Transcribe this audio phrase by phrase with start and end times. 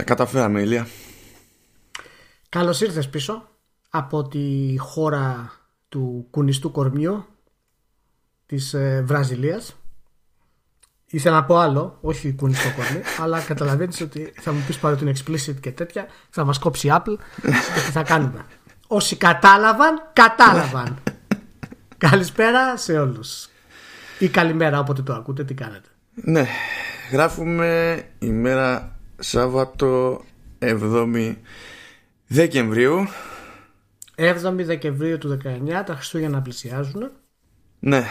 [0.00, 0.86] Τα καταφέραμε, Ηλία.
[2.48, 3.48] Καλώς ήρθες πίσω
[3.90, 5.52] από τη χώρα
[5.88, 7.26] του κουνιστού κορμιού
[8.46, 9.76] της ε, Βραζιλίας.
[11.06, 15.08] Ήθελα να πω άλλο, όχι κουνιστό κορμί, αλλά καταλαβαίνεις ότι θα μου πεις πάρε την
[15.08, 18.44] explicit και τέτοια, θα μας κόψει η Apple και τι θα κάνουμε.
[18.86, 20.98] Όσοι κατάλαβαν, κατάλαβαν.
[22.08, 23.48] Καλησπέρα σε όλους.
[24.18, 25.88] Ή καλημέρα όποτε το ακούτε, τι κάνετε.
[26.14, 26.46] Ναι,
[27.10, 30.20] γράφουμε ημέρα Σάββατο
[30.58, 31.34] 7η
[32.26, 33.06] Δεκεμβρίου.
[34.16, 37.10] 7η Δεκεμβρίου του 19, τα Χριστούγεννα πλησιάζουν.
[37.78, 38.04] Ναι,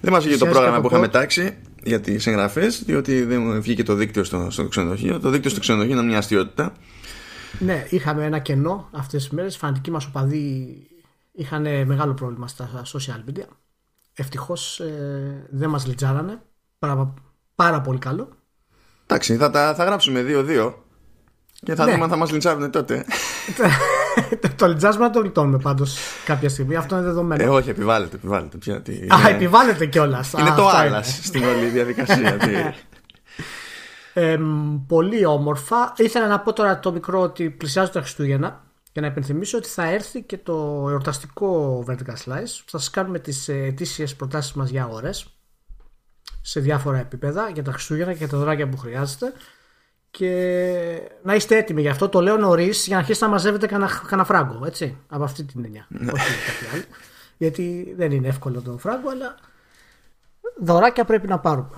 [0.00, 1.18] δεν μας βγήκε το Πλησιάζει πρόγραμμα που κάπου είχαμε πρώτο.
[1.18, 5.20] τάξει για τις εγγραφές διότι δεν μου βγήκε το δίκτυο στο, στο ξενοδοχείο.
[5.20, 6.72] Το δίκτυο στο ξενοδοχείο είναι μια αστείωτητα.
[7.58, 9.56] Ναι, είχαμε ένα κενό αυτές τις μέρες.
[9.56, 10.76] Φανατικοί μας οπαδοί
[11.32, 13.46] είχαν μεγάλο πρόβλημα στα social media.
[14.14, 16.42] Ευτυχώς ε, δεν μας λιτζάρανε.
[16.78, 17.14] Πάρα,
[17.54, 18.28] πάρα πολύ καλό.
[19.06, 20.72] Εντάξει, θα, τα, θα γράψουμε 2-2
[21.64, 21.90] και θα Ναι.
[21.92, 23.04] δούμε αν θα μας λιντσάρουν τότε.
[24.56, 26.76] το λιτζάσμα το γλιτώνουμε πάντως κάποια στιγμή.
[26.76, 27.42] Αυτό είναι δεδομένο.
[27.42, 28.56] Ε, όχι, επιβάλλεται, επιβάλλεται.
[28.56, 30.32] Πια, τι, Α, είναι- επιβάλλεται κιόλας.
[30.32, 32.36] Είναι το άλλας στην όλη διαδικασία.
[32.42, 32.52] τι.
[34.86, 35.92] πολύ όμορφα.
[35.96, 39.90] Ήθελα να πω τώρα το μικρό ότι πλησιάζουν τα Χριστούγεννα και να υπενθυμίσω ότι θα
[39.90, 42.62] έρθει και το εορταστικό Vertical Slice.
[42.66, 45.26] Θα σας κάνουμε τις ε, ετήσιες προτάσεις μας για ώρες
[46.42, 49.32] σε διάφορα επίπεδα για τα Χριστούγεννα και για τα δωράκια που χρειάζεται.
[50.10, 52.08] Και να είστε έτοιμοι γι' αυτό.
[52.08, 54.66] Το λέω νωρίς για να αρχίσετε να μαζεύετε κανένα κανένα φράγκο.
[54.66, 55.86] Έτσι, από αυτή την έννοια.
[55.92, 56.82] Όχι κάτι άλλο.
[57.36, 59.34] Γιατί δεν είναι εύκολο το φράγκο, αλλά
[60.60, 61.76] δωράκια πρέπει να πάρουμε.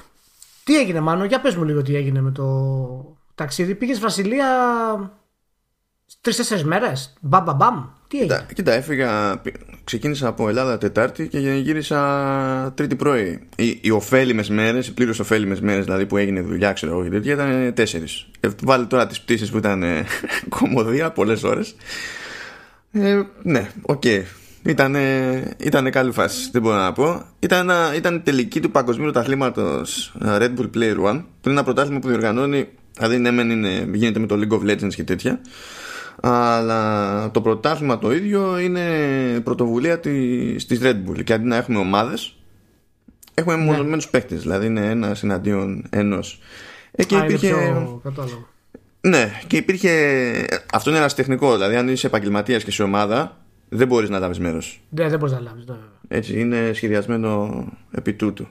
[0.65, 3.75] Τι έγινε, Μάνο, για πες μου λίγο τι έγινε με το ταξίδι.
[3.75, 4.47] Πήγες Βασιλεία
[6.21, 7.13] τρεις-τέσσερις μέρες.
[7.21, 7.87] Μπαμ, μπαμ, μπαμ.
[8.15, 13.41] Τι έγινε; Κοίτα, κοίτα, έφυγα, πη- ξεκίνησα από Ελλάδα Τετάρτη και γύρισα Τρίτη πρωί.
[13.57, 17.09] Οι, οι ωφέλιμες μέρες, οι πλήρως ωφέλιμες μέρες δηλαδή που έγινε δουλειά, ξέρω εγώ και
[17.11, 18.27] τέτοια, ήταν τέσσερις.
[18.41, 20.05] Ε, βάλε τώρα τις πτήσεις που ήταν ε,
[20.59, 21.75] κωμωδία πολλές ώρες.
[22.93, 24.03] Ε, ναι, οκ.
[24.67, 24.97] Ήταν,
[25.59, 27.23] ήταν καλή φάση, δεν μπορώ να πω.
[27.39, 31.23] Ήταν, ένα- ήταν η τελική του παγκοσμίου πρωταθλήματος Red Bull Player One.
[31.41, 34.71] Που είναι ένα πρωτάθλημα που διοργανώνει, δηλαδή ναι, μεν είναι, γίνεται με το League of
[34.71, 35.41] Legends και τέτοια.
[36.21, 38.85] Αλλά το πρωτάθλημα το ίδιο είναι
[39.45, 41.25] πρωτοβουλία της, της Red Bull.
[41.25, 42.37] Και αντί να έχουμε ομάδες,
[43.35, 43.65] έχουμε Ναι.
[43.65, 44.41] μονομένους παίκτες.
[44.41, 46.41] Δηλαδή είναι ένα εναντίον ενός.
[46.93, 47.49] Εκεί Α, είναι υπήρχε.
[47.49, 48.49] πιο κατάλαβα.
[49.01, 49.91] Ναι, και υπήρχε.
[50.73, 51.55] Αυτό είναι ένας τεχνικός.
[51.55, 53.37] Δηλαδή, αν είσαι επαγγελματίας και σε ομάδα,
[53.69, 54.81] δεν μπορείς να λάβεις μέρος.
[54.91, 55.65] Ναι, δεν μπορείς να λάβεις.
[55.67, 55.89] ναι, βέβαια.
[56.09, 58.47] Έτσι, είναι σχεδιασμένο επί τούτου.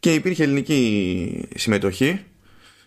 [0.00, 2.20] Και υπήρχε ελληνική συμμετοχή.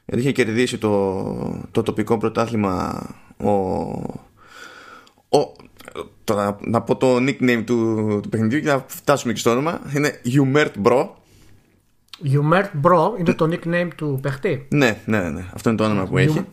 [0.05, 3.05] Γιατί είχε κερδίσει το, το τοπικό πρωτάθλημα
[3.37, 3.51] ο.
[5.37, 5.55] ο
[6.23, 9.81] τώρα, να πω το nickname του, του παιχνιδιού και να φτάσουμε και στο όνομα.
[9.95, 11.07] Είναι Humert Bro.
[12.23, 14.67] Humert Bro είναι το nickname του παιχτή.
[14.69, 15.45] Ναι, ναι, ναι.
[15.53, 16.45] Αυτό είναι το όνομα που έχει.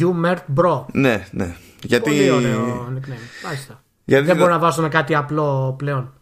[0.00, 0.84] Humert Bro.
[0.92, 1.56] Ναι, ναι.
[1.82, 2.10] Γιατί.
[2.10, 3.44] Πολύ ωραίο nickname.
[3.44, 3.82] Μάλιστα.
[4.04, 6.12] γιατί Δεν μπορώ να βάζω με κάτι απλό πλέον.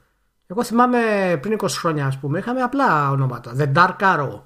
[0.46, 0.98] Εγώ θυμάμαι
[1.40, 3.52] πριν 20 χρόνια, ας πούμε, είχαμε απλά ονόματα.
[3.58, 4.40] The Dark Arrow.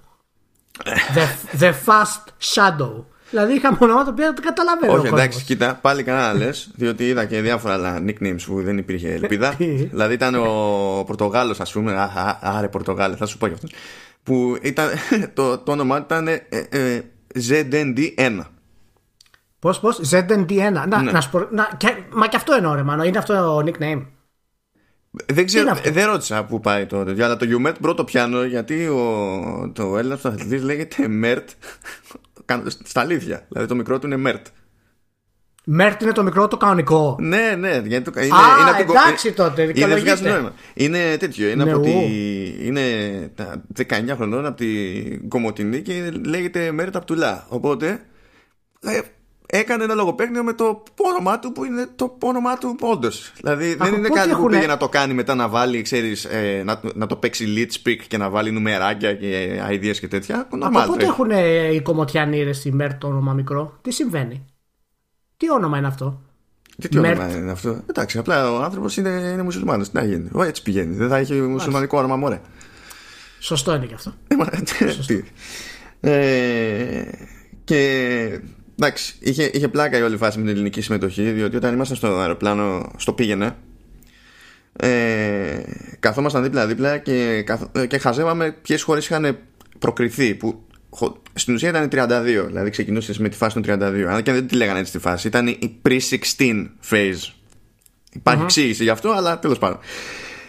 [0.84, 3.04] The, the Fast Shadow.
[3.30, 4.92] Δηλαδή είχαμε ονόματα που δεν καταλαβαίνω.
[4.92, 5.42] Όχι, ο εντάξει, κόσμος.
[5.42, 9.54] κοίτα, πάλι κανένα λες, διότι είδα και διάφορα άλλα nicknames που δεν υπήρχε ελπίδα.
[9.58, 11.92] Τι; δηλαδή ήταν ο Πορτογάλος, ας πούμε.
[11.92, 13.72] Α, α, άρε, Πορτογάλε, θα σου πω γι' αυτός.
[14.22, 14.88] Που ήταν,
[15.34, 17.00] το, το όνομά του ήταν ε, ε,
[17.48, 18.40] ZND1.
[19.58, 20.72] Πώς, πώς, ZND1.
[20.72, 21.10] Να, Ναι.
[21.10, 23.04] να σου πω, να, και, μα και αυτό εννοώ, ρε Μάνο.
[23.04, 24.02] Είναι αυτό το nickname.
[25.26, 28.42] Δεν ξέρω, είναι αυτό; δεν ρώτησα πού πάει το τέτοιο, αλλά το Umet πρώτο πιάνω
[28.44, 31.44] γιατί ο, το Έλληνας αθλητή λέγεται Mert.
[32.84, 33.46] Στα αλήθεια.
[33.48, 34.42] Δηλαδή το μικρό του είναι Mert.
[35.80, 37.16] Mert είναι το μικρό, το κανονικό.
[37.20, 40.14] Ναι, ναι, γιατί το, είναι, Α, είναι από την κο- εντάξει ε, τότε, είναι, δικαιολογείται.
[40.14, 40.52] βγάζει νόημα.
[40.74, 42.10] είναι τέτοιο, είναι Ναι, από τη, ου.
[42.64, 42.82] είναι
[43.34, 47.46] τα 19 χρονών από την Κομωτινή και λέγεται Μέρτα Απτουλά.
[47.48, 48.00] Οπότε
[48.80, 49.00] ε,
[49.50, 53.32] έκανε ένα λογοπαίγνιο με το όνομά του που είναι το όνομά του όντως.
[53.36, 55.82] Δηλαδή δεν Από είναι πότε κάτι που έχουνε- πήγε να το κάνει μετά να βάλει,
[55.82, 60.08] ξέρεις, ε, να, να το παίξει lead speak και να βάλει νουμεράκια και ideas και
[60.08, 60.40] τέτοια.
[60.40, 61.10] Από Normal πότε τρέχει.
[61.10, 61.30] έχουν
[61.74, 64.44] οι κομμωτιανοί ρε στη Mert το όνομα μικρό; Τι συμβαίνει;
[65.36, 66.20] Τι όνομα είναι αυτό;
[66.78, 67.04] Και τι Mert.
[67.04, 69.88] όνομα είναι αυτό; Εντάξει, απλά ο άνθρωπος είναι, είναι μουσουλμάνος.
[69.90, 70.94] Τι να γίνει; Ω, έτσι πηγαίνει.
[70.96, 72.40] Δεν θα έχει μουσουλμανικό όνομα, μωρέ.
[73.40, 74.12] Σωστό είναι και αυτό.
[74.28, 74.44] Ε, μα,
[75.06, 75.22] τι.
[76.00, 77.02] Ε,
[77.64, 78.40] και
[78.80, 82.06] εντάξει, είχε, είχε πλάκα η όλη φάση με την ελληνική συμμετοχή, διότι όταν ήμασταν στο
[82.18, 83.56] αεροπλάνο, στο πήγαινε,
[84.80, 85.60] ε,
[86.00, 89.38] καθόμασταν δίπλα-δίπλα και, καθ- ε, και χαζεύαμε ποιες χώρες είχαν
[89.78, 90.34] προκριθεί.
[90.34, 94.08] Που χω- στην ουσία ήταν 32, δηλαδή ξεκινούσες με τη φάση των 32.
[94.08, 97.32] Αν και δεν τη λέγανε έτσι τη φάση, ήταν η pre-16 phase.
[98.12, 99.78] Υπάρχει εξήγηση γι' αυτό, αλλά τέλος πάντων.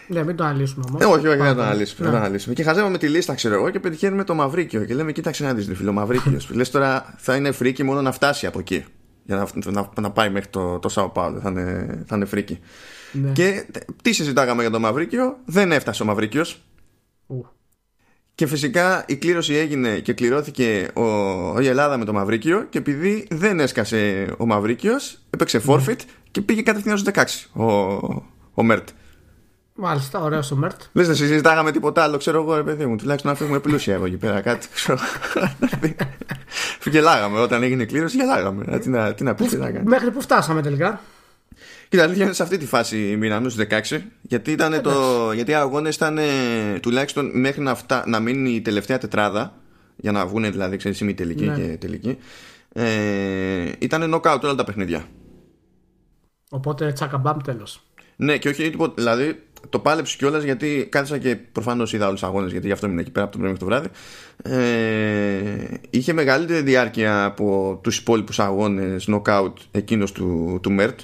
[0.10, 1.02] Ναι, μην το αναλύσουμε όμως.
[1.02, 2.10] Ε, όχι, όχι, δεν το αναλύσουμε.
[2.10, 2.54] δεν το αναλύσουμε.
[2.54, 4.86] Και χαζεύαμε τη λίστα, ξέρω εγώ, και πετυχαίνουμε το Μαυρίκιο.
[4.86, 6.50] Και λέμε, κοίταξε να δεις, φίλο Μαυρίκιος.
[6.56, 8.86] Λες τώρα θα είναι freaky μόνο να φτάσει από εκεί.
[9.24, 11.40] για να, να, να πάει μέχρι το, το Σάο Πάολο.
[11.40, 12.60] Θα είναι, θα είναι freaky.
[13.12, 13.32] Ναι.
[13.32, 13.66] Και
[14.02, 16.62] τι συζητάγαμε για το Μαυρίκιο, δεν έφτασε ο Μαυρίκιος.
[17.28, 17.46] Ου.
[18.36, 23.28] Και φυσικά η κλήρωση έγινε και κληρώθηκε ο, η Ελλάδα με το Μαυρίκιο και επειδή
[23.30, 26.00] δεν έσκασε ο Μαυρίκιος έπαιξε forfeit
[26.32, 27.14] και πήγε κατευθείαν στους
[27.54, 27.66] 16 ο,
[28.54, 28.90] ο Μέρτ.
[29.82, 30.82] Μάλιστα, ωραίο ο Μέρτ.
[30.94, 32.96] Λες δεν συζητάγαμε τίποτα άλλο, ξέρω εγώ, ρε παιδί μου.
[32.96, 34.42] Τουλάχιστον να φύγουμε πλούσια εγώ εκεί πέρα.
[34.42, 35.00] Κάτι ξέρω.
[36.92, 38.64] γελάγαμε όταν έγινε η κλήρωση, γελάγαμε.
[38.68, 39.86] Ε, Τι να, τι να πει, τι να κάνει.
[39.86, 41.02] Μέχρι που φτάσαμε τελικά;
[41.90, 43.62] Κοίτα, αλήθεια είναι σε αυτή τη φάση μείναμε στου
[43.92, 44.02] 16.
[44.22, 46.24] Γιατί, ήταν το, γιατί οι αγώνες ήταν ε,
[46.82, 49.54] τουλάχιστον μέχρι να, φτά, να μείνει η τελευταία τετράδα.
[49.96, 51.56] Για να βγουν δηλαδή, ξέρεις, ημι τελική Ναι.
[51.56, 52.18] και τελική.
[52.74, 55.04] Ε, ήταν knockout όλα τα παιχνίδια.
[56.50, 57.84] Οπότε τσακαμπάμ τέλος.
[58.16, 58.94] Ναι, και όχι τίποτα.
[58.96, 62.86] Δηλαδή το πάλεψε κιόλας γιατί κάθισα και προφανώς είδα όλους τους αγώνες γιατί γι' αυτό
[62.86, 63.90] ήμουν εκεί πέρα από το πρωί μέχρι το βράδυ.
[64.44, 70.96] Ε, είχε μεγαλύτερη διάρκεια από τους υπόλοιπους αγώνες knockout εκείνος του, του Mert.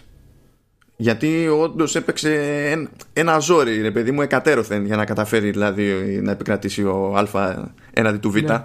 [0.97, 2.33] Γιατί όντως έπαιξε
[2.71, 7.69] ένα, ένα ζόρι, ρε παιδί μου, εκατέρωθεν για να καταφέρει δηλαδή να επικρατήσει ο Α
[7.93, 8.35] έναντι του Β.
[8.35, 8.61] Ναι.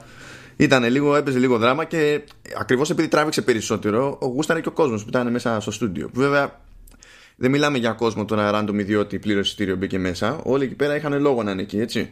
[0.56, 2.22] Ήτανε λίγο, έπαιζε λίγο δράμα και
[2.58, 6.08] ακριβώς επειδή τράβηξε περισσότερο, γούστανε και ο κόσμος που ήταν μέσα στο στούντιο.
[6.08, 6.60] Που βέβαια
[7.42, 10.40] δεν μιλάμε για κόσμο τώρα random ιδιώτη πλήρωσε εισιτήριο μπήκε μέσα.
[10.42, 12.10] Όλοι εκεί πέρα είχαν λόγο να είναι εκεί, έτσι.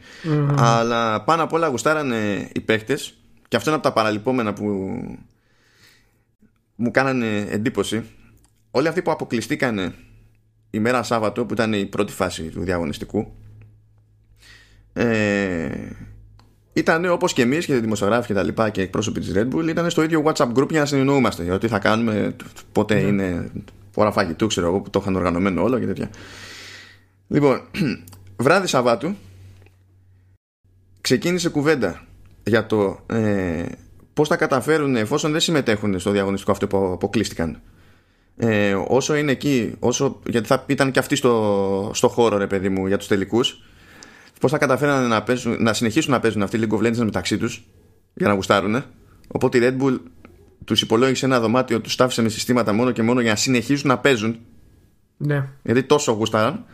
[0.56, 3.14] Αλλά πάνω απ' όλα γουστάρανε οι παίχτες.
[3.48, 4.64] Και αυτό είναι από τα παραλυπόμενα που
[6.74, 8.04] μου κάνανε εντύπωση.
[8.70, 9.94] Όλοι αυτοί που αποκλειστήκανε
[10.70, 13.32] η μέρα Σάββατο, που ήταν η πρώτη φάση του διαγωνιστικού,
[14.92, 15.68] ε,
[16.72, 19.68] ήταν όπως και εμείς και οι δημοσιογράφοι και τα λοιπά και εκπρόσωποι της Red Bull,
[19.68, 22.36] ήταν στο ίδιο WhatsApp group για να συνεννοούμαστε για το τι θα κάνουμε,
[22.72, 23.50] πότε είναι
[24.00, 26.10] ώρα φαγητού, ξέρω εγώ, που το είχαν οργανωμένο όλο και τέτοια.
[27.28, 27.60] Λοιπόν,
[28.36, 29.14] βράδυ Σαββάτου
[31.00, 32.06] ξεκίνησε κουβέντα
[32.44, 33.64] για το ε,
[34.14, 37.60] πώς θα καταφέρουν εφόσον δεν συμμετέχουν στο διαγωνιστικό αυτό που αποκλείστηκαν.
[38.36, 42.68] Ε, όσο είναι εκεί, όσο, γιατί θα ήταν και αυτοί στο, στο χώρο, ρε παιδί
[42.68, 43.62] μου, για τους τελικούς,
[44.40, 47.64] πώς θα καταφέρουν να, παίζουν, να συνεχίσουν να παίζουν αυτοί League of Legends μεταξύ τους
[48.14, 48.84] για να γουστάρουν.
[49.28, 49.98] Οπότε η Red Bull
[50.64, 53.98] τους υπολόγισε ένα δωμάτιο, τους τάφησε με συστήματα μόνο και μόνο για να συνεχίσουν να
[53.98, 54.38] παίζουν.
[55.16, 55.48] Ναι.
[55.62, 56.64] Γιατί τόσο γούσταραν.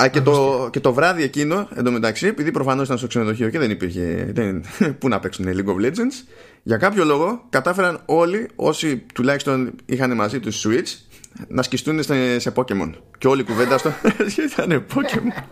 [0.00, 3.70] Α, και, το, και το βράδυ εκείνο, εντωμεταξύ, επειδή προφανώς ήταν στο ξενοδοχείο και δεν
[3.70, 4.30] υπήρχε.
[4.34, 4.64] Δεν,
[4.98, 6.26] πού να παίξουν League of Legends,
[6.62, 11.08] για κάποιο λόγο κατάφεραν όλοι όσοι τουλάχιστον είχαν μαζί τους Switch
[11.48, 12.92] να σκιστούν σε, σε Pokemon.
[13.18, 13.92] Και όλη η κουβέντα στο
[14.54, 15.42] ήταν Pokemon.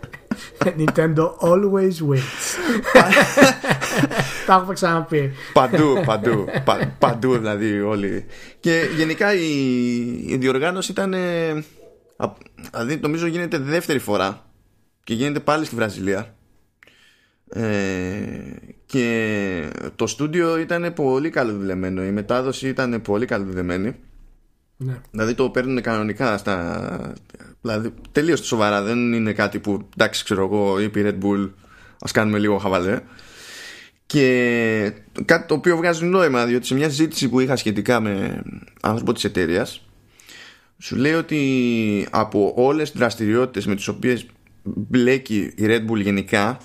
[0.79, 2.45] Nintendo always wins.
[4.47, 5.33] Τα έχουμε ξαναπεί.
[5.53, 6.45] παντού, παντού.
[6.65, 8.25] πα- παντού δηλαδή όλοι.
[8.61, 9.49] Και γενικά η,
[10.27, 11.13] η διοργάνωση ήταν.
[11.15, 11.51] ε,
[12.17, 12.33] α-
[12.71, 14.45] Δηλαδή νομίζω γίνεται δεύτερη φορά
[15.05, 16.35] και γίνεται πάλι στη Βραζιλία.
[17.49, 18.27] Ε,
[18.87, 19.63] και
[19.97, 22.05] το στούντιο ήταν πολύ καλοδουλεμένο.
[22.05, 23.95] Η μετάδοση ήταν πολύ καλοδουλεμένη.
[24.77, 25.01] Ναι.
[25.11, 27.13] Δηλαδή το παίρνουν κανονικά στα.
[27.61, 28.83] Δηλαδή τελείως σοβαρά.
[28.83, 31.51] Δεν είναι κάτι που εντάξει, ξέρω εγώ, είπε η Red Bull,
[32.01, 33.01] ας κάνουμε λίγο χαβαλέ.
[34.07, 34.93] Και
[35.25, 38.43] κάτι το οποίο βγάζει νόημα, διότι σε μια συζήτηση που είχα σχετικά με
[38.81, 39.87] άνθρωπο της εταιρείας,
[40.79, 44.27] σου λέει ότι από όλες τις δραστηριότητες με τις οποίες
[44.63, 46.59] μπλέκει η Red Bull γενικά,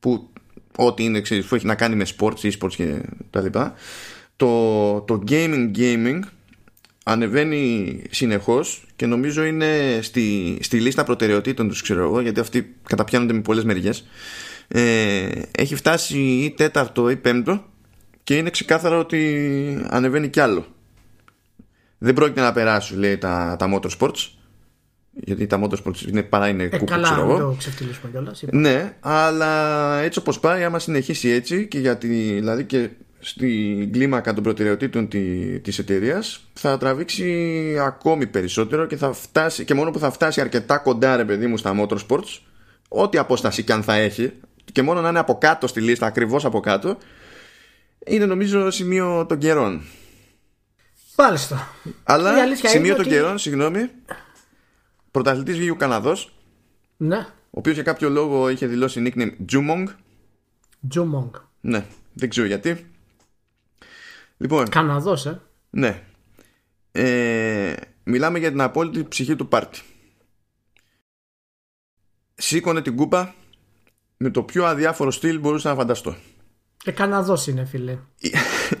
[0.00, 0.28] που
[0.76, 3.00] ό,τι είναι, ξέρεις, που έχει να κάνει με sports, e-sports και
[3.30, 3.74] τα λοιπά,
[4.36, 6.20] το, το gaming gaming
[7.04, 13.32] ανεβαίνει συνεχώς και νομίζω είναι στη, στη λίστα προτεραιοτήτων τους ξέρω εγώ γιατί αυτοί καταπιάνονται
[13.32, 14.04] με πολλές μεριές
[14.72, 17.64] ε, έχει φτάσει ή τέταρτο ή πέμπτο
[18.24, 20.66] και είναι ξεκάθαρο ότι ανεβαίνει κι άλλο
[21.98, 24.28] δεν πρόκειται να περάσουν λέει τα, τα motorsports
[25.12, 28.42] γιατί τα motorsports είναι, παρά είναι Ε, κούπο καλά, ξέρω μην εγώ το ξεφτυλίσουμε κιόλας.
[28.52, 34.42] ναι, αλλά έτσι όπως πάει, άμα συνεχίσει έτσι και γιατί δηλαδή και στην κλίμακα των
[34.42, 40.10] προτεραιοτήτων τη- της εταιρείας θα τραβήξει ακόμη περισσότερο και θα φτάσει και μόνο που θα
[40.10, 42.38] φτάσει αρκετά κοντά ρε παιδί μου στα motorsports
[42.88, 44.32] ό,τι απόσταση και αν θα έχει
[44.72, 46.98] και μόνο να είναι από κάτω στη λίστα, ακριβώς από κάτω
[48.06, 49.82] είναι νομίζω σημείο των καιρών
[51.16, 51.68] Μάλιστα.
[51.84, 53.90] Η αλλά αλήθεια σημείο είναι των ότι- καιρών, συγγνώμη
[55.10, 56.32] πρωταθλητής βγήκε ο Καναδός
[56.96, 57.16] Ναι.
[57.32, 59.84] ο οποίος για κάποιο λόγο είχε δηλώσει nickname Jumong
[60.88, 61.34] Τζουμόγκ.
[61.60, 62.86] Ναι, δεν ξέρω γιατί.
[64.36, 65.40] Λοιπόν, Καναδός, ε.
[65.70, 66.02] ναι.
[66.92, 67.74] Ε,
[68.04, 69.80] μιλάμε για την απόλυτη ψυχή του πάρτι.
[72.34, 73.34] Σήκωνε την κούπα
[74.22, 76.16] με το πιο αδιάφορο στυλ μπορούσα να φανταστώ.
[76.84, 77.98] Ε, Καναδός είναι, φίλε.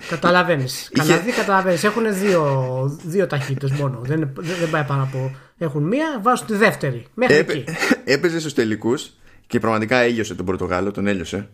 [0.08, 0.80] Καταλαβαίνεις.
[0.92, 1.84] Είχε- Καναδοί καταλαβαίνεις.
[1.84, 4.00] Έχουν δύο, δύο ταχύτητες μόνο.
[4.02, 5.34] Δεν, δεν, δεν πάει πάνω από.
[5.58, 7.06] Έχουν μία, βάζουν τη δεύτερη.
[7.14, 7.64] Μέχρι Έπαι, εκεί.
[8.04, 9.10] έπαιζε στους τελικούς
[9.46, 11.48] και πραγματικά έλειωσε τον Πορτογάλο, τον έλειωσε.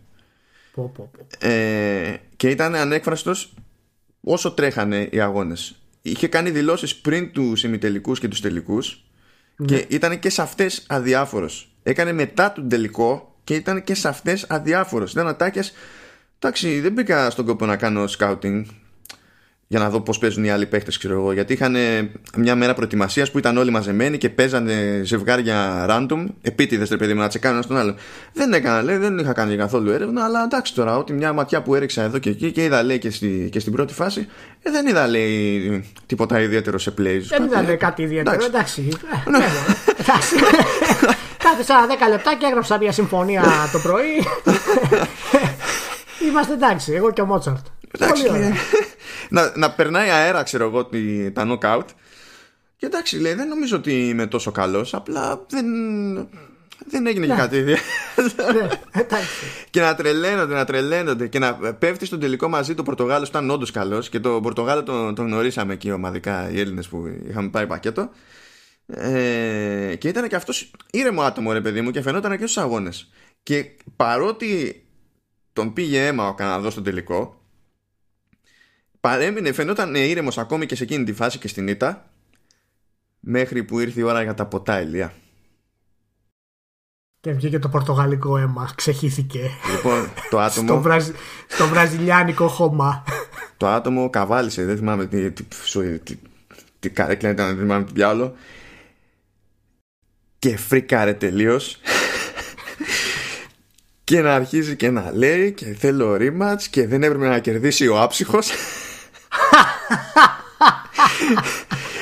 [0.73, 1.47] Πω, πω, πω.
[1.47, 3.53] Ε, και ήταν ανέκφραστος
[4.21, 5.75] όσο τρέχανε οι αγώνες.
[6.01, 9.03] είχε κάνει δηλώσεις πριν τους ημιτελικούς και τους τελικούς
[9.65, 9.83] και Ναι.
[9.87, 11.71] ήταν και σε αυτές αδιάφορος.
[11.83, 15.11] Έκανε μετά τον τελικό και ήταν και σε αυτές αδιάφορος.
[15.11, 15.73] Ήταν ατάκες,
[16.39, 18.65] εντάξει δεν μπήκα στον κόπο να κάνω σκάουτινγκ
[19.67, 21.31] για να δω πώς παίζουν οι άλλοι παίχτε, ξέρω εγώ.
[21.31, 26.89] Γιατί είχαν ε, μια μέρα προετοιμασίας που ήταν όλοι μαζεμένοι και παίζανε ζευγάρια random, επίτηδες
[26.89, 27.95] ρε παιδί μου, να τσεκάνουν ένα τον άλλο.
[28.33, 31.75] Δεν έκανα, λέει, δεν είχα κάνει καθόλου έρευνα, αλλά εντάξει τώρα, ότι μια ματιά που
[31.75, 34.27] έριξα εδώ και εκεί και είδα, λέει, και, στη, και στην πρώτη φάση,
[34.61, 37.21] ε, δεν είδα, λέει, τίποτα ιδιαίτερο σε plays.
[37.27, 38.45] Δεν ήταν λέει, κάτι ιδιαίτερο.
[38.45, 38.89] Εντάξει.
[39.99, 40.35] Εντάξει.
[41.49, 41.73] Ε, ναι, εντάξει.
[41.89, 44.23] Κάθεσα 10 λεπτά και έγραψα μια συμφωνία το πρωί.
[46.29, 47.65] Είμαστε εντάξει, εγώ και ο Μότσαρτ.
[47.91, 48.49] Εντάξει, Πολύ ωραία.
[48.49, 48.57] λέει,
[49.29, 51.85] να, να περνάει αέρα, ξέρω εγώ, τη- τα knockout.
[52.77, 54.93] Και εντάξει, λέει, δεν νομίζω ότι είμαι τόσο καλός.
[54.93, 55.65] Απλά δεν,
[56.89, 58.51] δεν έγινε και κάτι ιδιαίτερο.
[58.53, 58.67] Ναι,
[59.01, 59.27] Εντάξει.
[59.69, 63.49] και να τρελαίνονται, να τρελαίνονται και να πέφτει στον τελικό μαζί το Πορτογάλο που ήταν
[63.49, 67.67] όντως καλός και το Πορτογάλο τον, τον γνωρίσαμε εκεί ομαδικά οι Έλληνες που είχαμε πάρει
[67.67, 68.09] πακέτο.
[68.87, 73.11] Ε, και ήταν και αυτός ήρεμο άτομο, ρε παιδί μου, και φαινόταν και στους αγώνες.
[73.43, 74.81] Και παρότι
[75.53, 77.41] τον πήγε αίμα ο Καναδός στον τελικό,
[78.99, 82.09] παρέμεινε, φαινόταν ήρεμος ακόμη και σε εκείνη τη φάση και στην ήττα,
[83.19, 85.13] μέχρι που ήρθε η ώρα για τα ποτά, Ηλία.
[87.19, 89.49] Και βγήκε το πορτογαλικό αίμα, ξεχύθηκε.
[89.75, 90.67] Λοιπόν, το άτομο.
[90.67, 91.09] Στο, βραζ...
[91.47, 93.03] στο βραζιλιάνικο χώμα.
[93.57, 96.17] το άτομο καβάλισε, δεν θυμάμαι τι, τι, τι, τι,
[96.79, 98.35] τι καρέκλα ήταν, δεν θυμάμαι τι διάλογο.
[100.47, 101.79] Και φρίκαρε τελείως.
[104.03, 108.01] και να αρχίζει και να λέει και θέλω rematch και δεν έπρεπε να κερδίσει ο
[108.01, 108.49] άψυχος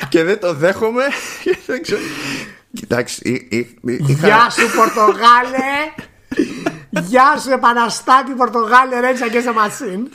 [0.08, 1.04] και δεν το δέχομαι
[1.42, 2.00] και δεν ξέρω.
[2.74, 5.92] Κοιτάξτε, εί- εί- εί- είχα- Γεια σου Πορτογάλε!
[6.90, 10.08] Γεια σου Επαναστάτη Πορτογάλε Ρέτσα και σε Μασίν.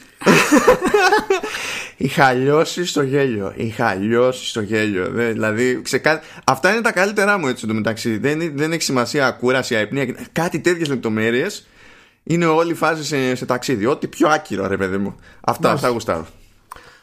[2.04, 3.54] Είχα λιώσει στο γέλιο.
[3.56, 5.10] Είχα λιώσει στο γέλιο.
[5.10, 6.22] Δεν, δηλαδή, ξεκα...
[6.44, 8.18] αυτά είναι τα καλύτερά μου έτσι εντωμεταξύ.
[8.18, 10.06] Δεν, δεν έχει σημασία κούραση, αϊπνία.
[10.06, 11.68] και- Κάτι τέτοιες λεπτομέρειες
[12.24, 13.86] είναι όλη η φάση σε, σε ταξίδι.
[13.86, 15.16] Ό,τι πιο άκυρο, ρε παιδί μου.
[15.42, 16.28] Αυτά, αυτά γουστάρω.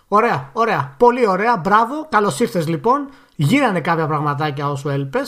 [0.09, 0.95] Ωραία, ωραία.
[0.99, 1.57] Πολύ ωραία.
[1.57, 2.07] Μπράβο.
[2.11, 3.09] Καλώς ήρθες λοιπόν.
[3.37, 5.19] Γύρανε κάποια πραγματάκια όσο έλειπε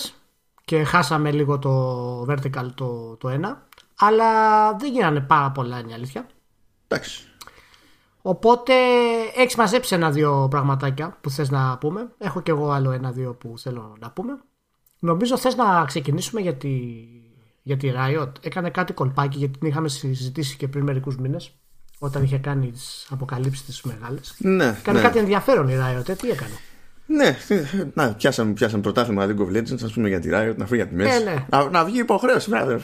[0.64, 3.66] και χάσαμε λίγο το vertical το, το ένα.
[3.98, 4.26] Αλλά
[4.78, 6.26] δεν γίνανε πάρα πολλά είναι η αλήθεια.
[6.88, 7.24] Εντάξει.
[8.22, 8.72] Οπότε
[9.36, 12.08] έχεις μαζέψει ένα-δύο πραγματάκια που θες να πούμε.
[12.18, 14.32] Έχω κι εγώ άλλο ένα-δύο που θέλω να πούμε.
[14.98, 16.68] Νομίζω θες να ξεκινήσουμε για τη,
[17.62, 18.32] για τη Riot.
[18.40, 21.52] Έκανε κάτι κολπάκι γιατί την είχαμε συζητήσει και πριν μερικούς μήνες
[21.98, 24.34] όταν είχε κάνει τις αποκαλύψεις τις μεγάλες.
[24.38, 25.04] Ναι, Κάνει ναι.
[25.04, 26.52] κάτι ενδιαφέρον η Riot, ε, τι έκανε;
[27.06, 27.36] Ναι,
[27.94, 30.86] να, πιάσαμε, πιάσαμε πρωτάθλημα League of Legends, ας πούμε για τη Riot, να φύγει για
[30.86, 31.24] τη μέση.
[31.24, 31.46] ναι.
[31.48, 32.78] Να, να βγει υποχρέωση, βέβαια.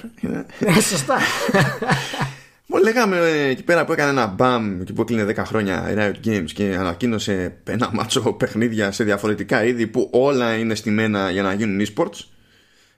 [0.61, 1.17] Ναι, σωστά.
[2.67, 5.95] Μου λέγαμε ε, εκεί πέρα που έκανε ένα μπαμ και που έκλεινε 10 χρόνια η
[5.99, 11.43] Riot Games και ανακοίνωσε ένα μάτσο παιχνίδια σε διαφορετικά είδη που όλα είναι στημένα για
[11.43, 12.25] να γίνουν esports.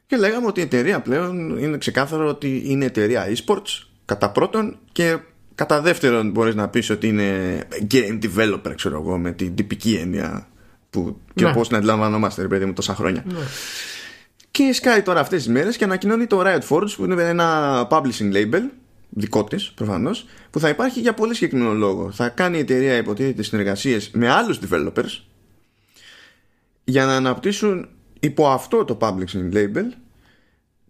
[0.06, 5.18] Και λέγαμε ότι η εταιρεία πλέον είναι ξεκάθαρο ότι είναι εταιρεία esports κατά πρώτον και
[5.54, 7.58] κατά δεύτερον μπορείς να πεις ότι είναι
[7.90, 10.48] game developer ξέρω εγώ με την τυπική έννοια
[10.90, 11.52] που και Ναι.
[11.52, 13.24] πώς την αντιλαμβανόμαστε ρε παιδί μου τόσα χρόνια.
[14.50, 18.32] Και σκάει τώρα αυτές τις μέρες και ανακοινώνει το Riot Forge που είναι ένα publishing
[18.34, 18.62] label
[19.08, 22.10] δικό της προφανώς που θα υπάρχει για πολύ συγκεκριμένο λόγο.
[22.12, 25.20] Θα κάνει η εταιρεία υποτίθεται συνεργασίες με άλλους developers
[26.84, 27.88] για να αναπτύσσουν
[28.20, 29.84] υπό αυτό το publishing label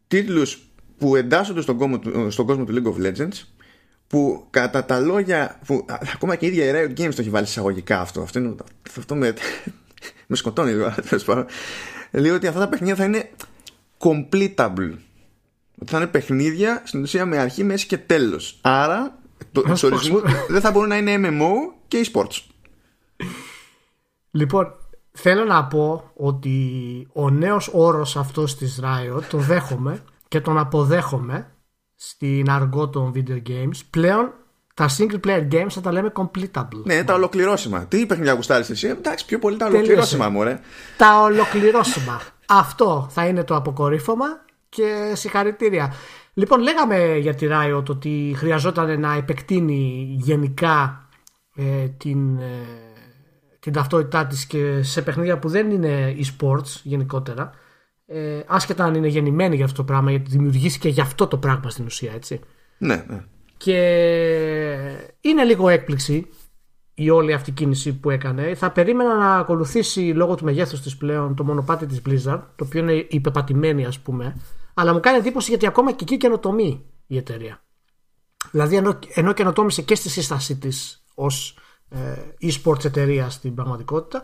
[0.08, 0.62] τίτλους
[0.98, 3.42] που εντάσσονται στον κόσμο, του- στον κόσμο του League of Legends
[4.06, 7.30] που κατά τα λόγια που α, ακόμα και η ίδια η Riot Games το έχει
[7.30, 8.54] βάλει εισαγωγικά αυτό αυτό, είναι,
[8.98, 9.34] αυτό με,
[10.26, 11.46] με σκοτώνει λίγο τέλος πάντων.
[12.12, 13.30] λέει ότι αυτά τα παιχνίδια θα είναι
[13.98, 14.92] completable
[15.80, 19.18] ότι θα είναι παιχνίδια στην ουσία με αρχή, μέση και τέλος άρα
[19.52, 21.52] το, Να του σου πω, ορισμού δεν θα μπορούν να είναι MMO
[21.88, 22.42] και e-sports
[24.30, 24.74] λοιπόν,
[25.12, 26.56] θέλω να πω ότι
[27.12, 31.52] ο νέος όρος αυτός της Riot τον δέχομαι και τον αποδέχομαι
[31.94, 33.76] στην αργό των video games.
[33.90, 34.32] Πλέον
[34.74, 36.82] τα single player games θα τα λέμε completable.
[36.84, 39.84] ναι τα ολοκληρώσιμα τι παιχνίδια γουστάρεις εσύ; Εντάξει πιο πολύ τα Τελείωσε.
[39.84, 40.60] ολοκληρώσιμα μωρέ
[40.96, 42.20] τα ολοκληρώσιμα.
[42.46, 44.26] Αυτό θα είναι το αποκορύφωμα
[44.68, 45.94] και συγχαρητήρια.
[46.34, 51.08] Λοιπόν, λέγαμε για τη Riot ότι χρειαζόταν να επεκτείνει γενικά
[51.54, 52.66] ε, την, ε,
[53.60, 57.50] την ταυτότητά της και σε παιχνίδια που δεν είναι e-sports γενικότερα.
[58.06, 61.70] Ε, άσχετα αν είναι γεννημένη για αυτό το πράγμα, γιατί δημιουργήθηκε για αυτό το πράγμα
[61.70, 62.40] στην ουσία, έτσι.
[62.78, 63.24] ναι, ναι.
[63.56, 63.78] Και
[65.20, 66.26] είναι λίγο έκπληξη
[66.94, 68.54] η όλη αυτή κίνηση που έκανε.
[68.54, 72.80] Θα περίμενα να ακολουθήσει λόγω του μεγέθους της πλέον το μονοπάτι της Blizzard, το οποίο
[72.80, 74.36] είναι υπεπατημένη ας πούμε,
[74.78, 77.62] αλλά μου κάνει εντύπωση γιατί ακόμα και εκεί καινοτομεί η εταιρεία.
[78.50, 81.58] Δηλαδή ενώ, ενώ καινοτόμησε και στη σύστασή της ως
[81.88, 84.22] ε, e-sports εταιρεία στην πραγματικότητα,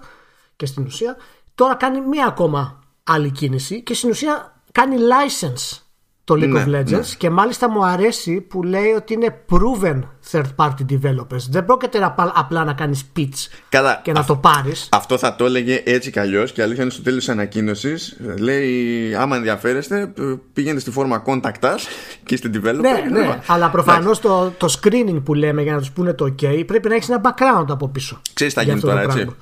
[0.57, 1.17] και στην ουσία.
[1.55, 5.79] Τώρα κάνει μία ακόμα άλλη κίνηση και στην ουσία κάνει license
[6.25, 7.00] το League Ναι, of Legends ναι.
[7.19, 10.00] και μάλιστα μου αρέσει που λέει ότι είναι proven
[10.31, 11.47] third party developers.
[11.50, 14.88] Δεν πρόκειται να πα- απλά να κάνεις pitch Καλά, και να αυ- το πάρεις.
[14.93, 18.16] Αυτό θα το έλεγε έτσι κι αλλιώς και αλήθεια είναι στο τέλος της ανακοίνωσης.
[18.38, 20.21] Λέει, άμα ενδιαφέρεστε, π-
[20.52, 21.78] πηγαίνετε στη φόρμα contact us
[22.25, 22.81] και είστε developer.
[22.81, 26.66] Ναι, ναι, αλλά προφανώς το, το screening που λέμε για να τους πούνε το OK
[26.66, 28.21] πρέπει να έχεις ένα background από πίσω.
[28.35, 29.35] Ξέρεις τι θα για γίνει αυτό το τώρα, έτσι; πράγμα.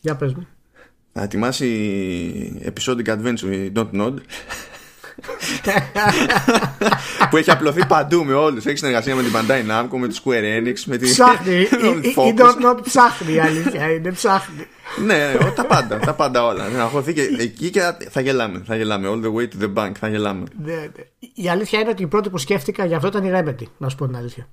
[0.00, 0.46] Για πες μου.
[1.12, 4.14] Θα ετοιμάσει episodic adventure η Don't Nod
[7.30, 10.58] που έχει απλωθεί παντού με όλους Έχει συνεργασία με την Bandai Namco, με τη Square
[10.60, 11.54] Enix με τη Ψάχνει.
[11.54, 12.40] Η- με η- τον η Focus.
[12.40, 14.12] Don't Not ψάχνει η αλήθεια είναι.
[14.12, 14.66] Ψάχνει.
[15.04, 18.76] Ναι, ναι, τα πάντα, τα πάντα όλα Να χωθεί και εκεί και θα γελάμε Θα
[18.76, 20.86] γελάμε, all the way to the bank Θα γελάμε Ναι, ναι.
[21.34, 23.96] Η αλήθεια είναι ότι η πρώτη που σκέφτηκα για αυτό ήταν η Remedy, να σου
[23.96, 24.48] πω την αλήθεια.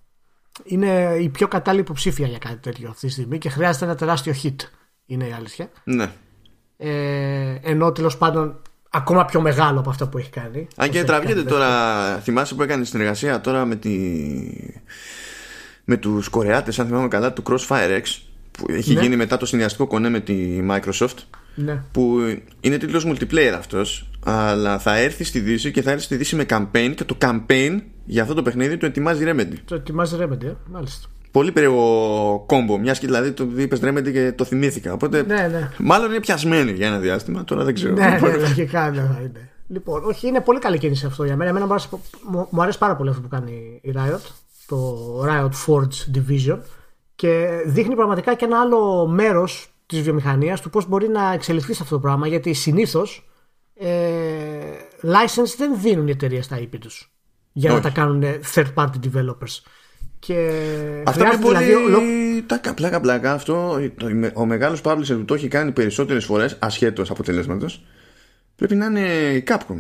[0.64, 4.34] Είναι η πιο κατάλληλη υποψήφια για κάτι τέτοιο αυτή τη στιγμή και χρειάζεται ένα τεράστιο
[4.44, 4.56] hit.
[5.06, 5.70] Είναι η αλήθεια.
[5.84, 6.12] Ναι
[6.78, 6.92] Ε,
[7.62, 10.58] ενώ τέλος πάντων ακόμα πιο μεγάλο από αυτό που έχει κάνει.
[10.58, 13.90] Αν Όπως και έχει τραβιέται κάνει τώρα, θυμάσαι που έκανε συνεργασία τώρα με, τη...
[15.86, 19.02] με τους Κορεάτες, αν θυμάμαι καλά, του Crossfire X που έχει Ναι.
[19.02, 21.18] γίνει μετά το συνδυαστικό κονέ με τη Microsoft
[21.56, 21.84] Ναι.
[21.92, 22.20] που
[22.60, 26.46] είναι τίτλος multiplayer αυτός αλλά θα έρθει στη Δύση και θα έρθει στη Δύση με
[26.50, 29.54] campaign και το campaign για αυτό το παιχνίδι το ετοιμάζει Remedy.
[29.66, 31.08] Το ετοιμάζει Remedy, ε, μάλιστα.
[31.32, 34.94] Πολύ περίεργο κόμπο, μιας και δηλαδή το είπες Remedy και το θυμήθηκα.
[34.94, 35.70] Οπότε Ναι, ναι.
[35.80, 37.94] μάλλον είναι πιασμένοι για ένα διάστημα, τώρα δεν ξέρω.
[37.94, 39.50] Ναι, ναι, λογικά ναι, θα είναι.
[39.68, 41.50] Λοιπόν, όχι, είναι πολύ καλή κίνηση αυτό για μένα.
[41.50, 41.88] Εμένα μου αρέσει,
[42.24, 44.20] μου- μου αρέσει πάρα πολύ αυτό που κάνει η Riot,
[44.68, 46.60] το Riot Forge Division
[47.16, 51.84] και δείχνει πραγματικά και ένα άλλο μέρος της βιομηχανίας του πώς μπορεί να εξελιχθεί σε
[51.84, 52.28] αυτό το πράγμα.
[52.28, 53.30] Γιατί συνήθως
[53.76, 53.90] ε,
[55.04, 57.12] license δεν δίνουν οι εταιρείες στα IP τους
[57.52, 57.84] για να Όχι.
[57.84, 59.62] τα κάνουν third party developers.
[60.20, 60.34] Και
[61.06, 61.58] Αυτά είναι χρειάζεται πολύ.
[61.66, 63.34] δηλαδή ολο- Τα πλάκα πλάκα.
[63.34, 67.86] Αυτό το- ο μεγάλος publisher που το έχει κάνει περισσότερες φορές ασχέτως αποτελέσματος
[68.56, 69.80] πρέπει να είναι η Capcom.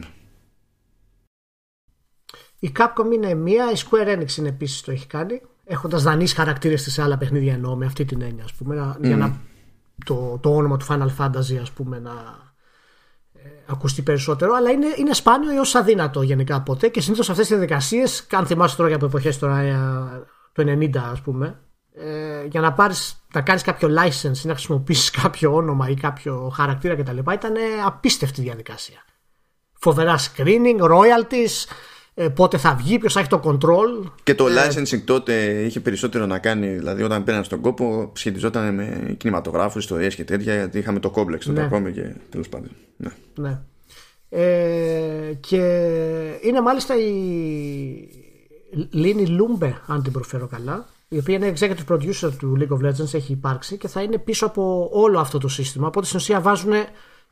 [2.59, 5.41] Η Capcom είναι μία, η Square Enix είναι επίσης το έχει κάνει.
[5.65, 8.75] Έχοντας δανείσει χαρακτήρες της σε άλλα παιχνίδια εννοώ με αυτή την έννοια, ας πούμε.
[8.75, 9.37] να- Για να
[10.05, 12.48] το, το όνομα του Final Fantasy, ας πούμε, να ε,
[13.65, 14.53] ακουστεί περισσότερο.
[14.53, 16.87] Αλλά είναι, είναι σπάνιο έως αδύνατο γενικά ποτέ.
[16.87, 19.75] Και συνήθως αυτές τι διαδικασίες, αν θυμάσαι τώρα για από εποχές τώρα ε,
[20.53, 21.59] το 90, ας πούμε,
[21.93, 26.51] ε, για να πάρεις, να κάνεις κάποιο license ή να χρησιμοποιήσεις κάποιο όνομα ή κάποιο
[26.55, 27.17] χαρακτήρα κτλ.
[27.17, 29.03] ήταν ε, απίστευτη διαδικασία.
[29.79, 31.73] Φοβερά screening, royalties, ε,
[32.35, 34.11] πότε θα βγει, ποιος θα έχει το control.
[34.23, 39.15] Και το licensing τότε είχε περισσότερο να κάνει, δηλαδή όταν πέραν στον κόπο, σχετιζόταν με
[39.17, 41.65] κινηματογράφους, ιστορίες και τέτοια, γιατί είχαμε το κόμπλεξ τότε Ναι.
[41.65, 42.69] ακόμη και τέλος πάντων.
[42.97, 43.09] Ναι.
[43.35, 43.59] Ναι.
[44.29, 45.57] Ε, και
[46.41, 47.09] είναι μάλιστα η
[48.91, 53.13] Λίνι Λούμπε, αν την προφέρω καλά, η οποία είναι executive producer του League of Legends,
[53.13, 55.87] έχει υπάρξει και θα είναι πίσω από όλο αυτό το σύστημα.
[55.87, 56.73] Οπότε στην ουσία βάζουν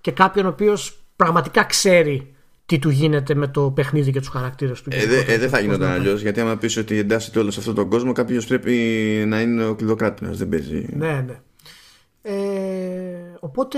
[0.01, 2.35] και κάποιον ο οποίος πραγματικά ξέρει
[2.67, 4.89] τι του γίνεται με το παιχνίδι και τους χαρακτήρες του.
[4.93, 7.75] Ε, δε- ε, δεν θα γινόταν αλλιώς, γιατί άμα πεις ότι εντάσσεται όλο σε αυτόν
[7.75, 8.73] τον κόσμο, κάποιος πρέπει
[9.27, 10.31] να είναι ο κλειδοκράτορας.
[10.31, 10.85] Δεν παίζει.
[10.93, 11.39] Ναι, ναι.
[12.21, 12.33] Ε,
[13.39, 13.77] οπότε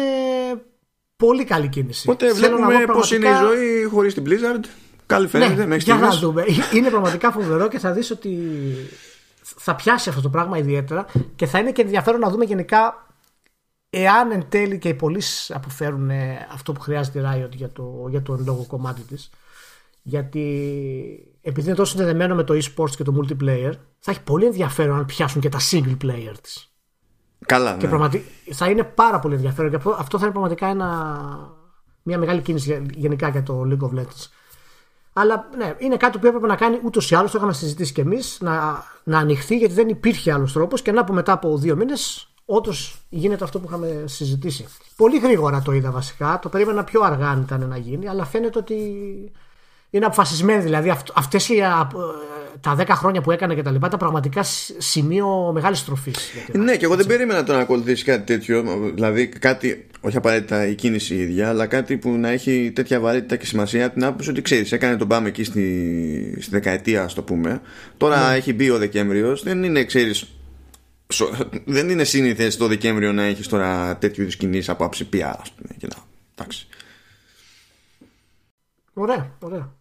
[1.15, 2.09] πολύ καλή κίνηση.
[2.09, 4.63] Οπότε Θέλω να βλέπουμε δω πώς είναι η πραγματικά- ζωή χωρίς την Blizzard.
[5.05, 6.19] Καλή φαίνεται ναι, μέχρι για να στιγμής.
[6.19, 6.43] δούμε.
[6.73, 8.37] Είναι πραγματικά φοβερό και θα δεις ότι
[9.41, 13.07] θα πιάσει αυτό το πράγμα ιδιαίτερα και θα είναι και ενδιαφέρον να δούμε γενικά
[13.89, 18.05] εάν εν τέλει και οι πωλήσεις αποφέρουν ε, αυτό που χρειάζεται η Riot για το,
[18.09, 19.29] για το εν λόγω κομμάτι της
[20.01, 20.43] γιατί
[21.41, 25.05] επειδή είναι τόσο συνδεδεμένο με το e-sports και το multiplayer θα έχει πολύ ενδιαφέρον αν
[25.05, 26.63] πιάσουν και τα single player της
[27.45, 27.89] Καλά, και ναι.
[27.89, 28.23] πραγματι...
[28.51, 31.29] θα είναι πάρα πολύ ενδιαφέρον και αυτό, αυτό θα είναι πραγματικά ένα...
[32.03, 34.27] μια μεγάλη κίνηση για- γενικά για το League of Legends.
[35.13, 37.31] Αλλά ναι, είναι κάτι που έπρεπε να κάνει ούτως ή άλλως.
[37.31, 40.81] Το είχαμε συζητήσει κι εμείς να, να ανοιχθεί γιατί δεν υπήρχε άλλος τρόπος.
[40.81, 44.65] Και να που μετά από δύο μήνες όντως γίνεται αυτό που είχαμε συζητήσει.
[44.95, 46.39] Πολύ γρήγορα το είδα βασικά.
[46.41, 48.07] Το περίμενα πιο αργά αν ήταν να γίνει.
[48.07, 48.75] Αλλά φαίνεται ότι
[49.89, 50.61] είναι αποφασισμένοι.
[50.63, 53.99] Δηλαδή αυτ, αυτές οι, α, ε, τα 10 χρόνια που έκανε και τα λοιπά ήταν
[53.99, 56.15] πραγματικά σ- σημείο μεγάλης τροφής.
[56.51, 58.63] Ναι, και εγώ δεν περίμενα το να ακολουθήσει κάτι τέτοιο.
[58.93, 63.35] Δηλαδή, κάτι, όχι απαραίτητα η κίνηση η ίδια, αλλά κάτι που να έχει τέτοια βαρύτητα
[63.35, 63.89] και σημασία.
[63.91, 67.61] Την άποψη ότι ξέρεις, έκανε τον πάμε εκεί στη, στη δεκαετία, ας το πούμε.
[67.97, 69.43] Τώρα έχει μπει ο Δεκέμβριος.
[69.43, 70.25] Δεν είναι, ξέρεις,
[71.65, 75.51] δεν είναι σύνηθε το Δεκέμβριο να έχεις τώρα τέτοιου είδους κινήσεις από άψη PR, ας
[75.51, 75.69] πούμε.
[75.77, 75.95] Και να,
[76.35, 76.67] εντάξει.
[78.93, 79.71] Ωραία, ωραία.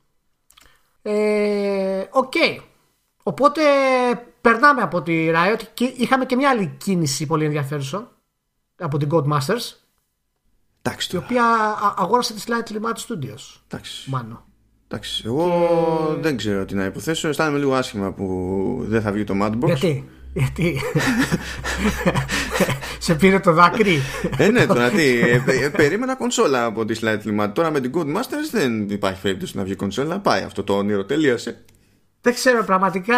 [1.03, 2.33] Ε, Οκ.
[3.23, 3.61] Οπότε
[4.41, 8.17] περνάμε από τη Riot και είχαμε και μια άλλη κίνηση πολύ ενδιαφέρουσα
[8.79, 9.73] από την Codemasters
[10.83, 11.25] Εντάξει η τώρα.
[11.25, 13.61] οποία α- αγόρασε τη Slightly Mad Studios.
[13.69, 14.11] Εντάξει.
[14.11, 14.47] Μάνο.
[14.89, 15.23] Εντάξει.
[15.27, 17.29] Εγώ δεν ξέρω τι να υποθέσω.
[17.29, 19.65] Αισθάνομαι λίγο άσχημα που δεν θα βγει το Madbox.
[19.65, 20.09] Γιατί;
[20.39, 20.81] Γιατί;
[22.99, 23.99] σε πήρε το δάκρυ.
[24.37, 25.21] ε, ναι, τώρα τι.
[25.21, 27.51] Ε, ε, περίμενα κονσόλα από τη Slightly Mad.
[27.55, 30.19] Τώρα με την Codemasters δεν υπάρχει περίπτωση να βγει κονσόλα.
[30.19, 31.65] Πάει αυτό το όνειρο, τελείωσε.
[32.21, 33.17] Δεν ξέρω, πραγματικά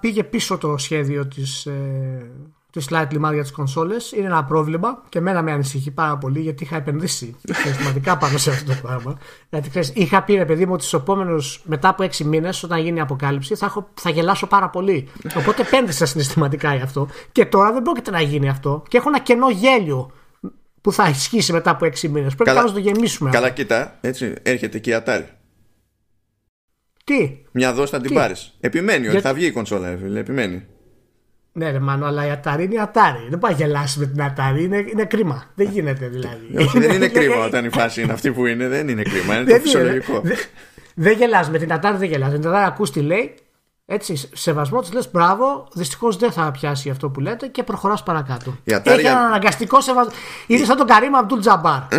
[0.00, 2.30] πήγε πίσω το σχέδιο της, ε,
[2.78, 4.12] τη slightly mad για τις κονσόλες.
[4.12, 8.50] Είναι ένα πρόβλημα και εμένα με ανησυχεί πάρα πολύ γιατί είχα επενδύσει συναισθηματικά πάνω σε
[8.50, 9.18] αυτό το πράγμα.
[9.50, 12.80] Γιατί ξέρεις, είχα πει ρε παιδί μου ότι στους επόμενους μετά από έξι μήνες, όταν
[12.80, 15.08] γίνει η αποκάλυψη, θα, έχω, θα γελάσω πάρα πολύ.
[15.36, 18.82] Οπότε επένδυσα συναισθηματικά για αυτό και τώρα δεν πρόκειται να γίνει αυτό.
[18.88, 20.12] Και έχω ένα κενό γέλιο
[20.80, 22.34] που θα ισχύσει μετά από έξι μήνες.
[22.34, 23.30] Πρέπει να το γεμίσουμε.
[23.30, 25.24] Καλά, κοίτα, έτσι έρχεται και η Atari.
[27.04, 28.56] Τι; Μια δόση θα την πάρεις.
[28.60, 30.66] Επιμένει ότι θα βγει η κονσόλα, Επιμένει.
[31.58, 33.28] Ναι, ρε Μάνο, αλλά η Atari είναι η Atari.
[33.28, 34.60] Δεν πάει να γελάσει με την Atari.
[34.60, 35.44] Είναι, είναι κρίμα.
[35.54, 36.56] Δεν γίνεται δηλαδή.
[36.58, 38.68] Όχι, δεν είναι κρίμα όταν η φάση είναι αυτή που είναι.
[38.68, 39.34] Δεν είναι κρίμα.
[39.34, 40.20] Είναι το φυσιολογικό.
[40.20, 40.36] Δεν
[40.94, 42.32] δε γελάς με την Atari, δεν γελάς.
[42.32, 43.34] Με την Atari ακούς τι λέει.
[43.86, 48.56] Έτσι, σεβασμό της λες μπράβο, δυστυχώς δεν θα πιάσει αυτό που λέτε και προχωράς παρακάτω.
[48.64, 50.12] Η Atari Έχει έναν αναγκαστικό σεβασμό.
[50.46, 51.80] Είναι σαν τον Καρύμα Αμπτούλ Τζαμπάρ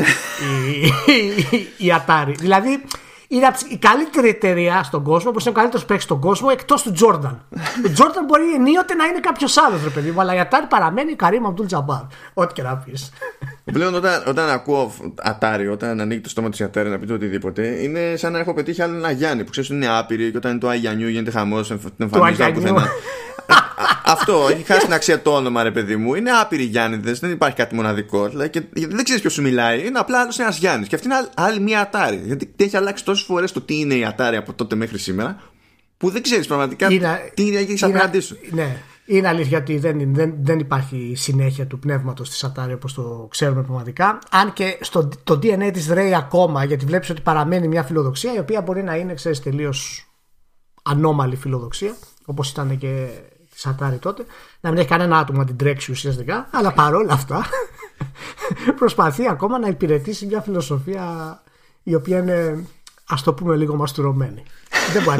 [1.07, 1.15] η,
[1.51, 2.33] η, η Atari.
[2.37, 2.83] Δηλαδή,
[3.27, 6.91] είναι η καλύτερη εταιρεία στον κόσμο, όπως είναι ο καλύτερος παίκτης στον κόσμο, εκτός του
[6.91, 7.45] Τζόρνταν.
[7.85, 11.11] ο Τζόρνταν μπορεί ενίοτε να είναι κάποιος άλλος, ρε παιδί μου, αλλά η Atari παραμένει
[11.11, 12.01] η Καρύμ Αμπτούλ Τζαμπάρ.
[12.33, 13.11] Ό,τι και να πεις.
[13.71, 14.93] Πλέον όταν, όταν ακούω
[15.29, 18.53] Atari, όταν ανοίγει το στόμα της Atari να πει το οτιδήποτε, είναι σαν να έχω
[18.53, 21.31] πετύχει άλλο ένα Γιάννη που ξέρεις ότι είναι άπειρη και όταν είναι το Αγιανιού γίνεται
[21.31, 22.87] χαμός, εμφανίζεται πουθενά.
[24.05, 26.15] Αυτό έχει χάσει την αξία το όνομα, ρε παιδί μου.
[26.15, 28.29] Είναι άπειροι Γιάννηδες, δεν υπάρχει κάτι μοναδικό.
[28.29, 29.87] Δηλαδή, και δεν ξέρεις ποιος σου μιλάει.
[29.87, 30.87] Είναι απλά άλλος ένας Γιάννης.
[30.87, 32.21] Και αυτή είναι άλλη μία Ατάρη.
[32.25, 35.41] Γιατί έχει αλλάξει τόσες φορές το τι είναι η Ατάρη από τότε μέχρι σήμερα,
[35.97, 38.37] που δεν ξέρεις πραγματικά είναι, τι έχει απέναντί σου.
[38.51, 38.77] Ναι.
[39.09, 43.63] Είναι αλήθεια ότι δεν, δεν, δεν υπάρχει συνέχεια του πνεύματος της Atari όπως το ξέρουμε
[43.63, 44.19] πραγματικά.
[44.31, 48.39] Αν και στο, το DNA της ρέει ακόμα, γιατί βλέπεις ότι παραμένει μια φιλοδοξία η
[48.39, 50.07] οποία μπορεί να είναι, ξέρεις, τελείως
[50.83, 53.07] ανώμαλη φιλοδοξία, όπως ήταν και
[53.51, 54.25] της Atari τότε,
[54.59, 57.45] να μην έχει κανένα άτομο να την τρέξει ουσιαστικά, αλλά παρόλα αυτά
[58.79, 61.39] προσπαθεί ακόμα να υπηρετήσει μια φιλοσοφία
[61.83, 62.65] η οποία είναι
[63.07, 64.43] ας το πούμε λίγο μαστουρωμένη.
[64.93, 65.19] Δεν μπορεί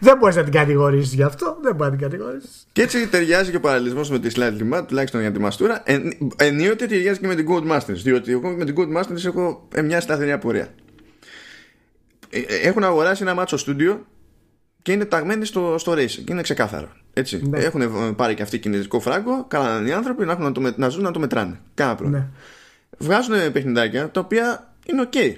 [0.00, 1.58] δεν μπορείς να την κατηγορήσεις γι' αυτό.
[1.62, 2.66] Δεν μπορεί να την κατηγορήσεις.
[2.72, 5.82] Και έτσι ταιριάζει και ο παραλληλισμός με τη Slightly Mad, τουλάχιστον για τη μαστούρα.
[5.84, 10.32] Εν, ενίοτε ταιριάζει και με την Masters Διότι εγώ με την Masters έχω μια σταθερή
[10.32, 10.68] απορία.
[12.30, 14.06] Ε, ε, έχουν αγοράσει ένα μάτσο στούντιο
[14.82, 16.30] και είναι ταγμένοι στο, στο racing.
[16.30, 16.88] Είναι ξεκάθαρο.
[17.12, 17.48] Έτσι.
[17.48, 17.58] Ναι.
[17.58, 21.02] Έχουν πάρει και αυτοί κινέζικο φράγκο, κάνανε οι άνθρωποι να, έχουν να, το, να ζουν
[21.02, 21.60] να το μετράνε.
[21.74, 22.18] Κάνα πρόβλημα.
[22.18, 22.28] Ναι.
[22.98, 25.36] Βγάζουν παιχνιδάκια τα οποία είναι ok.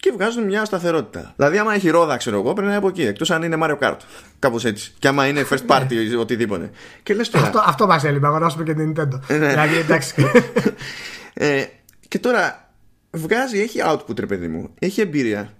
[0.00, 1.32] Και βγάζουν μια σταθερότητα.
[1.36, 3.02] Δηλαδή, άμα έχει ρόδα, ξέρω εγώ, πρέπει να είναι από εκεί.
[3.02, 3.96] Εκτός αν είναι Mario Kart.
[4.38, 4.92] Κάπως έτσι.
[4.98, 6.16] Και άμα είναι first party ή ναι.
[6.16, 6.70] οτιδήποτε.
[7.02, 7.46] Και λες τώρα.
[7.46, 8.26] Αυτό, αυτό μας έλειπε.
[8.26, 9.20] Αγοράσουμε και την Nintendo.
[9.28, 9.48] Ναι.
[9.48, 10.14] δηλαδή, εντάξει.
[11.34, 11.64] ε,
[12.08, 12.72] και τώρα
[13.10, 14.74] βγάζει, έχει output, ρε παιδί μου.
[14.78, 15.52] Έχει εμπειρία.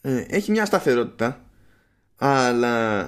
[0.00, 1.40] Ε, έχει μια σταθερότητα
[2.24, 3.06] αλλά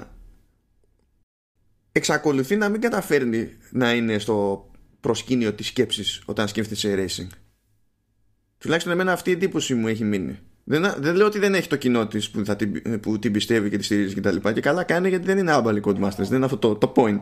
[1.92, 7.28] εξακολουθεί να μην καταφέρνει να είναι στο προσκήνιο της σκέψης όταν σκέφτεται σε racing.
[8.64, 10.38] Τουλάχιστον εμένα αυτή η εντύπωση μου έχει μείνει.
[10.64, 13.76] Δεν, δεν λέω ότι δεν έχει το κοινό της που, την, που την πιστεύει και
[13.76, 14.36] τη στηρίζει κτλ.
[14.36, 17.18] Και, και καλά κάνει γιατί δεν είναι άμπαλοι Codemasters, δεν είναι αυτό το, το point.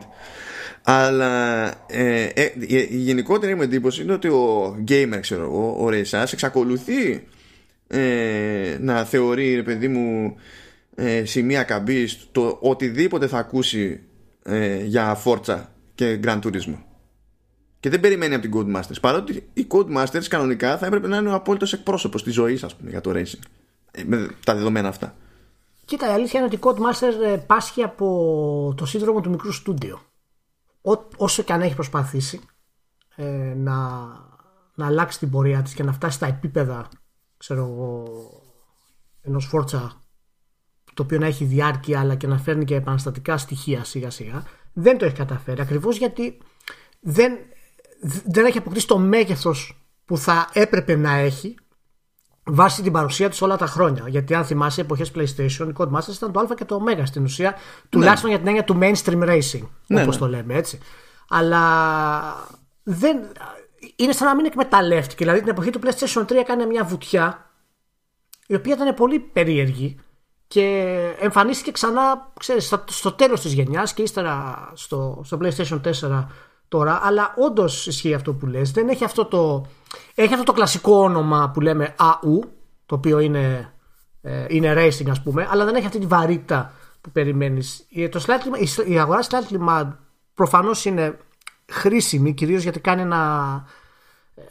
[0.83, 2.51] Αλλά ε, ε,
[2.89, 7.27] η γενικότερη μου εντύπωση είναι ότι ο gamer, ξέρω εγώ, ο Ray εξακολουθεί
[7.87, 10.35] ε, να θεωρεί, ρε παιδί μου,
[10.95, 13.99] ε, σημεία καμπής το οτιδήποτε θα ακούσει
[14.43, 15.63] ε, για Forza
[15.95, 16.77] και Grand Turismo.
[17.83, 18.99] Και δεν περιμένει από την Codemasters.
[19.01, 22.89] Παρότι οι Codemasters κανονικά θα έπρεπε να είναι ο απόλυτος εκπρόσωπος της ζωής, ας πούμε,
[22.89, 23.39] για το racing.
[23.91, 25.15] Ε, με τα δεδομένα αυτά.
[25.85, 30.01] Κοίτα, η αλήθεια είναι ότι η Codemasters ε, πάσχει από το σύνδρομο του μικρού στούντιο.
[31.17, 32.41] όσο και αν έχει προσπαθήσει
[33.15, 33.77] ε, να,
[34.75, 36.89] να αλλάξει την πορεία της και να φτάσει στα επίπεδα
[37.37, 38.05] ξέρω εγώ,
[39.21, 39.89] ενός Forza
[40.93, 44.43] το οποίο να έχει διάρκεια αλλά και να φέρνει και επαναστατικά στοιχεία σιγά σιγά
[44.73, 46.37] δεν το έχει καταφέρει ακριβώς γιατί
[46.99, 47.37] δεν,
[48.25, 51.55] δεν έχει αποκτήσει το μέγεθος που θα έπρεπε να έχει
[52.43, 54.03] βάσει την παρουσία της όλα τα χρόνια.
[54.07, 57.55] Γιατί αν θυμάσαι εποχές PlayStation, η Codemasters ήταν το Α και το Ω στην ουσία,
[57.89, 58.35] τουλάχιστον ναι.
[58.35, 60.21] για την έννοια του mainstream racing, ναι, όπως ναι.
[60.21, 60.79] το λέμε έτσι.
[61.29, 61.61] Αλλά
[62.83, 63.17] δεν,
[63.95, 65.23] είναι σαν να μην εκμεταλλεύτηκε.
[65.23, 67.51] Δηλαδή την εποχή του PlayStation 3 έκανε μια βουτιά
[68.47, 69.99] η οποία ήταν πολύ περίεργη
[70.47, 70.87] και
[71.19, 76.25] εμφανίστηκε ξανά ξέρεις, στο τέλος της γενιάς και ύστερα στο, στο PlayStation 4
[76.73, 78.71] τώρα αλλά όντως ισχύει αυτό που λες.
[78.71, 79.65] Δεν έχει αυτό το,
[80.15, 82.39] έχει αυτό το κλασικό όνομα που λέμε AU
[82.85, 83.73] το οποίο είναι,
[84.21, 87.87] ε, είναι racing ας πούμε αλλά δεν έχει αυτή τη βαρύτητα που περιμένεις.
[88.11, 89.87] Το slightly, η αγορά Slightly Mad
[90.33, 91.17] προφανώς είναι
[91.71, 93.65] χρήσιμη κυρίως γιατί κάνει ένα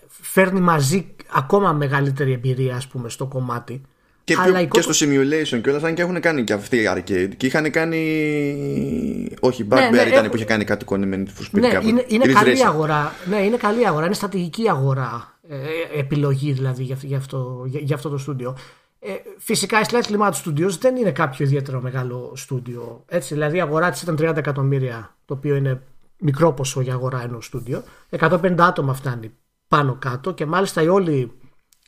[0.09, 3.83] φέρνει μαζί ακόμα μεγαλύτερη εμπειρία ας πούμε στο κομμάτι
[4.25, 7.31] Και, πιο, και στο simulation και όλα, αν και έχουν κάνει και αυτοί arcade.
[7.37, 9.37] Και είχαν κάνει.
[9.41, 12.33] Όχι, Bugbear ναι, ναι, ήταν που είχε κάνει κάτι κονεμένο του σπίτι ναι, Είναι, είναι
[12.33, 13.13] καλή αγορά.
[13.25, 14.05] Ναι, είναι καλή αγορά.
[14.05, 15.39] Είναι στρατηγική αγορά.
[15.49, 18.57] Ε, επιλογή δηλαδή για, για, αυτό, για, για αυτό το στούντιο.
[18.99, 23.05] Ε, φυσικά η Slightly Mad Studios δεν είναι κάποιο ιδιαίτερο μεγάλο στούντιο.
[23.09, 25.83] Έτσι, δηλαδή η αγορά της ήταν 30 εκατομμύρια, το οποίο είναι
[26.19, 27.83] μικρό ποσό για αγορά ενός στούντιο.
[28.19, 29.33] 150 άτομα φτάνει
[29.69, 31.42] πάνω κάτω και μάλιστα η όλη ε,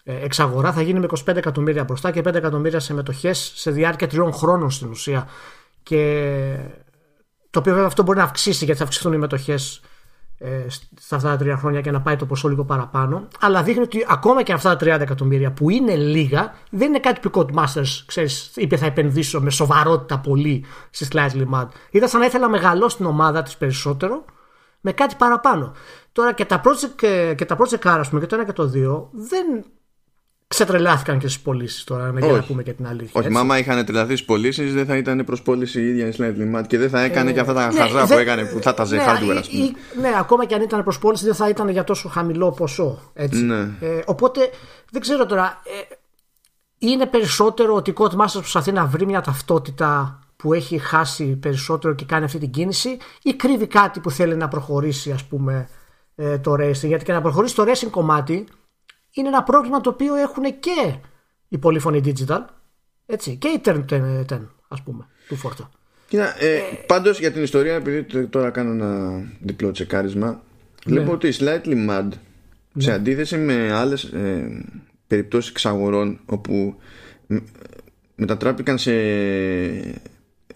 [0.05, 4.33] εξαγορά θα γίνει με 25 εκατομμύρια μπροστά και 5 εκατομμύρια σε μετοχές σε διάρκεια τριών
[4.33, 5.29] χρόνων στην ουσία.
[5.83, 6.57] Και
[7.51, 9.81] το οποίο βέβαια αυτό μπορεί να αυξήσει γιατί θα αυξηθούν οι μετοχές
[10.39, 10.67] ε,
[11.01, 13.29] στα αυτά τα τρία χρόνια και να πάει το ποσό λίγο παραπάνω.
[13.41, 17.29] Αλλά δείχνει ότι ακόμα και αυτά τα 30 εκατομμύρια που είναι λίγα, δεν είναι κάτι
[17.29, 21.67] που οι Masters ξέρεις, είπε θα επενδύσω με σοβαρότητα πολύ στη Slightly Mad.
[21.91, 24.25] Ήταν σαν να ήθελα να μεγαλώσει την ομάδα της περισσότερο
[24.81, 25.73] με κάτι παραπάνω.
[26.13, 28.67] Τώρα και τα project, ε, και τα project car, πούμε, και το ένα και το
[28.67, 29.65] δύο, δεν
[30.55, 33.21] ξετρελάθηκαν και στις πωλήσεις τώρα, για να πούμε και την αλήθεια.
[33.21, 36.57] Όχι, μάμα είχαν τρελαθεί στις πωλήσεις, δεν θα ήταν προ πώληση η ίδια η Slightly
[36.57, 38.75] Mad και δεν θα έκανε ε, και αυτά τα ναι, χαζά που έκανε που θα
[38.75, 39.71] τα ναι, hardware, ας πούμε.
[40.01, 43.11] ναι, ακόμα και αν ήταν προ πώληση, δεν θα ήταν για τόσο χαμηλό ποσό.
[43.15, 43.43] Έτσι.
[43.43, 43.61] Ναι.
[43.81, 44.51] Ε, οπότε
[44.91, 45.63] δεν ξέρω τώρα.
[45.65, 45.95] Ε,
[46.79, 52.05] είναι περισσότερο ότι η Codemasters προσπαθεί να βρει μια ταυτότητα που έχει χάσει περισσότερο και
[52.05, 55.69] κάνει αυτή την κίνηση ή κρύβει κάτι που θέλει να προχωρήσει ας πούμε
[56.15, 58.47] ε, το racing; Γιατί και να προχωρήσει το racing κομμάτι
[59.15, 60.95] είναι ένα πρόβλημα το οποίο έχουν και
[61.49, 62.45] η πολύφωνη digital
[63.07, 65.69] έτσι, και η Turn 10 ας πούμε του Forza.
[66.09, 70.43] Κοίτα, ε, ε, πάντως για την ιστορία επειδή τώρα κάνω ένα διπλό τσεκάρισμα
[70.87, 71.13] βλέπω ναι.
[71.13, 72.09] ότι slightly mad
[72.73, 72.83] ναι.
[72.83, 74.65] σε αντίθεση με άλλες ε,
[75.07, 76.75] περιπτώσεις εξαγορών όπου
[78.15, 78.93] μετατράπηκαν σε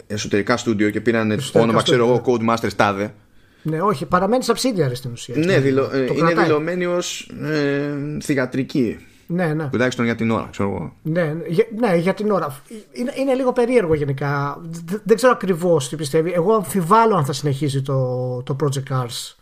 [0.07, 3.13] εσωτερικά στούντιο και πήραν όνομα, ξέρω εγώ, Codemasters τάδε.
[3.61, 5.35] Ναι, όχι, παραμένει subsidiary στην ουσία.
[5.37, 8.97] Ναι, δηλω, ε, είναι δηλωμένη ως ε, θηγατρική.
[9.27, 9.69] Ναι, ναι.
[9.69, 10.93] Τουλάχιστον για την ώρα, ξέρω εγώ.
[11.01, 12.61] Ναι, για, ναι, για την ώρα.
[12.91, 14.61] Είναι, είναι λίγο περίεργο γενικά.
[15.03, 16.31] Δεν ξέρω ακριβώς τι πιστεύει.
[16.31, 19.35] Εγώ αμφιβάλλω αν θα συνεχίσει το, το Project Cars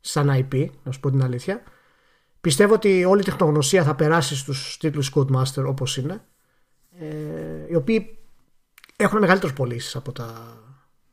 [0.00, 1.62] σαν IP, να σου πω την αλήθεια.
[2.40, 6.24] Πιστεύω ότι όλη η τεχνογνωσία θα περάσει στους τίτλους Codemaster όπως είναι
[7.00, 7.06] ε,
[7.68, 8.18] οι οποίοι
[8.96, 10.12] έχουν μεγαλύτερες πωλήσεις από,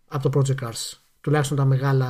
[0.08, 1.05] από το Project Cars.
[1.26, 2.08] Τουλάχιστον τα μεγάλα,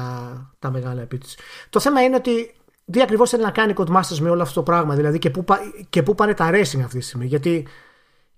[0.59, 1.37] τα μεγάλα επίτηση.
[1.69, 2.53] Το θέμα είναι ότι
[2.91, 5.45] τι ακριβώς θέλει να κάνει η Codemasters με όλο αυτό το πράγμα, δηλαδή και πού,
[5.89, 7.25] και πού πάνε τα racing αυτή τη στιγμή.
[7.25, 7.67] Γιατί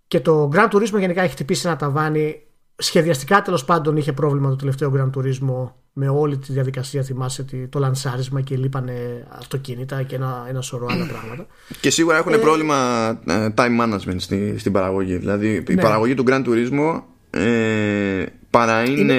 [0.07, 2.41] και το Grand Turismo γενικά έχει χτυπήσει ένα ταβάνι.
[2.75, 7.03] Σχεδιαστικά τέλος πάντων είχε πρόβλημα το τελευταίο Grand Turismo με όλη τη διαδικασία.
[7.03, 11.45] Θυμάσαι το λανσάρισμα και λείπανε αυτοκίνητα και ένα, ένα σωρό άλλα πράγματα.
[11.81, 15.17] Και σίγουρα έχουν ε, πρόβλημα ε, time management στη, στην παραγωγή.
[15.17, 15.81] Δηλαδή η ναι.
[15.81, 17.01] παραγωγή του Grand Turismo
[17.38, 19.15] ε, παρά είναι,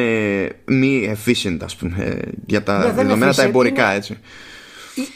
[0.64, 4.18] μη efficient ας πούμε για τα ναι, δεδομένα τα εμπορικά είναι, έτσι.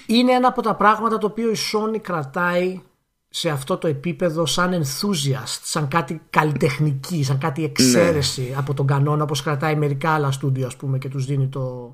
[0.07, 2.81] Είναι ένα από τα πράγματα το οποίο η Sony κρατάει
[3.29, 8.57] σε αυτό το επίπεδο σαν enthusiast, σαν κάτι καλλιτεχνική, σαν κάτι εξαίρεση ναι.
[8.57, 11.93] από τον κανόνα όπως κρατάει μερικά άλλα στούντιο ας πούμε και τους δίνει το,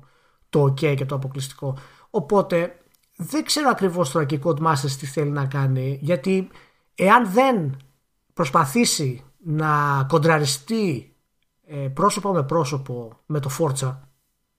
[0.49, 1.77] το ok και το αποκλειστικό.
[2.09, 2.77] Οπότε
[3.15, 6.47] δεν ξέρω ακριβώς τώρα και η Codemasters τι θέλει να κάνει γιατί
[6.95, 7.77] εάν δεν
[8.33, 11.15] προσπαθήσει να κοντραριστεί
[11.67, 13.97] ε, πρόσωπο με πρόσωπο με το Forza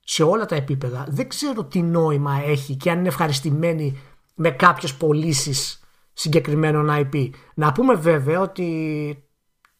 [0.00, 4.00] σε όλα τα επίπεδα δεν ξέρω τι νόημα έχει και αν είναι ευχαριστημένοι
[4.34, 5.80] με κάποιες πωλήσεις
[6.12, 7.30] συγκεκριμένων IP.
[7.54, 9.24] Να πούμε βέβαια ότι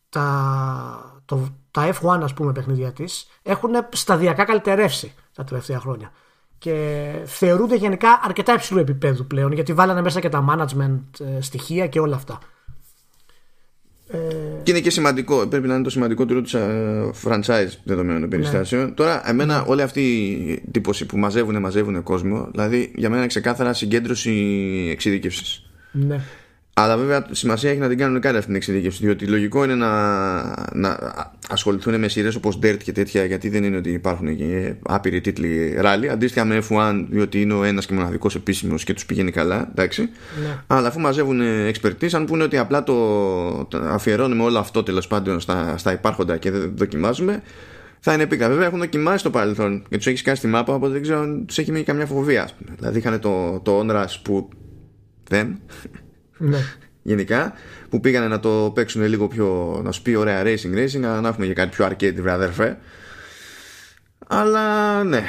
[0.09, 6.13] τα, το, τα F1 ας πούμε παιχνίδια της έχουν σταδιακά καλυτερεύσει τα τελευταία χρόνια
[6.59, 11.87] και θεωρούνται γενικά αρκετά υψηλού επίπεδου πλέον γιατί βάλανε μέσα και τα management ε, στοιχεία
[11.87, 12.39] και όλα αυτά.
[14.09, 14.19] Ε,
[14.63, 16.45] και είναι και σημαντικό, πρέπει να είναι το σημαντικό του
[17.25, 18.85] franchise δεδομένων των περιστάσεων.
[18.85, 18.91] Ναι.
[18.91, 19.65] Τώρα, εμένα ναι.
[19.67, 24.31] όλη αυτή η τύπωση που μαζεύουν, μαζεύουν κόσμο, δηλαδή για μένα είναι ξεκάθαρα συγκέντρωση
[24.93, 25.63] εξειδίκευση.
[25.91, 26.21] Ναι.
[26.75, 29.05] Αλλά βέβαια σημασία έχει να την κάνουν κάτι αυτή την εξειδίκευση.
[29.05, 31.15] Διότι λογικό είναι να, να
[31.49, 35.75] ασχοληθούν με σειρές όπως Dirt και τέτοια, γιατί δεν είναι ότι υπάρχουν και άπειροι τίτλοι
[35.79, 36.09] ράλι.
[36.09, 39.69] Αντίστοιχα με F1, διότι είναι ο ένας και μοναδικός επίσημος και τους πηγαίνει καλά.
[39.71, 40.01] Εντάξει.
[40.03, 40.59] Ναι.
[40.67, 41.41] Αλλά αφού μαζεύουν
[41.73, 46.37] expertise, αν πούνε ότι απλά το, το αφιερώνουμε όλο αυτό τέλος πάντων στα, στα υπάρχοντα
[46.37, 47.43] και δεν δοκιμάζουμε,
[48.01, 48.49] θα είναι επίκρα.
[48.49, 51.47] Βέβαια έχουν δοκιμάσει στο παρελθόν και τους έχεις κάνει στη μάπα, οπότε δεν ξέρω αν
[51.47, 52.49] τους έχει μείνει καμιά φοβία.
[52.77, 54.49] Δηλαδή είχαν το, το Onras που
[55.29, 55.61] δεν.
[56.41, 56.59] Ναι.
[57.03, 57.53] Γενικά,
[57.89, 61.45] που πήγανε να το παίξουν λίγο πιο, να σου πει ωραία racing racing, να έχουμε
[61.45, 62.79] για κάτι πιο arcade, βρε αδερφέ.
[64.27, 65.23] Αλλά ναι.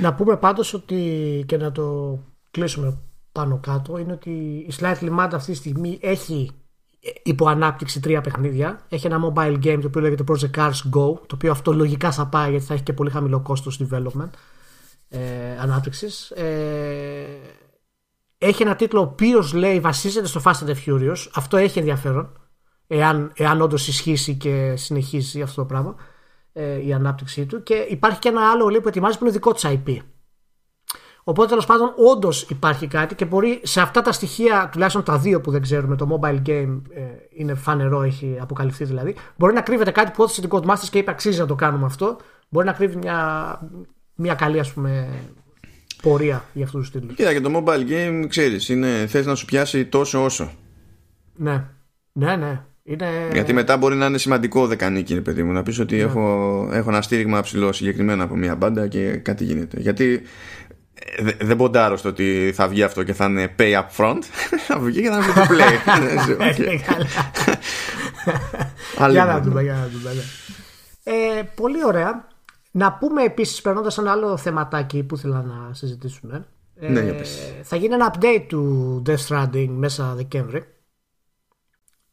[0.00, 2.18] Να πούμε πάντως ότι και να το
[2.50, 2.98] κλείσουμε
[3.32, 4.30] πάνω κάτω είναι ότι
[4.68, 6.50] η Slightly Mad αυτή τη στιγμή έχει
[7.22, 8.80] υπό ανάπτυξη τρία παιχνίδια.
[8.88, 12.26] Έχει ένα mobile game το οποίο λέγεται Project Cars Go, το οποίο αυτό λογικά θα
[12.26, 14.30] πάει γιατί θα έχει και πολύ χαμηλό κόστος development
[15.08, 15.18] ε,
[15.60, 16.30] ανάπτυξης.
[16.30, 16.44] Ε,
[18.38, 21.26] έχει ένα τίτλο ο οποίος λέει βασίζεται στο Fast and the Furious.
[21.34, 22.38] Αυτό έχει ενδιαφέρον.
[22.86, 25.94] εάν, εάν όντως ισχύσει και συνεχίσει αυτό το πράγμα
[26.52, 27.62] ε, η ανάπτυξή του.
[27.62, 29.96] Και υπάρχει και ένα άλλο λέει, που ετοιμάζει που είναι δικό της IP.
[31.28, 35.40] Οπότε τέλος πάντων, όντως υπάρχει κάτι και μπορεί σε αυτά τα στοιχεία, τουλάχιστον τα δύο
[35.40, 39.90] που δεν ξέρουμε, το mobile game ε, είναι φανερό, έχει αποκαλυφθεί δηλαδή, μπορεί να κρύβεται
[39.90, 42.16] κάτι που έδωσε την Codemasters και είπε αξίζει να το κάνουμε αυτό.
[42.48, 43.58] Μπορεί να κρύβει μια,
[44.14, 45.08] μια καλή ας πούμε
[46.08, 47.16] πορεία για αυτούς τους τίτλους.
[47.16, 48.70] Κοίτα, και το mobile game, ξέρεις,
[49.06, 50.52] θες να σου πιάσει τόσο όσο.
[51.36, 51.64] Ναι,
[52.12, 52.60] ναι, ναι.
[52.82, 53.06] Είναι...
[53.32, 56.02] Γιατί μετά μπορεί να είναι σημαντικό δεκανίκη, παιδί μου, να πεις ότι ναι.
[56.02, 59.80] έχω, έχω ένα στήριγμα ψηλό συγκεκριμένα από μια μπάντα και κάτι γίνεται.
[59.80, 60.22] Γιατί
[61.16, 64.18] ε, δεν ποντάρω στο ότι θα βγει αυτό και θα είναι pay up front.
[64.66, 65.74] θα βγει και θα είναι play.
[69.10, 70.10] Για να δούμε, για να δούμε.
[71.04, 72.28] Ε, πολύ ωραία.
[72.76, 76.46] Να πούμε επίσης, περνώντας ένα άλλο θεματάκι που ήθελα να συζητήσουμε.
[76.74, 77.22] Ναι, ε,
[77.62, 80.64] θα γίνει ένα update του Death Stranding μέσα Δεκέμβρη.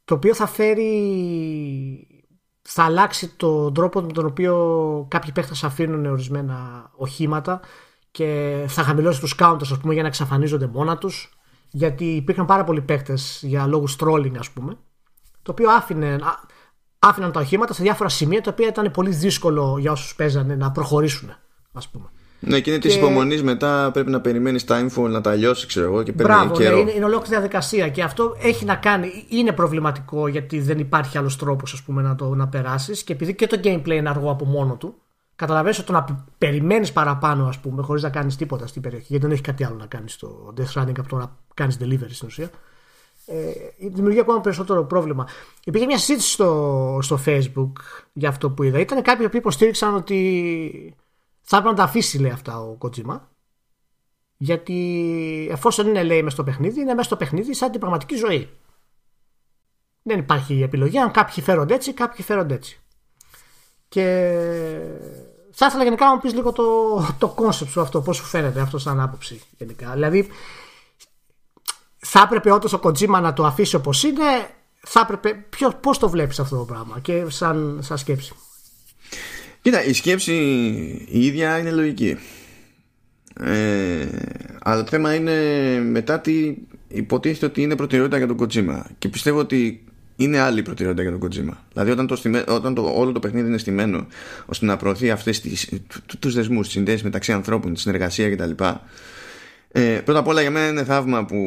[0.05, 0.87] Το οποίο θα φέρει.
[2.61, 7.59] Θα αλλάξει τον τρόπο με τον οποίο κάποιοι παίχτες αφήνουν ορισμένα οχήματα
[8.11, 11.37] και θα χαμηλώσει τους counters ας πούμε, για να εξαφανίζονται μόνα τους.
[11.69, 14.77] Γιατί υπήρχαν πάρα πολλοί παίχτες για λόγους trolling, ας πούμε.
[15.41, 16.17] Το οποίο άφηνε,
[17.03, 20.71] άφηναν τα οχήματα σε διάφορα σημεία τα οποία ήταν πολύ δύσκολο για όσους παίζανε να
[20.71, 21.35] προχωρήσουν,
[21.73, 22.05] ας πούμε.
[22.39, 26.03] Ναι, και είναι της υπομονής μετά πρέπει να περιμένεις timefall να τα λιώσει, ξέρω εγώ,
[26.03, 26.75] και παίρνει Μπράβο, καιρό.
[26.75, 29.25] Ναι, είναι, είναι ολόκληρη διαδικασία και αυτό έχει να κάνει.
[29.29, 33.59] Είναι προβληματικό γιατί δεν υπάρχει άλλος τρόπος να το να περάσεις και επειδή και το
[33.63, 34.95] gameplay είναι αργό από μόνο του,
[35.35, 39.25] καταλαβαίνεις ότι το να περιμένεις παραπάνω, ας πούμε, χωρίς να κάνεις τίποτα στην περιοχή, γιατί
[39.25, 42.27] δεν έχει κάτι άλλο να κάνεις στο Death Stranding από το να κάνεις delivery στην
[42.27, 42.49] ουσία ε,
[43.77, 45.27] δημιουργεί ακόμα περισσότερο πρόβλημα.
[45.63, 47.71] Υπήρχε μια συζήτηση στο, στο Facebook
[48.13, 48.79] για αυτό που είδα.
[48.79, 50.95] Ήταν κάποιοι που υποστήριξαν ότι
[51.41, 53.19] θα έπρεπε να τα αφήσει λέει αυτά ο Kojima.
[54.37, 58.49] Γιατί εφόσον είναι λέει μέσα στο παιχνίδι, είναι μέσα στο παιχνίδι σαν την πραγματική ζωή.
[60.01, 60.97] Δεν υπάρχει επιλογή.
[60.97, 62.81] Αν κάποιοι φέρονται έτσι, κάποιοι φέρονται έτσι.
[63.87, 64.03] Και
[65.51, 66.63] θα ήθελα γενικά να μου πεις λίγο το,
[67.17, 69.91] το concept σου αυτό, πώς σου φαίνεται αυτό σαν άποψη γενικά.
[69.93, 70.27] Δηλαδή,
[72.05, 74.23] θα έπρεπε όντως ο Kojima να το αφήσει όπως είναι,
[74.79, 75.45] θα έπρεπε.
[75.79, 78.33] Πώς το βλέπεις αυτό το πράγμα και σαν, σαν σκέψη.
[79.61, 80.33] Κοίτα, η σκέψη
[81.09, 82.17] η ίδια είναι λογική.
[83.39, 84.07] Ε,
[84.63, 85.33] αλλά το θέμα είναι
[85.79, 86.55] μετά τι
[86.87, 88.81] υποτίθεται ότι είναι προτεραιότητα για τον Kojima.
[88.97, 89.83] Και πιστεύω ότι
[90.15, 91.57] είναι άλλη προτεραιότητα για τον Kojima.
[91.73, 94.07] Δηλαδή, όταν, το, όταν το, όλο το παιχνίδι είναι στημένο
[94.45, 95.41] ώστε να προωθεί αυτές
[96.19, 98.63] τους δεσμούς, τις συνδέσεις μεταξύ ανθρώπων, τη συνεργασία κτλ.
[99.75, 101.37] Ε, πρώτα απ' όλα για μένα είναι θαύμα που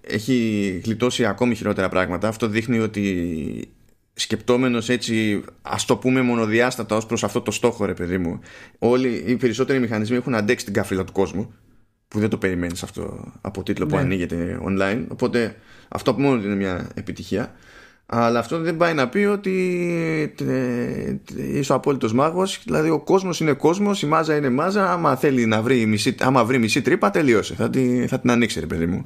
[0.00, 2.28] έχει γλιτώσει ακόμη χειρότερα πράγματα.
[2.28, 3.72] Αυτό δείχνει ότι
[4.14, 8.40] σκεπτόμενος έτσι ας το πούμε μονοδιάστατα ως προς αυτό το στόχο ρε παιδί μου
[8.78, 11.54] όλοι οι περισσότεροι μηχανισμοί έχουν αντέξει την καφύλα του κόσμου
[12.08, 14.00] που δεν το περιμένεις αυτό από τίτλο που ναι.
[14.00, 15.56] ανοίγεται online οπότε
[15.88, 17.54] αυτό από μόνο είναι μια επιτυχία
[18.10, 19.54] αλλά αυτό δεν πάει να πει ότι
[21.36, 22.60] είσαι ο απόλυτος μάγος.
[22.64, 24.92] Δηλαδή, ο κόσμος είναι κόσμος, η μάζα είναι μάζα.
[24.92, 27.54] Άμα θέλει να βρει μισή, άμα βρει μισή τρύπα, τελείωσε.
[27.54, 29.04] Θα, τη, θα την ανοίξει, ρε παιδί μου.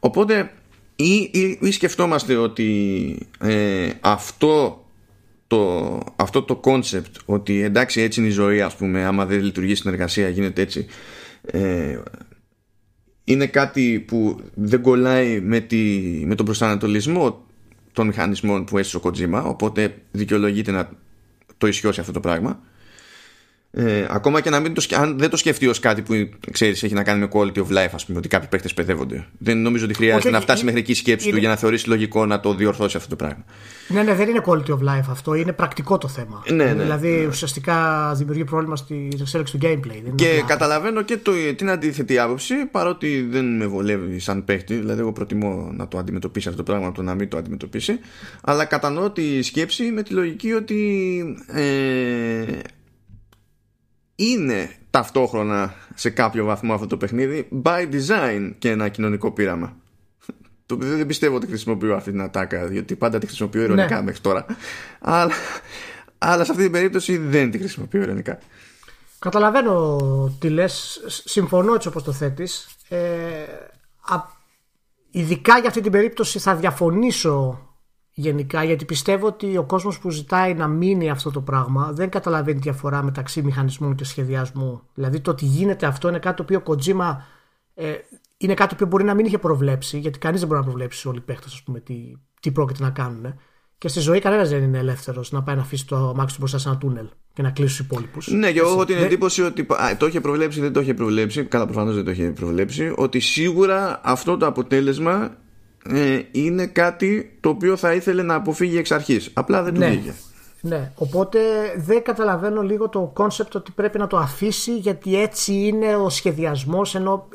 [0.00, 0.50] Οπότε,
[0.96, 4.84] ή, ή, ή σκεφτόμαστε ότι ε, αυτό
[5.46, 9.74] το, αυτό το concept ότι εντάξει έτσι είναι η ζωή ας πούμε άμα δεν λειτουργεί
[9.74, 10.86] στην εργασία γίνεται έτσι
[11.42, 11.98] ε,
[13.24, 15.78] είναι κάτι που δεν κολλάει με, τη,
[16.26, 17.44] με τον προσανατολισμό
[17.92, 20.88] των μηχανισμών που έστησε ο Kojima οπότε δικαιολογείται να
[21.58, 22.60] το ισιώσει αυτό το πράγμα
[23.72, 26.94] ε, ακόμα και να μην το, αν δεν το σκεφτεί ως κάτι που ξέρεις, έχει
[26.94, 29.26] να κάνει με quality of life, ας πούμε, ότι κάποιοι παίχτε παιδεύονται.
[29.38, 31.34] Δεν νομίζω ότι χρειάζεται Όχι, να φτάσει μέχρι εκεί σκέψη είναι...
[31.34, 33.44] του για να θεωρήσει λογικό να το διορθώσει αυτό το πράγμα.
[33.88, 35.34] Ναι, ναι, δεν είναι quality of life αυτό.
[35.34, 36.42] Είναι πρακτικό το θέμα.
[36.48, 37.26] Ναι, ναι, δηλαδή ναι.
[37.26, 40.00] ουσιαστικά δημιουργεί πρόβλημα στη εξέλιξη του gameplay.
[40.04, 44.74] Δεν και καταλαβαίνω και το, την αντίθετη άποψη, παρότι δεν με βολεύει σαν παίχτη.
[44.74, 47.98] Δηλαδή, εγώ προτιμώ να το αντιμετωπίσει αυτό το πράγμα από το να μην το αντιμετωπίσει.
[48.40, 51.20] Αλλά κατανοώ τη σκέψη με τη λογική ότι.
[51.46, 52.44] Ε,
[54.20, 59.76] είναι ταυτόχρονα σε κάποιο βαθμό αυτό το παιχνίδι by design και ένα κοινωνικό πείραμα.
[60.66, 64.02] Το οποίο δεν πιστεύω ότι χρησιμοποιώ αυτή την ατάκα, γιατί πάντα τη χρησιμοποιώ ειρωνικά ναι.
[64.02, 64.46] μέχρι τώρα.
[65.00, 65.32] Αλλά,
[66.18, 68.38] αλλά σε αυτή την περίπτωση δεν τη χρησιμοποιώ ειρωνικά.
[69.18, 69.98] Καταλαβαίνω
[70.38, 71.00] τι λες.
[71.06, 72.68] Συμφωνώ έτσι όπως το θέτεις.
[72.88, 72.98] Ε,
[75.10, 77.69] ειδικά για αυτή την περίπτωση θα διαφωνήσω
[78.20, 82.58] γενικά γιατί πιστεύω ότι ο κόσμος που ζητάει να μείνει αυτό το πράγμα δεν καταλαβαίνει
[82.58, 84.82] διαφορά μεταξύ μηχανισμού και σχεδιασμού.
[84.94, 87.16] Δηλαδή το ότι γίνεται αυτό είναι κάτι το οποίο ο Kojima
[87.74, 87.92] ε,
[88.36, 91.18] είναι κάτι που μπορεί να μην είχε προβλέψει γιατί κανείς δεν μπορεί να προβλέψει όλοι
[91.18, 91.94] οι παίχτες τι,
[92.40, 93.34] τι πρόκειται να κάνουν.
[93.78, 96.58] Και στη ζωή κανένας δεν είναι ελεύθερος να πάει να αφήσει το αμάξι του μπροστά
[96.58, 98.28] σε ένα τούνελ και να κλείσει τους υπόλοιπους.
[98.28, 100.94] Ναι, και εγώ έχω την εντύπωση ότι α, το είχε προβλέψει, ή δεν το είχε
[100.94, 101.44] προβλέψει.
[101.44, 102.92] Καλά, προφανώς δεν το είχε προβλέψει.
[102.96, 105.36] Ότι σίγουρα αυτό το αποτέλεσμα
[105.84, 109.30] ε, είναι κάτι το οποίο θα ήθελε να αποφύγει εξ αρχής.
[109.34, 109.88] Απλά δεν του Ναι.
[109.88, 110.14] βγήκε.
[110.62, 111.40] Ναι, οπότε
[111.76, 116.94] δεν καταλαβαίνω λίγο το concept ότι πρέπει να το αφήσει γιατί έτσι είναι ο σχεδιασμός
[116.94, 117.28] ενώ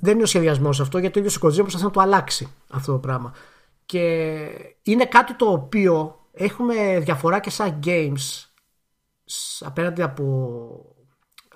[0.00, 2.92] δεν είναι ο σχεδιασμός αυτό γιατί ο ίδιος ο Kojima προσπαθεί να το αλλάξει αυτό
[2.92, 3.32] το πράγμα
[3.86, 4.34] και
[4.82, 8.44] είναι κάτι το οποίο έχουμε διαφορά και σαν games
[9.24, 10.85] σ- απέναντι από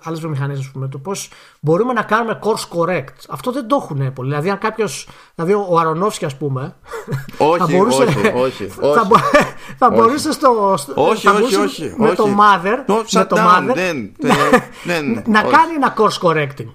[0.03, 1.29] άλλες βιομηχανίες, ας πούμε, το πώς
[1.59, 3.13] μπορούμε να κάνουμε course correct.
[3.29, 4.29] Αυτό δεν το έχουν πολύ.
[4.29, 5.07] Δηλαδή, αν κάποιος.
[5.35, 6.75] Δηλαδή, ο Αρονόφσκι, ας πούμε.
[7.37, 9.07] Όχι, θα μπορούσε, όχι, όχι, θα, όχι.
[9.07, 9.15] μπο-
[9.79, 10.73] θα μπορούσε στο.
[10.77, 12.15] στο- Όχι, θα όχι, μπορούσε όχι, Με όχι.
[12.15, 12.77] το mother.
[12.85, 14.33] Το με shut το down, mother δεν, να,
[14.83, 15.51] δεν, να όχι.
[15.55, 16.67] κάνει ένα course correcting.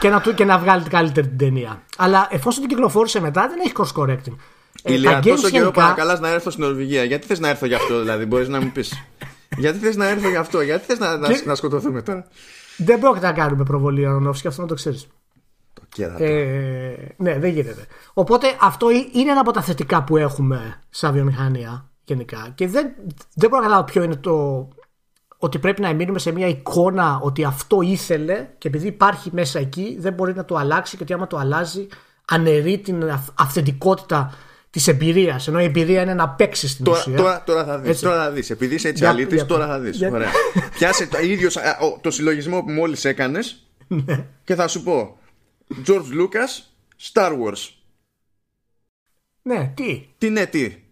[0.00, 1.82] και, να, του- και να βγάλει την καλύτερη την ταινία.
[1.96, 4.36] Αλλά εφόσον την κυκλοφόρησε μετά, δεν έχει course correcting.
[4.82, 7.04] Ε, Ηλία, τα games τόσο καιρό γενικά- παρακαλάς να έρθω στην Νορβηγία.
[7.04, 9.02] Γιατί θες να έρθω γι' αυτό, δηλαδή, μπορείς να μου πεις.
[9.56, 12.26] Γιατί θες να έρθω γι' αυτό, γιατί θες να, να, Και- να σκοτωθούμε τώρα;
[12.76, 15.06] Δεν πρόκειται να κάνουμε προβολή Αρονόφσκι, αυτό να το ξέρεις.
[15.72, 16.24] Το κέρατο.
[16.24, 17.86] Ε, ναι, δεν γίνεται.
[18.14, 22.52] Οπότε αυτό ε- είναι ένα από τα θετικά που έχουμε σαν βιομηχανία γενικά.
[22.54, 22.86] Και δεν,
[23.34, 24.68] δεν μπορώ να καταλάβω ποιο είναι το.
[25.38, 29.96] Ότι πρέπει να μείνουμε σε μια εικόνα ότι αυτό ήθελε και επειδή υπάρχει μέσα εκεί
[30.00, 31.86] δεν μπορεί να το αλλάξει και ότι άμα το αλλάζει
[32.28, 34.34] αναιρεί την αυ- αυθεντικότητα
[34.74, 35.48] της εμπειρίας.
[35.48, 37.16] Ενώ η εμπειρία είναι να παίξεις στην Τώρα, ουσία.
[37.16, 38.02] τώρα, τώρα θα δεις, Έτσι.
[38.02, 38.50] τώρα θα δεις.
[38.50, 39.96] Επειδή είσαι έτσι Για- αλήτης, για- τώρα θα δεις.
[39.96, 40.30] για- Ωραία.
[40.78, 44.24] Πιάσε το, ίδιος, α, ο- το συλλογισμό που μόλις έκανες Ναι.
[44.44, 45.18] και θα σου πω
[45.86, 46.62] George Lucas,
[47.12, 47.68] Star Wars.
[49.42, 50.82] Ναι, τι; Τι ναι, τι;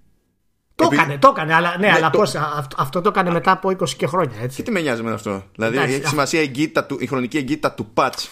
[0.74, 3.08] Το Επειδή- έκανε, το έκανε, αλλά, ναι, Ναι, αλλά το- πώς, α- αυτό, αυτό το
[3.08, 4.36] έκανε μετά από 20 και χρόνια.
[4.42, 4.56] Έτσι.
[4.56, 7.06] Και τι με νοιάζει με αυτό; Δηλαδή Εντάξει, έχει α- σημασία η, εγκύτητα του, η
[7.06, 8.26] χρονική εγκύτητα του patch.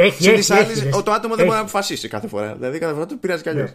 [0.00, 1.02] Έχει, Συν έχει, της έχει, άλλης, έχει.
[1.02, 1.42] το άτομο δεν Έχει.
[1.44, 2.54] μπορεί να αποφασίσει κάθε φορά.
[2.54, 3.70] Δηλαδή κάθε φορά του πειράζει κι αλλιώς.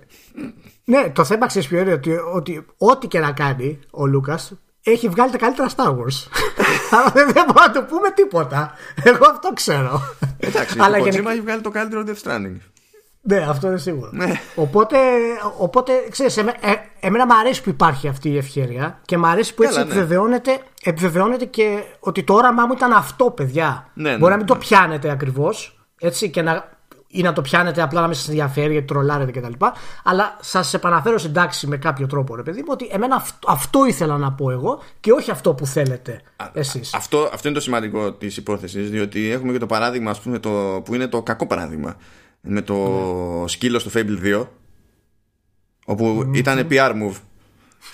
[0.83, 4.53] Ναι, το θέμα ξέρεις ποιο είναι ότι, ότι ό,τι και να κάνει ο Λούκας
[4.83, 6.27] έχει βγάλει τα καλύτερα Star Wars.
[6.95, 8.71] Αλλά δεν δεν μπορούμε να του πούμε τίποτα.
[9.03, 10.01] Εγώ αυτό ξέρω.
[10.39, 12.57] Εντάξει, Αλλά ο Kojima γενικά- έχει βγάλει το καλύτερο Death Stranding.
[13.25, 14.09] Ναι, αυτό είναι σίγουρο.
[14.13, 14.31] Ναι.
[14.55, 14.97] Οπότε,
[15.57, 19.53] οπότε ξέρεις, εμέ, ε, εμένα μου αρέσει που υπάρχει αυτή η ευκαιρία και μου αρέσει
[19.53, 19.93] που έτσι Καλά, ναι.
[19.93, 23.91] επιβεβαιώνεται, επιβεβαιώνεται και ότι το όραμά μου ήταν αυτό, παιδιά.
[23.93, 24.51] Ναι, ναι, Μπορεί να μην ναι.
[24.51, 26.69] το πιάνετε ακριβώς έτσι και να,
[27.07, 29.53] ή να το πιάνετε απλά να μην σας ενδιαφέρει γιατί τρολάρετε κτλ.
[30.03, 33.85] Αλλά σας επαναφέρω στην τάξη με κάποιο τρόπο, ρε παιδί μου, ότι εμένα αυτό, αυτό
[33.85, 36.21] ήθελα να πω εγώ και όχι αυτό που θέλετε
[36.53, 36.93] εσείς.
[36.93, 40.81] Αυτό, αυτό είναι το σημαντικό της υπόθεσης, διότι έχουμε και το παράδειγμα, ας πούμε, το,
[40.85, 41.95] που είναι το κακό παράδειγμα.
[42.41, 43.47] Με το Ναι.
[43.47, 44.47] σκύλο στο Fable 2,
[45.85, 47.15] όπου ήταν PR move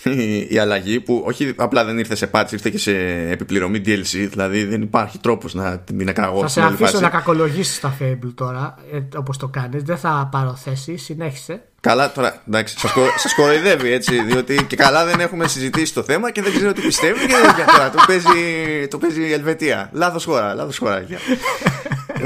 [0.04, 2.92] η, η αλλαγή, που όχι απλά δεν ήρθε σε patch, ήρθε και σε
[3.30, 7.04] επιπληρωμή DLC, δηλαδή δεν υπάρχει τρόπος να την εκραγώ Θα σε στην όλη αφήσω φάση.
[7.04, 9.84] να κακολογήσεις τα Fable τώρα, ε, όπως το κάνεις.
[9.84, 10.98] Δεν θα πάρω θέση.
[10.98, 11.62] Συνέχισε.
[11.82, 16.04] Καλά, τώρα εντάξει, σας, κορο- σας κοροϊδεύει έτσι, διότι και καλά δεν έχουμε συζητήσει το
[16.04, 19.90] θέμα και δεν ξέρω τι πιστεύει και δεν τώρα, το, παίζει, το παίζει η Ελβετία.
[19.94, 21.00] Λάθος χώρα, λάθος χώρα.
[21.00, 21.14] εκεί.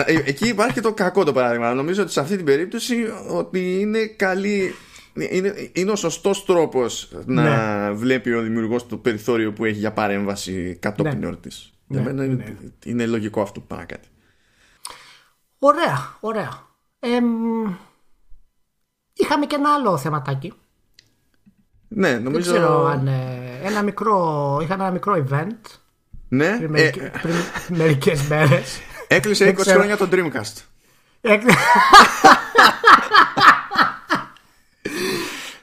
[0.05, 1.73] Ε, Εκεί υπάρχει και το κακό το παράδειγμα.
[1.73, 2.95] Νομίζω ότι σε αυτή την περίπτωση
[3.27, 4.75] ότι είναι καλή.
[5.15, 7.43] Είναι, είναι ο σωστός τρόπος να
[7.87, 7.91] Ναι.
[7.93, 11.25] βλέπει ο δημιουργός το περιθώριο που έχει για παρέμβαση κατόπιν Ναι.
[11.25, 11.73] εορτής.
[11.87, 12.55] Ναι, Για μένα είναι, ναι.
[12.85, 14.07] είναι λογικό αυτό που πάει κάτι.
[15.59, 16.67] Ωραία, ωραία.
[16.99, 17.25] Εμ,
[19.13, 20.53] είχαμε και ένα άλλο θεματάκι.
[21.87, 22.51] Ναι, Δεν νομίζω.
[22.53, 23.07] ξέρω αν.
[23.07, 25.77] ε, ένα μικρό, είχαμε ένα μικρό event
[26.27, 27.35] Ναι, πριν, ε, μερικ- πριν
[27.67, 28.79] μερικές μέρες.
[29.07, 29.79] έκλεισε Δεν 20 ξέρω.
[29.79, 30.61] χρόνια το Dreamcast.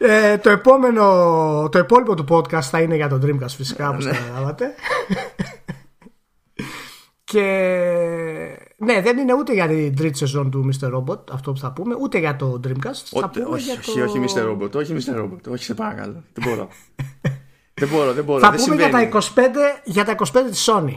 [0.02, 1.04] Έκ- Ε, το επόμενο
[1.72, 4.74] το επόμενο του podcast θα είναι για τον Dreamcast φυσικά όπως καταλάβατε
[7.24, 7.42] και
[8.76, 10.94] ναι δεν είναι ούτε για την τρίτη σεζόν του Mr.
[10.94, 13.98] Robot αυτό που θα πούμε ούτε για το Dreamcast θα Ούτε- πούμε όχι, για όχι,
[13.98, 14.04] το...
[14.04, 14.50] όχι, Mr.
[14.50, 15.20] Robot, όχι, Mr.
[15.22, 16.22] Robot, όχι, σε παρακαλώ.
[16.32, 16.68] Δεν μπορώ.
[17.80, 18.40] δεν μπορώ, δεν μπορώ.
[18.40, 19.10] θα δεν πούμε για συμβαίνει.
[19.10, 20.96] τα, 25, για τα 25 της Sony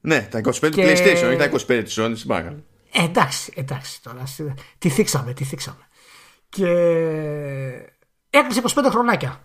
[0.00, 2.64] Ναι, τα 25 του Και- PlayStation, όχι τα 25 της Sony, σε παρακαλώ.
[2.92, 4.26] Ε, εντάξει, εντάξει τώρα.
[4.26, 4.46] συ-
[4.78, 5.78] Τι θίξαμε, τι θίξαμε.
[6.48, 6.66] Και
[8.38, 9.40] έκλεισε 25 χρονάκια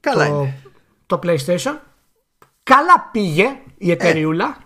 [0.00, 0.58] Καλά το, είναι.
[1.06, 1.76] το PlayStation.
[2.62, 4.56] Καλά πήγε η εταιρεούλα.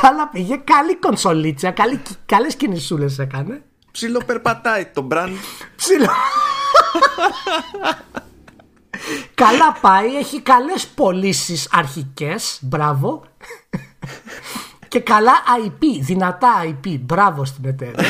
[0.00, 3.62] Καλά πήγε, καλή κονσολίτσα, καλή, καλές κινησούλες έκανε.
[3.90, 5.32] Ψιλο περπατάει το brand.
[5.76, 6.08] Ψηλό.
[9.34, 13.24] Καλά πάει, έχει καλές πωλήσεις αρχικές, μπράβο.
[14.88, 15.32] Και καλά
[15.66, 18.04] IP, δυνατά IP, μπράβο στην εταιρεία.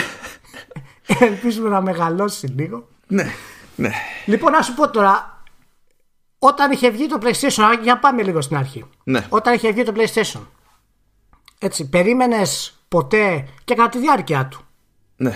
[1.21, 2.89] Ελπίζουμε να μεγαλώσει λίγο.
[3.07, 3.33] ναι,
[3.77, 3.91] ναι.
[4.27, 5.43] Λοιπόν, να σου πω τώρα,
[6.39, 8.85] όταν είχε βγει το PlayStation, για να πάμε λίγο στην αρχή.
[9.05, 9.27] Ναι.
[9.29, 10.41] Όταν είχε βγει το PlayStation,
[11.59, 14.61] έτσι, περίμενες ποτέ και κατά τη διάρκεια του,
[15.17, 15.35] ναι.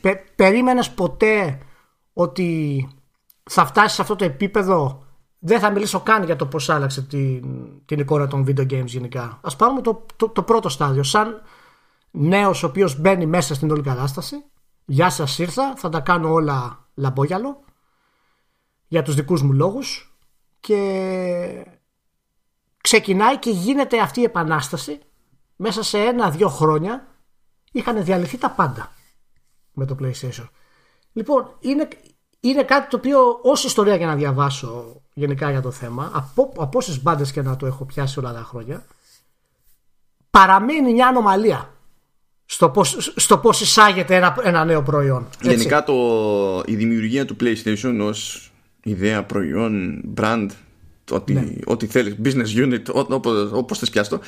[0.00, 1.58] Πε, περίμενες ποτέ
[2.12, 2.88] ότι
[3.50, 5.06] θα φτάσεις σε αυτό το επίπεδο;
[5.38, 7.44] Δεν θα μιλήσω καν για το πώς άλλαξε την,
[7.84, 11.42] την εικόνα των video games γενικά ας πάρουμε το, το, το πρώτο στάδιο σαν
[12.10, 14.36] νέος ο οποίος μπαίνει μέσα στην όλη κατάσταση
[14.84, 17.64] γεια σας ήρθα θα τα κάνω όλα λαμπόγιαλο
[18.92, 20.16] για τους δικούς μου λόγους
[20.60, 21.66] και
[22.80, 24.98] ξεκινάει και γίνεται αυτή η επανάσταση
[25.56, 27.06] μέσα σε ένα-δύο χρόνια
[27.72, 28.92] είχαν διαλυθεί τα πάντα
[29.72, 30.48] με το PlayStation.
[31.12, 31.88] Λοιπόν, είναι,
[32.40, 36.78] είναι κάτι το οποίο όση ιστορία για να διαβάσω γενικά για το θέμα, από, από
[36.78, 38.86] όσες μπάντες και να το έχω πιάσει όλα τα χρόνια,
[40.30, 41.74] παραμένει μια ανομαλία
[42.44, 45.26] στο πώς, στο πώς εισάγεται ένα, ένα νέο προϊόν.
[45.32, 45.48] Έτσι.
[45.48, 45.94] Γενικά το,
[46.66, 48.46] η δημιουργία του PlayStation ως
[48.82, 50.46] ιδέα, προϊόν, brand,
[51.10, 51.52] ό,τι, ναι.
[51.64, 54.20] ό,τι θέλεις, business unit, ό, όπως, όπως θες πιάστο,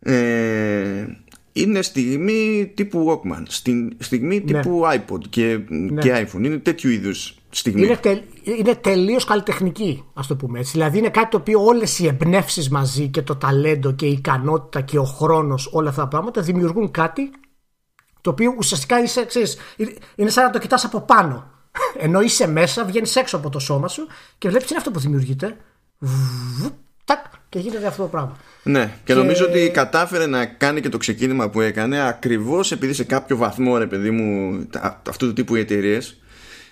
[0.00, 1.06] ε,
[1.52, 3.42] είναι στιγμή τύπου Walkman,
[3.98, 4.40] στιγμή ναι.
[4.40, 6.00] τύπου iPod και, ναι.
[6.00, 6.44] και iPhone.
[6.44, 7.82] Είναι τέτοιου είδους στιγμή.
[7.82, 10.72] Είναι, τε, είναι τελείως καλλιτεχνική, ας το πούμε έτσι.
[10.72, 14.80] Δηλαδή είναι κάτι το οποίο όλες οι εμπνεύσεις μαζί και το ταλέντο και η ικανότητα
[14.80, 17.30] και ο χρόνος, όλα αυτά τα πράγματα δημιουργούν κάτι
[18.20, 19.56] το οποίο ουσιαστικά είσαι, ξέρεις,
[20.14, 21.50] είναι σαν να το κοιτάς από πάνω.
[21.98, 24.06] Ενώ είσαι μέσα, βγαίνεις έξω από το σώμα σου
[24.38, 25.56] και βλέπεις τι είναι αυτό που δημιουργείται.
[27.04, 28.36] Τάκ, και γίνεται αυτό το πράγμα.
[28.62, 33.04] Ναι, και, νομίζω ότι κατάφερε να κάνει και το ξεκίνημα που έκανε ακριβώς επειδή σε
[33.04, 34.66] κάποιο βαθμό, ρε παιδί μου,
[35.08, 36.20] αυτού του τύπου οι εταιρείες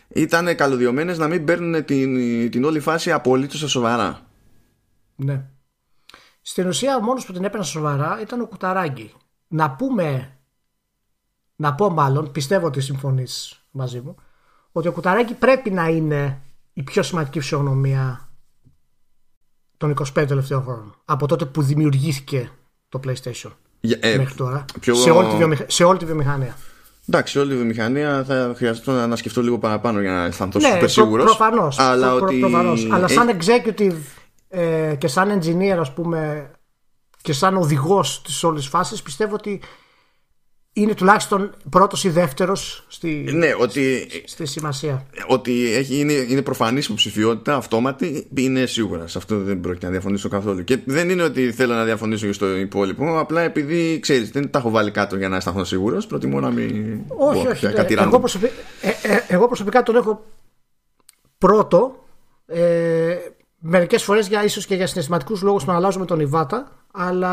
[0.08, 4.20] ήταν καλωδιωμένες να μην παίρνουν την, την όλη φάση απολύτως στα σοβαρά.
[5.16, 5.44] Ναι.
[6.40, 9.12] Στην ουσία, ο μόνος που την έπαιρνε σοβαρά ήταν ο Κουταράγκη.
[9.48, 10.36] Να πούμε,
[11.56, 14.16] να πω μάλλον, πιστεύω ότι συμφωνείς μαζί μου,
[14.78, 16.40] ότι ο Κουταράγκη πρέπει να είναι
[16.72, 18.28] η πιο σημαντική φυσιογνωμία
[19.76, 20.94] των 25 τελευταίων χρόνων.
[21.04, 22.50] Από τότε που δημιουργήθηκε
[22.88, 23.50] το PlayStation.
[24.00, 24.64] Ε, μέχρι τώρα.
[24.80, 24.94] Πιο...
[24.94, 25.60] Σε, όλη τη βιομηχ...
[25.66, 26.56] σε όλη τη βιομηχανία.
[27.08, 30.88] Εντάξει, όλη τη βιομηχανία θα χρειαστώ να σκεφτώ λίγο παραπάνω για να αισθανθώ ναι, super
[30.88, 31.24] σίγουρος.
[31.24, 31.78] Προφανώς.
[31.78, 32.88] Αλλά, προ, ότι...
[32.92, 33.96] αλλά σαν executive
[34.48, 36.50] ε, και σαν engineer, ας πούμε,
[37.22, 39.60] και σαν οδηγός της όλης φάσης, πιστεύω ότι
[40.78, 45.06] είναι τουλάχιστον πρώτος ή δεύτερος στη, ναι, ότι, στη σημασία.
[45.26, 49.06] Ότι έχει, είναι, είναι προφανής υποψηφιότητα, αυτόματη, είναι σίγουρα.
[49.06, 50.64] Σε αυτό δεν πρόκειται να διαφωνήσω καθόλου.
[50.64, 54.58] Και δεν είναι ότι θέλω να διαφωνήσω και στο υπόλοιπο, απλά επειδή ξέρεις, δεν τα
[54.58, 56.06] έχω βάλει κάτω για να αισθανθώ σίγουρος.
[56.06, 57.00] Προτιμώ να μην.
[57.08, 57.66] Όχι, πω, όχι.
[57.66, 60.24] Κάτι εγώ, προσωπικά, ε, ε, εγώ προσωπικά τον έχω
[61.38, 62.04] πρώτο.
[62.46, 63.16] Ε,
[63.58, 67.32] Μερικές φορές για ίσως και για συναισθηματικούς λόγους που αλλάζουμε τον Ιβάτα, αλλά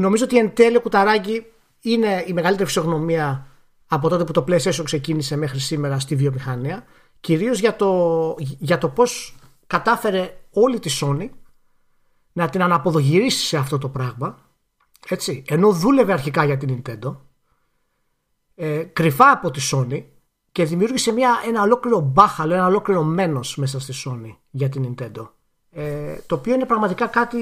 [0.00, 1.46] Νομίζω ότι εν τέλει ο Κουταράκη
[1.80, 3.46] είναι η μεγαλύτερη φυσιογνωμία
[3.86, 6.84] από τότε που το PlayStation ξεκίνησε μέχρι σήμερα στη βιομηχανία.
[7.20, 9.36] Κυρίως για το, για το πώς
[9.66, 11.28] κατάφερε όλη τη Sony
[12.32, 14.38] να την αναποδογυρίσει σε αυτό το πράγμα.
[15.08, 17.16] Έτσι, ενώ δούλευε αρχικά για την Nintendo,
[18.54, 20.04] ε, κρυφά από τη Sony
[20.52, 25.28] και δημιούργησε μια, ένα ολόκληρο μπάχαλο, ένα ολόκληρο μένος μέσα στη Sony για την Nintendo.
[25.72, 25.82] Ε,
[26.26, 27.38] το οποίο είναι πραγματικά κάτι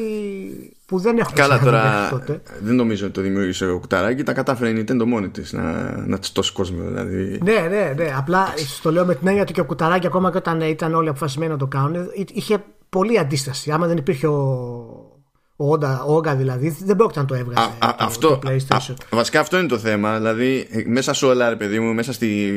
[0.87, 2.43] που δεν έχω Καλά τώρα, τότε.
[2.61, 6.19] δεν νομίζω ότι το δημιούργησε ο Κουταράκη, τα κατάφερε η Nintendo μόνη της να, να
[6.19, 6.85] τσιτώσει κόσμο.
[6.85, 7.41] Δηλαδή.
[7.45, 8.13] Ναι, ναι, ναι.
[8.17, 8.47] Απλά
[8.83, 11.51] το λέω με την έννοια ότι και ο Κουταράκη, ακόμα και όταν ήταν όλοι αποφασισμένοι
[11.53, 13.71] να το κάνουν, είχε πολύ αντίσταση.
[13.71, 14.39] Άμα δεν υπήρχε ο,
[15.57, 17.69] ο Όντα, ο Όγκα δηλαδή, δεν πρόκειται να το έβγαζε.
[17.79, 18.95] Α, το, αυτό, το PlayStation.
[19.11, 20.17] Α, βασικά αυτό είναι το θέμα.
[20.17, 22.53] Δηλαδή, μέσα σε όλα, ρε παιδί μου, μέσα στη,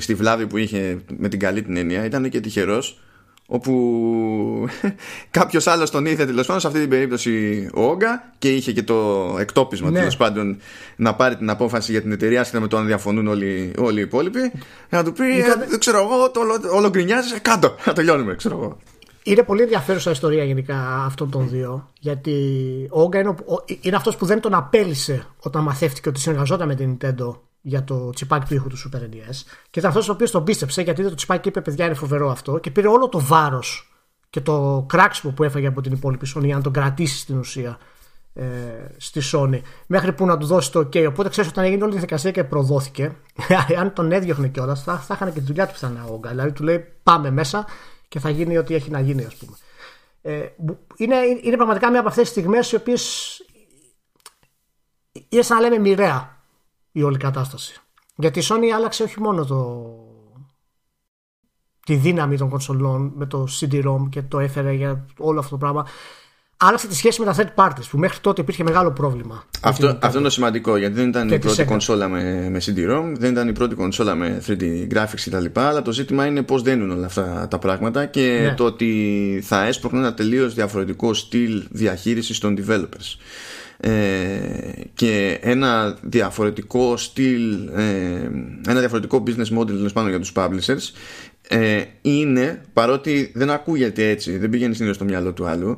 [0.00, 2.98] στη βλάβη που είχε με την καλή την έννοια, ήταν και τυχερός
[3.46, 4.68] όπου
[5.30, 8.82] κάποιος άλλος τον ήθελε τέλος πάντων σε αυτή την περίπτωση ο Όγκα και είχε και
[8.82, 9.98] το εκτόπισμα ναι.
[9.98, 10.58] τέλος πάντων
[10.96, 14.02] να πάρει την απόφαση για την εταιρεία άσχετα με το αν διαφωνούν όλοι, όλοι οι
[14.02, 14.52] υπόλοιποι
[14.88, 15.60] να του πει Ήταν...
[15.60, 18.78] ε, δεν ξέρω εγώ το όλο, όλο γκρινιάζει κάτω να τελειώνουμε ξέρω εγώ
[19.26, 21.88] είναι πολύ ενδιαφέρουσα ιστορία γενικά αυτών των δύο.
[22.00, 22.32] Γιατί
[22.90, 23.34] ο Όγκα είναι,
[23.80, 27.36] είναι αυτός που δεν τον απέλησε όταν μαθεύτηκε ότι συνεργαζόταν με την Nintendo
[27.66, 29.42] για το τσιπάκι του ήχου του Super NES.
[29.70, 32.30] Και ήταν αυτός ο οποίος τον πίστεψε γιατί είδε το τσιπάκι είπε: Παιδιά, είναι φοβερό
[32.30, 32.58] αυτό.
[32.58, 33.94] Και πήρε όλο το βάρος
[34.30, 37.78] και το κράξιμο που έφαγε από την υπόλοιπη Sony για να τον κρατήσει στην ουσία
[38.34, 38.44] ε,
[38.96, 39.60] στη Sony.
[39.86, 41.06] Μέχρι που να του δώσει το OK.
[41.08, 43.16] Οπότε ξέρεις όταν έγινε όλη η διαδικασία και προδόθηκε,
[43.80, 46.30] αν τον έδιωχνε κιόλας, θα, θα είχαν και τη δουλειά του πιθανά όγκα.
[46.30, 47.66] Δηλαδή του λέει: Πάμε μέσα
[48.08, 49.56] και θα γίνει ό,τι έχει να γίνει, ας πούμε.
[50.22, 50.48] Ε,
[50.96, 53.38] είναι, είναι πραγματικά μια από αυτές τις στιγμές οι οποίες
[55.28, 56.33] είναι σαν να λέμε μοιραία
[56.96, 57.80] η όλη κατάσταση.
[58.16, 59.90] Γιατί η Sony άλλαξε όχι μόνο το...
[61.86, 65.86] τη δύναμη των κονσολών με το CD-ROM και το έφερε για όλο αυτό το πράγμα.
[66.56, 69.44] Άλλαξε τη σχέση με τα third parties που μέχρι τότε υπήρχε μεγάλο πρόβλημα.
[69.60, 73.32] Αυτό, αυτό είναι το σημαντικό γιατί δεν ήταν η πρώτη κονσόλα με, με CD-ROM, δεν
[73.32, 75.60] ήταν η πρώτη κονσόλα με 3D graphics κτλ.
[75.60, 78.54] Αλλά το ζήτημα είναι πώς δένουν όλα αυτά τα πράγματα και ναι.
[78.54, 83.16] το ότι θα έσπρωχνε ένα τελείως διαφορετικό στυλ διαχείρισης των developers.
[83.76, 83.90] Ε,
[84.94, 88.30] και ένα διαφορετικό στυλ ε,
[88.68, 90.92] ένα διαφορετικό business model πάνω για τους publishers
[91.48, 95.76] ε, είναι παρότι δεν ακούγεται έτσι δεν πηγαίνει συνήθως στο μυαλό του άλλου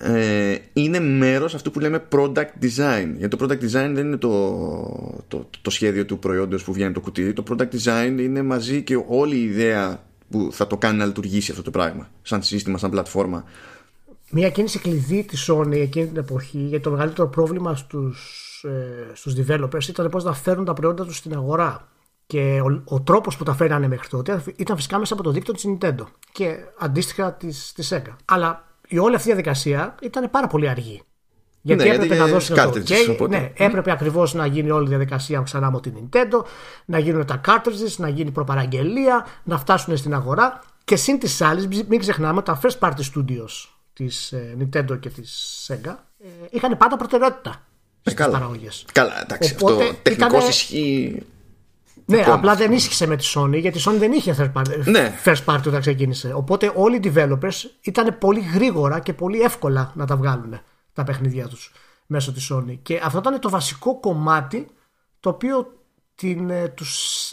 [0.00, 3.08] ε, είναι μέρος αυτού που λέμε product design.
[3.16, 7.00] Γιατί το product design δεν είναι το, το, το σχέδιο του προϊόντος που βγαίνει το
[7.00, 7.32] κουτί.
[7.32, 11.50] Το product design είναι μαζί και όλη η ιδέα που θα το κάνει να λειτουργήσει
[11.50, 12.10] αυτό το πράγμα.
[12.22, 13.44] Σαν σύστημα, σαν πλατφόρμα.
[14.30, 19.34] Μια κίνηση κλειδί της Sony εκείνη την εποχή γιατί το μεγαλύτερο πρόβλημα στους, ε, στους
[19.36, 21.88] developers ήταν πώς να φέρουν τα προϊόντα τους στην αγορά.
[22.26, 25.54] Και ο, ο τρόπος που τα φέρανε μέχρι τότε ήταν φυσικά μέσα από το δίκτυο
[25.54, 28.16] της Nintendo και αντίστοιχα της, της Sega.
[28.24, 31.02] Αλλά η όλη αυτή η διαδικασία ήταν πάρα πολύ αργή.
[31.60, 33.38] Γιατί Ναι, έπρεπε γιατί να για δώσει cartridges, το OK, οπότε.
[33.38, 36.44] ναι, έπρεπε ακριβώς να γίνει όλη η διαδικασία ξανά από την Nintendo,
[36.84, 40.60] να γίνουν τα cartridges, να γίνει προπαραγγελία, να φτάσουν στην αγορά.
[40.84, 45.94] Και συν της άλλης, μην ξεχνάμε τα first party studios της Nintendo και της Sega
[46.18, 47.62] ε, είχαν πάντα προτεραιότητα
[48.00, 48.32] στις καλά.
[48.32, 48.84] παραγωγές.
[48.92, 51.22] Καλά, εντάξει, Οπότε αυτό τεχνικώς ήτανε- ισχύει.
[52.06, 52.34] Ναι, Ακόμα.
[52.34, 55.14] απλά δεν ίσχυσε με τη Sony γιατί η Sony δεν είχε third party, Ναι.
[55.24, 56.32] first party όταν ξεκίνησε.
[56.32, 60.60] Οπότε όλοι οι developers ήταν πολύ γρήγορα και πολύ εύκολα να τα βγάλουν
[60.92, 61.72] τα παιχνίδια τους
[62.06, 62.78] μέσω της Sony.
[62.82, 64.66] Και αυτό ήταν το βασικό κομμάτι
[65.20, 65.72] το οποίο
[66.14, 67.32] την, ε, τους,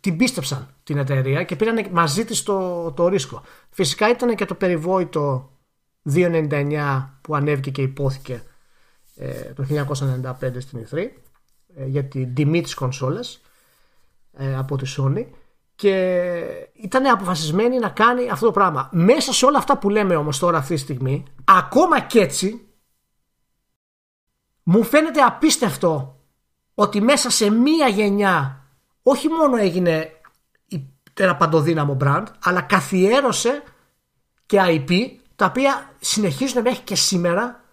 [0.00, 3.42] την πίστεψαν την εταιρεία και πήραν μαζί της το, το ρίσκο.
[3.70, 5.50] Φυσικά ήταν και το περιβόητο
[6.12, 8.42] 2.99 που ανέβηκε και υπόθηκε
[9.16, 10.96] ε, το 1995 στην E3
[11.76, 13.40] ε, για την τιμή της κονσόλας
[14.32, 15.26] ε, από τη Sony
[15.74, 16.38] και
[16.72, 18.88] ήταν αποφασισμένη να κάνει αυτό το πράγμα.
[18.92, 22.64] Μέσα σε όλα αυτά που λέμε όμως τώρα αυτή τη στιγμή, ακόμα και έτσι,
[24.62, 26.20] μου φαίνεται απίστευτο
[26.74, 28.64] ότι μέσα σε μία γενιά
[29.02, 30.10] όχι μόνο έγινε
[30.66, 30.84] η-
[31.14, 33.62] ένα παντοδύναμο brand, αλλά καθιέρωσε
[34.46, 34.90] και IP
[35.40, 37.64] τα οποία συνεχίζουν μέχρι και σήμερα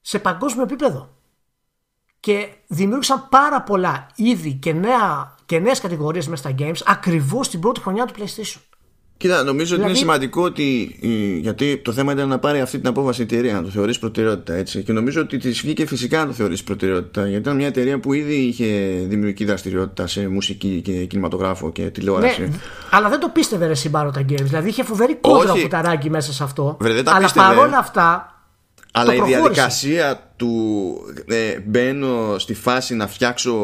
[0.00, 1.08] σε παγκόσμιο επίπεδο
[2.20, 7.60] και δημιούργησαν πάρα πολλά είδη και, νέα, και νέες κατηγορίες μέσα στα games ακριβώς την
[7.60, 8.60] πρώτη χρονιά του PlayStation.
[9.20, 10.98] Κοίτα, νομίζω ότι είναι Δηλαδή- σημαντικό ότι.
[11.02, 13.98] ε, Γιατί το θέμα ήταν να πάρει αυτή την απόφαση η εταιρεία, να το θεωρήσει
[13.98, 14.82] προτεραιότητα έτσι.
[14.82, 17.20] Και νομίζω ότι της βγήκε φυσικά να το θεωρήσει προτεραιότητα.
[17.20, 18.66] Γιατί ήταν μια εταιρεία που ήδη είχε
[19.08, 22.40] δημιουργική δραστηριότητα σε μουσική και κινηματογράφο και τηλεόραση.
[22.40, 22.48] Ναι,
[22.90, 24.42] αλλά δεν το πίστευε ρε συμπάρο τα games.
[24.42, 25.62] Δηλαδή είχε φοβερή κόντρα Όχι.
[25.62, 26.76] που ταράκι μέσα σε αυτό.
[26.80, 27.46] Βρε, δεν τα αλλά πίστευε.
[27.46, 28.34] παρόλα αυτά.
[28.92, 29.40] Αλλά το η προχώρησε.
[29.42, 30.92] διαδικασία του
[31.26, 33.54] ε, μπαίνω στη φάση να φτιάξω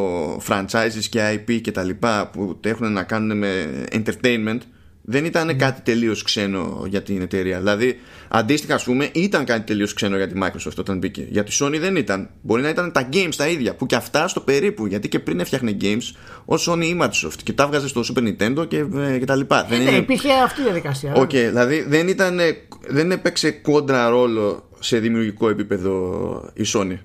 [0.49, 4.59] franchises και IP και τα λοιπά που έχουν να κάνουν με entertainment
[5.09, 5.55] δεν ήταν Ναι.
[5.55, 7.59] κάτι τελείως ξένο για την εταιρεία.
[7.59, 7.99] Δηλαδή,
[8.29, 11.27] αντίστοιχα, ας πούμε, ήταν κάτι τελείως ξένο για τη Microsoft όταν μπήκε.
[11.31, 12.31] Για τη Sony δεν ήταν.
[12.43, 14.87] Μπορεί να ήταν τα games τα ίδια, που και αυτά στο περίπου.
[14.87, 18.69] Γιατί και πριν έφτιαχνε games ως Sony ή Microsoft και τα 'βγαζε στο Super Nintendo
[18.69, 19.67] και, ε, και τα λοιπά.
[19.69, 19.97] δεν Ναι, είναι...
[19.97, 21.13] υπήρχε αυτή η διαδικασία.
[21.15, 22.39] Οκ, δηλαδή δεν, ήταν,
[22.89, 26.99] δεν έπαιξε κόντρα ρόλο σε δημιουργικό επίπεδο η Sony.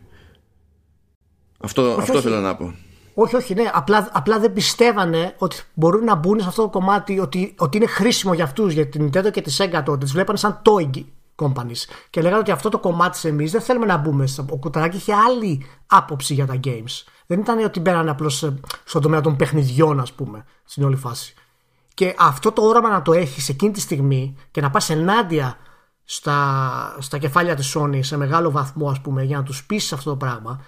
[1.58, 2.22] Αυτό, αυτό όχι.
[2.22, 2.76] θέλω να πω.
[3.14, 3.72] Όχι, όχι, ναι.
[3.74, 7.86] Απλά, απλά δεν πιστεύανε ότι μπορούν να μπουν σε αυτό το κομμάτι, ότι, ότι είναι
[7.86, 10.06] χρήσιμο για αυτούς, για την Nintendo και τη Sega τότε.
[10.06, 11.04] Τους βλέπανε σαν toy
[11.36, 11.86] companies.
[12.10, 14.28] Και λέγανε ότι αυτό το κομμάτι εμείς δεν θέλουμε να μπούμε.
[14.50, 17.04] Ο Κουταράγκι είχε άλλη άποψη για τα games.
[17.26, 18.52] Δεν ήταν ότι μπαίνανε απλώς
[18.84, 21.34] στον τομέα των παιχνιδιών, ας πούμε, στην όλη φάση.
[21.94, 25.58] Και αυτό το όραμα να το έχεις σε εκείνη τη στιγμή και να πας ενάντια
[26.04, 30.10] στα, στα κεφάλια της Sony σε μεγάλο βαθμό, ας πούμε, για να τους πείσει αυτό
[30.10, 30.62] το πράγμα,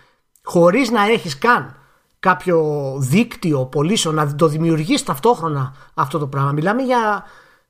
[0.43, 1.75] χωρίς να έχεις καν
[2.23, 6.51] κάποιο δίκτυο πωλήσεων να το δημιουργήσει ταυτόχρονα αυτό το πράγμα.
[6.51, 7.23] Μιλάμε για.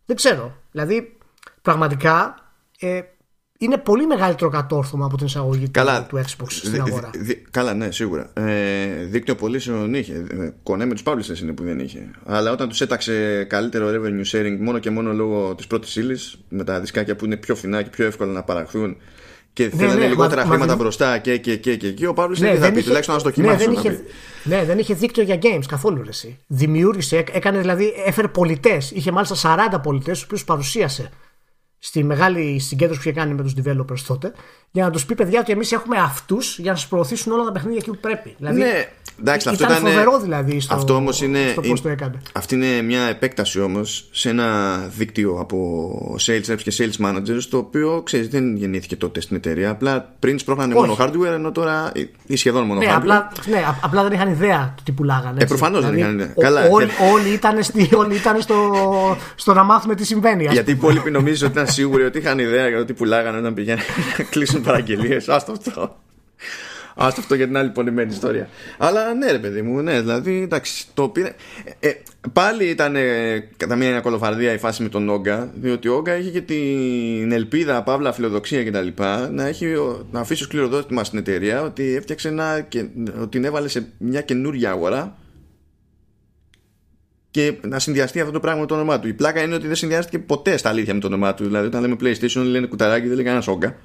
[0.05, 0.55] Δεν ξέρω.
[0.71, 1.17] Δηλαδή,
[1.61, 2.35] πραγματικά
[2.79, 2.99] ε,
[3.57, 6.05] είναι πολύ μεγαλύτερο κατόρθωμα από την εισαγωγή του- Καλά.
[6.05, 7.09] του Xbox στην Δι- αγορά.
[7.13, 8.29] δι- δι- καλά, ναι, σίγουρα.
[8.33, 10.13] Ε, δίκτυο πωλήσεων είχε.
[10.29, 12.11] Ε, Κονέ με τους publishers είναι που δεν είχε.
[12.25, 16.63] Αλλά όταν τους έταξε καλύτερο revenue sharing μόνο και μόνο λόγω της πρώτης ύλης, με
[16.63, 18.97] τα δισκάκια που είναι πιο φθηνά και πιο εύκολα να παραχθούν
[19.53, 22.27] και θέλανε ναι, λιγότερα μα- χρήματα μα- μπροστά και και και και εκεί, ο publisher
[22.37, 23.65] Ναι, τι θα δεν πει, είχε- τουλάχιστον να στο ναι, δοκιμάσει.
[23.65, 24.03] δεν είχε,
[24.43, 26.39] ναι, δεν είχε δίκτυο για games καθόλου ρε, εσύ.
[26.47, 28.91] Δημιούργησε, έκ- έκανε δηλαδή, έφερε πολιτές.
[28.91, 29.35] Είχε μάλιστα
[29.75, 31.09] 40 πολιτές, του οποίους παρουσίασε
[31.79, 34.33] στη μεγάλη συγκέντρωση που είχε κάνει με τους developers τότε,
[34.75, 37.51] για να τους πει παιδιά ότι εμείς έχουμε αυτούς για να σας προωθήσουν όλα τα
[37.51, 38.35] παιχνίδια εκεί που πρέπει.
[38.37, 38.87] Δηλαδή, Ναι,
[39.19, 39.91] εντάξει, αυτό ήταν ήταν.
[39.91, 42.21] φοβερό δηλαδή στο, αυτό όμως είναι, στο πώς είναι- το έκανε.
[42.31, 47.57] Αυτή είναι μια επέκταση όμως σε ένα δίκτυο από sales reps και sales managers το
[47.57, 49.69] οποίο ξέρεις δεν γεννήθηκε τότε στην εταιρεία.
[49.69, 50.87] Απλά πριν σπρώχνανε Όχι.
[50.87, 51.91] μόνο hardware ενώ τώρα
[52.27, 52.95] ή σχεδόν μόνο Ναι, hardware.
[52.95, 55.33] απλά, ναι, α- απλά δεν είχαν ιδέα του τι πουλάγανε.
[55.35, 55.47] έτσι.
[55.47, 56.31] προφανώς δεν είχαν ιδέα.
[56.35, 58.57] ο- Καλά, όλοι, και- όλοι ήταν, στη, όλοι ήταν στο,
[59.35, 60.47] στο να μάθουμε τι συμβαίνει.
[60.47, 63.37] ας Γιατί οι υπόλοιποι νομίζουν ότι ήταν σίγουροι ότι είχαν ιδέα για το τι πουλάγανε
[63.37, 63.83] όταν πηγαίνουν
[64.17, 65.29] να κλείσουν παραγγελίες.
[65.29, 65.97] Άστο αυτό.
[66.95, 68.49] Άστο αυτό για την άλλη πονημένη ιστορία.
[68.77, 71.35] Αλλά ναι, ρε παιδί μου, ναι, δηλαδή εντάξει, το πήρε.
[71.79, 72.01] Ε, ε,
[72.33, 76.29] πάλι ήταν ε, κατά μία κολοφαρδία η φάση με τον Όγκα, διότι ο Όγκα είχε
[76.29, 78.87] και την ελπίδα, παύλα, φιλοδοξία κτλ.
[79.31, 79.65] Να, έχει,
[80.11, 82.61] να αφήσει ω κληροδότημα στην εταιρεία ότι έφτιαξε ένα.
[82.61, 82.85] Και,
[83.19, 85.17] ότι την έβαλε σε μια καινούργια αγορά
[87.31, 89.07] και να συνδυαστεί αυτό το πράγμα με το όνομά του.
[89.07, 91.43] Η πλάκα είναι ότι δεν συνδυάστηκε ποτέ στα αλήθεια με το όνομά του.
[91.43, 93.75] Δηλαδή, όταν λέμε PlayStation, λένε κουταράκι, δεν λέει κανένας όγκα.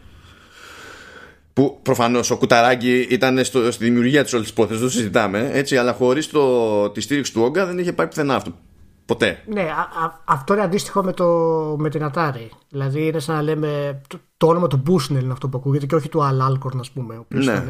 [1.59, 5.77] Που προφανώς ο Κουταράκη ήταν στο, στη δημιουργία της όλης της υπόθεσης, το συζητάμε, έτσι,
[5.77, 6.31] αλλά χωρίς
[6.93, 8.53] τη στήριξη του Όγκα δεν είχε πάει πουθενά αυτό.
[9.07, 9.43] Ποτέ.
[9.47, 11.27] Ναι, α, α, αυτό είναι αντίστοιχο με, το,
[11.79, 12.49] με την Atari.
[12.69, 15.95] Δηλαδή είναι σαν να λέμε το, το όνομα του Bushnell είναι αυτό που ακούγεται και
[15.95, 17.53] όχι του Al Alcorn, ας πούμε, ο οποίος ναι.
[17.53, 17.69] ήταν,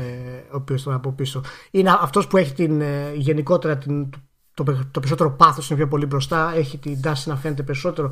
[0.71, 1.41] ήταν από πίσω.
[1.71, 4.11] Είναι αυτός που έχει την, ε, γενικότερα την,
[4.55, 8.11] το, το, το περισσότερο πάθος, είναι πιο πολύ μπροστά, έχει την τάση να φαίνεται περισσότερο.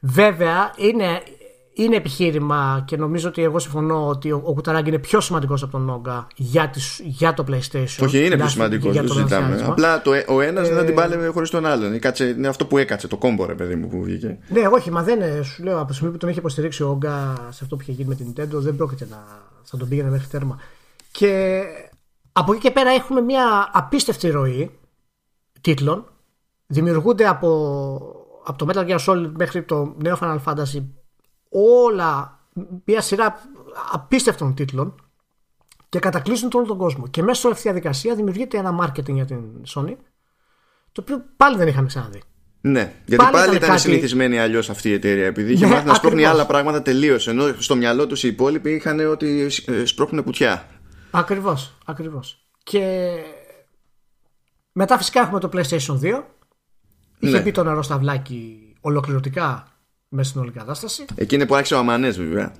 [0.00, 1.22] Βέβαια, είναι
[1.78, 5.72] είναι επιχείρημα και νομίζω ότι εγώ συμφωνώ ότι ο, ο Κουταράγκη είναι πιο σημαντικός από
[5.72, 6.70] τον Νόγκα για,
[7.02, 8.04] για το PlayStation.
[8.04, 9.64] Όχι, είναι πιο σημαντικός, δεν το συζητάμε.
[9.66, 12.00] Απλά το, ο ένας ε, δεν την πάλευε χωρίς τον άλλον.
[12.36, 14.38] είναι αυτό που έκατσε, το κόμπο, ρε παιδί μου που βγήκε.
[14.48, 15.42] Ναι, όχι, μα δεν είναι.
[15.42, 17.92] Σου λέω από τη στιγμή που τον είχε υποστηρίξει ο Όγκα σε αυτό που είχε
[17.92, 19.24] γίνει με την Nintendo, δεν πρόκειται να
[19.62, 20.58] θα τον πήγαινε μέχρι τέρμα.
[21.10, 21.62] Και
[22.32, 24.70] από εκεί και πέρα έχουμε μια απίστευτη ροή
[25.60, 26.04] τίτλων.
[26.66, 27.48] Δημιουργούνται από,
[28.44, 30.84] από το Metal Gear Solid μέχρι το νέο Final Fantasy
[31.48, 32.40] όλα,
[32.84, 33.40] μια σειρά
[33.92, 34.94] απίστευτων τίτλων
[35.88, 37.08] και κατακλείσουν όλο τον κόσμο.
[37.08, 39.40] Και μέσα σε αυτή τη διαδικασία δημιουργείται ένα marketing για την
[39.74, 39.96] Sony,
[40.92, 42.22] το οποίο πάλι δεν είχαμε ξαναδεί.
[42.60, 43.80] Ναι, γιατί πάλι, πάλι ήταν, κάτι...
[43.80, 45.26] συνηθισμένη αλλιώς αυτή η εταιρεία.
[45.26, 47.28] Επειδή είχε ναι, μάθει να σπρώχνει άλλα πράγματα τελείως.
[47.28, 50.68] Ενώ στο μυαλό τους οι υπόλοιποι είχαν ότι ε, σπρώχνουν κουτιά.
[51.10, 52.46] Ακριβώς, ακριβώς.
[52.62, 53.12] Και
[54.72, 56.22] μετά φυσικά έχουμε το PlayStation 2.
[57.18, 57.40] Είχε ναι.
[57.40, 59.75] μπει το νερό στα βλάκι ολοκληρωτικά
[60.16, 61.04] μέσα στην όλη κατάσταση.
[61.14, 62.52] Εκείνη που άρχισε ο Αμανές, βέβαια.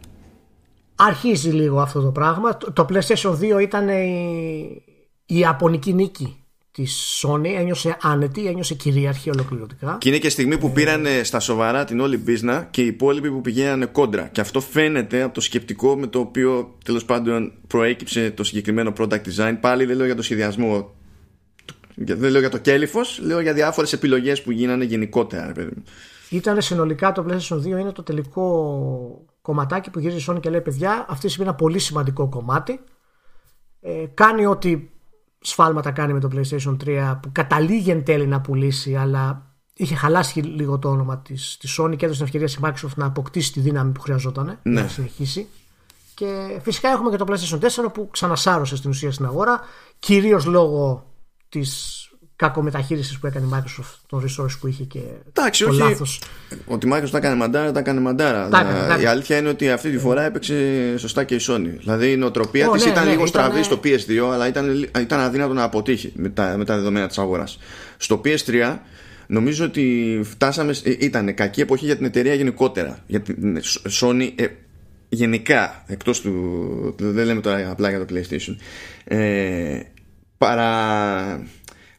[0.95, 2.57] Αρχίζει λίγο αυτό το πράγμα.
[2.57, 4.83] Το PlayStation 2 ήταν η,
[5.27, 6.37] η Ιαπωνική νίκη
[6.73, 7.49] της Sony.
[7.59, 9.97] Ένιωσε άνετη, ένιωσε κυρίαρχη ολοκληρωτικά.
[10.01, 13.41] Και είναι και στιγμή που πήραν στα σοβαρά την όλη business και οι υπόλοιποι που
[13.41, 14.29] πηγαίνανε κόντρα.
[14.33, 19.23] Και αυτό φαίνεται από το σκεπτικό με το οποίο τέλος πάντων προέκυψε το συγκεκριμένο product
[19.37, 19.57] design.
[19.61, 20.95] Πάλι δεν λέω για το σχεδιασμό.
[21.95, 25.53] Δεν λέω για το κέλυφος, λέω για διάφορες επιλογές που γίνανε γενικότερα.
[26.31, 30.61] Ήταν συνολικά το PlayStation 2 είναι το τελικό κομματάκι που γυρίζει η Sony και λέει
[30.61, 32.81] παιδιά αυτή είναι ένα πολύ σημαντικό κομμάτι
[33.81, 34.89] ε, κάνει ό,τι
[35.41, 40.41] σφάλματα κάνει με το PlayStation 3 που καταλήγει εν τέλει να πουλήσει αλλά είχε χαλάσει
[40.41, 43.61] λίγο το όνομα της, της Sony και έδωσε την ευκαιρία στη Microsoft να αποκτήσει τη
[43.61, 44.81] δύναμη που χρειαζόταν ναι.
[44.81, 45.49] να συνεχίσει
[46.15, 49.61] και φυσικά έχουμε και το PlayStation 4 που ξανασάρωσε στην ουσία στην αγορά
[49.99, 51.13] κυρίως λόγω
[51.49, 52.06] της
[52.37, 54.99] κακομεταχείρισης που έκανε η Microsoft, των resource που είχε και
[55.33, 55.79] Εντάξει, το όχι.
[55.79, 56.21] Λάθος.
[56.67, 58.49] Ότι η Microsoft τα έκανε μαντάρα, τα έκανε μαντάρα.
[58.49, 60.55] Τα, η αλήθεια είναι ότι αυτή τη φορά έπαιξε
[60.99, 61.75] σωστά και η Sony.
[61.79, 63.43] Δηλαδή η νοοτροπία oh, της ναι, ήταν ναι, λίγο ήταν...
[63.43, 67.19] στραβή στο PS2, αλλά ήταν, ήταν αδύνατο να αποτύχει με τα, με τα δεδομένα της
[67.19, 67.59] αγοράς.
[67.97, 68.77] Στο PS3
[69.27, 70.75] νομίζω ότι φτάσαμε.
[70.83, 72.99] Ε, ήταν κακή εποχή για την εταιρεία γενικότερα.
[73.07, 73.61] Για την
[74.01, 74.47] Sony ε,
[75.09, 76.95] γενικά, εκτός του.
[76.99, 78.57] Δεν λέμε τώρα απλά για το PlayStation.
[79.05, 79.81] Ε,
[80.39, 81.47] παρά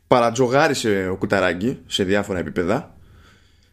[0.07, 2.95] παρατζογάρισε ο Κουταράγκη σε διάφορα επίπεδα.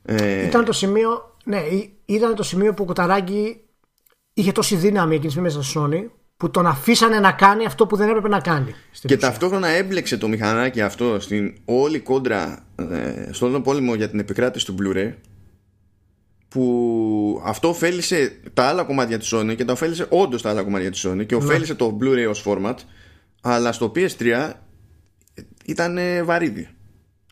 [0.03, 0.47] Ε...
[0.47, 1.63] Ήταν το σημείο, ναι,
[2.05, 3.65] ήταν το σημείο που ο Κουταράγκη
[4.35, 6.07] είχε τόση δύναμη εκείνη μέσα στη Sony
[6.37, 8.75] που τον αφήσανε να κάνει αυτό που δεν έπρεπε να κάνει.
[9.01, 14.19] Και ταυτόχρονα έμπλεξε το μηχανάκι αυτό στην όλη κόντρα ε, στον όλο πόλεμο για την
[14.19, 15.13] επικράτηση του Blu-ray
[16.49, 20.91] που αυτό ωφέλησε τα άλλα κομμάτια της Sony και τα ωφέλησε όντως τα άλλα κομμάτια
[20.91, 21.45] της Sony και ναι.
[21.45, 22.75] ωφέλησε το Blu-ray ως format
[23.41, 24.51] αλλά στο PS3
[25.65, 26.69] ήταν βαρύδι.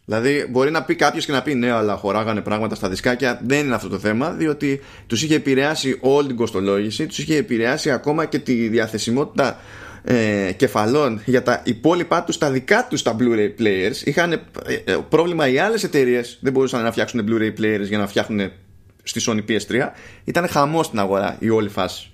[0.05, 3.41] Δηλαδή, μπορεί να πει κάποιος και να πει ναι, αλλά χωράγανε πράγματα στα δισκάκια.
[3.45, 7.91] Δεν είναι αυτό το θέμα, διότι τους είχε επηρεάσει όλη την κοστολόγηση, τους είχε επηρεάσει
[7.91, 9.61] ακόμα και τη διαθεσιμότητα
[10.05, 14.05] ε, κεφαλών για τα υπόλοιπά τους, τα δικά τους τα Blu-ray players.
[14.05, 14.41] Είχαν ε,
[14.85, 18.51] ε, πρόβλημα οι άλλες εταιρείες, δεν μπορούσαν να φτιάξουν Blu-ray players για να φτιάχνουν
[19.03, 19.89] στη Sony PS3.
[20.25, 22.11] Ήταν χαμός στην αγορά η όλη φάση.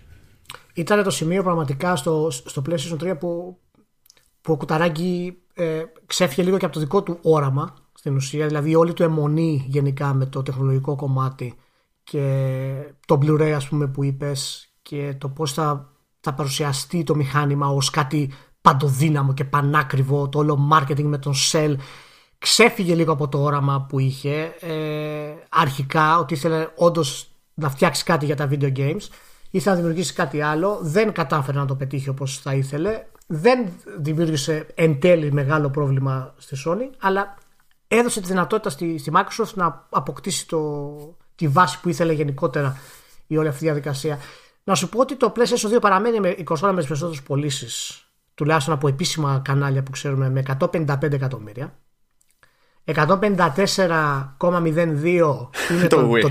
[0.75, 3.59] Ήταν το σημείο πραγματικά στο, στο PlayStation 3 που,
[4.41, 8.75] που ο Κουταράκη ε, ξέφυγε λίγο και από το δικό του όραμα στην ουσία, δηλαδή
[8.75, 11.55] όλη του αιμονή γενικά με το τεχνολογικό κομμάτι
[12.05, 17.69] και το Blu-ray ας πούμε που είπες και το πώς θα, θα παρουσιαστεί το μηχάνημα
[17.69, 21.75] ως κάτι παντοδύναμο και πανάκριβο, το όλο marketing με τον Cell
[22.39, 24.55] ξέφυγε λίγο από το όραμα που είχε.
[24.61, 29.09] Ε, αρχικά ότι ήθελε όντως να φτιάξει κάτι για τα video games
[29.51, 33.69] ήθελε να δημιουργήσει κάτι άλλο δεν κατάφερε να το πετύχει όπως θα ήθελε δεν
[33.99, 37.35] δημιούργησε εν τέλει μεγάλο πρόβλημα στη Sony, αλλά
[37.89, 42.77] έδωσε τη δυνατότητα στη, στη Microsoft να αποκτήσει το, τη βάση που ήθελε γενικότερα
[43.27, 44.19] η όλη αυτή η διαδικασία.
[44.65, 48.05] Να σου πω ότι το PlayStation 2 παραμένει με 20 με τις περισσότερες πωλήσεις,
[48.35, 51.79] τουλάχιστον από επίσημα κανάλια που ξέρουμε, με 155 εκατομμύρια.
[52.85, 52.95] 154,02
[55.71, 56.31] είναι το, το, το,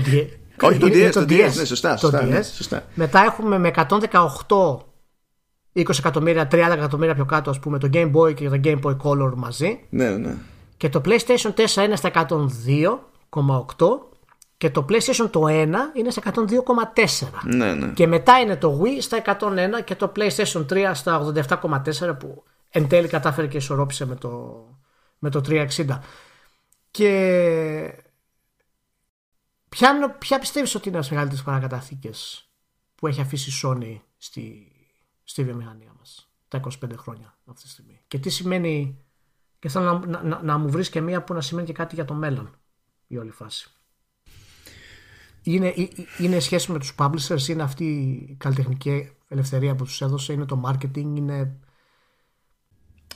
[0.62, 2.84] Όχι, το DS, το DS, ναι, σωστά, σωστά, ναι, σωστά.
[2.94, 4.78] Μετά έχουμε με 118
[5.80, 8.96] 20 εκατομμύρια, 30 εκατομμύρια πιο κάτω, ας πούμε, το Game Boy και το Game Boy
[8.96, 9.80] Color μαζί.
[9.88, 10.34] Ναι, ναι.
[10.76, 13.88] Και το PlayStation 4 είναι στα 102,8
[14.56, 17.28] Και το PlayStation το 1 είναι στα 102,4.
[17.44, 17.88] Ναι, ναι.
[17.88, 22.88] Και μετά είναι το Wii στα 101 και το PlayStation 3 στα 87,4 που εν
[22.88, 24.64] τέλει κατάφερε και ισορρόπησε με το,
[25.18, 25.66] με το 360.
[26.90, 28.02] Και
[29.68, 32.48] ποια, ποια πιστεύεις ότι είναι τις μεγαλύτερες παρακαταθήκες
[32.94, 34.72] που έχει αφήσει η Sony στη,
[35.28, 38.00] στη βιομηχανία μας τα 25 χρόνια αυτή τη στιγμή.
[38.08, 38.98] Και τι σημαίνει
[39.58, 42.04] και θέλω να, να, να μου βρεις και μία που να σημαίνει και κάτι για
[42.04, 42.56] το μέλλον
[43.06, 43.70] η όλη φάση.
[45.42, 45.74] Είναι,
[46.18, 50.62] είναι σχέση με τους publishers, είναι αυτή η καλλιτεχνική ελευθερία που τους έδωσε, είναι το
[50.66, 51.56] marketing, είναι...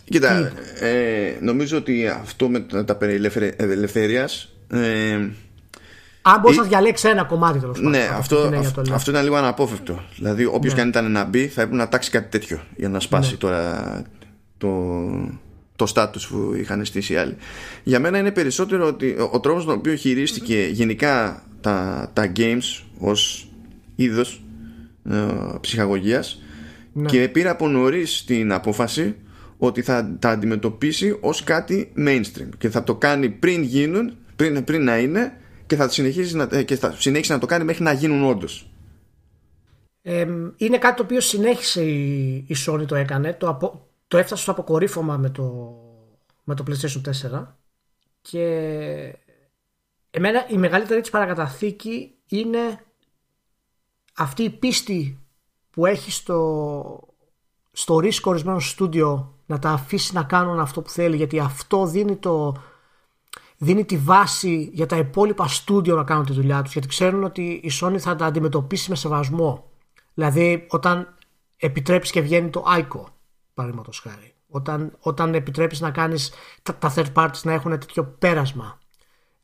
[0.05, 3.15] Κοίτα, ε, νομίζω ότι αυτό με τα περί
[3.57, 5.31] ελευθερίας ε,
[6.23, 7.91] αν μπορείς να διαλέξεις ένα κομμάτι τέλος πάντων.
[7.91, 10.03] Ναι, αυτό, αυτό, αυτό ήταν λίγο αναπόφευκτο.
[10.17, 10.75] Δηλαδή, όποιος ναι.
[10.75, 13.37] και αν ήταν να μπει, θα έπρεπε να τάξει κάτι τέτοιο για να σπάσει ναι.
[13.37, 14.03] τώρα
[14.59, 14.71] το,
[15.77, 17.37] το status που είχαν στήσει οι άλλοι.
[17.83, 22.83] Για μένα είναι περισσότερο ότι ο, ο τρόπος τον οποίο χειρίστηκε γενικά τα, τα games
[22.99, 23.49] ως
[23.95, 24.43] είδος
[25.11, 25.17] ε,
[25.61, 26.43] ψυχαγωγίας
[26.93, 27.09] ναι.
[27.09, 29.17] και πήρε από νωρίς την απόφαση
[29.59, 34.85] ότι θα τα αντιμετωπίσει ως κάτι mainstream και θα το κάνει πριν γίνουν, πριν, πριν
[34.85, 35.33] να είναι
[35.73, 38.71] και θα, συνεχίσει να, ε, και θα συνέχισε να το κάνει μέχρι να γίνουν όντως.
[40.03, 44.43] Ε, είναι κάτι το οποίο συνέχισε η, η Sony το έκανε το, απο, το έφτασε
[44.43, 45.75] στο αποκορύφωμα με το,
[46.45, 47.01] με το PlayStation
[47.41, 47.47] 4
[48.21, 48.47] και
[50.11, 52.85] εμένα η μεγαλύτερη της παρακαταθήκη είναι
[54.15, 55.19] αυτή η πίστη
[55.71, 57.01] που έχει στο,
[57.73, 62.17] στο ρίσκο ορισμένο στούντιο να τα αφήσει να κάνουν αυτό που θέλει γιατί αυτό δίνει
[62.17, 62.57] το,
[63.63, 67.43] δίνει τη βάση για τα υπόλοιπα στούντιο να κάνουν τη δουλειά τους γιατί ξέρουν ότι
[67.43, 69.71] η Sony θα τα αντιμετωπίσει με σεβασμό.
[70.15, 71.17] Δηλαδή όταν
[71.57, 73.05] επιτρέπεις και βγαίνει το ICO
[73.55, 74.35] παραδείγματος χάρη.
[74.49, 76.33] Όταν, όταν επιτρέπεις να κάνεις
[76.63, 78.79] τα, τα third parties να έχουν τέτοιο πέρασμα.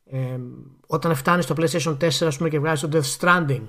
[0.05, 0.39] Ε,
[0.87, 3.65] όταν φτάνεις στο PlayStation 4 ας πούμε, και βγάζεις το Death Stranding.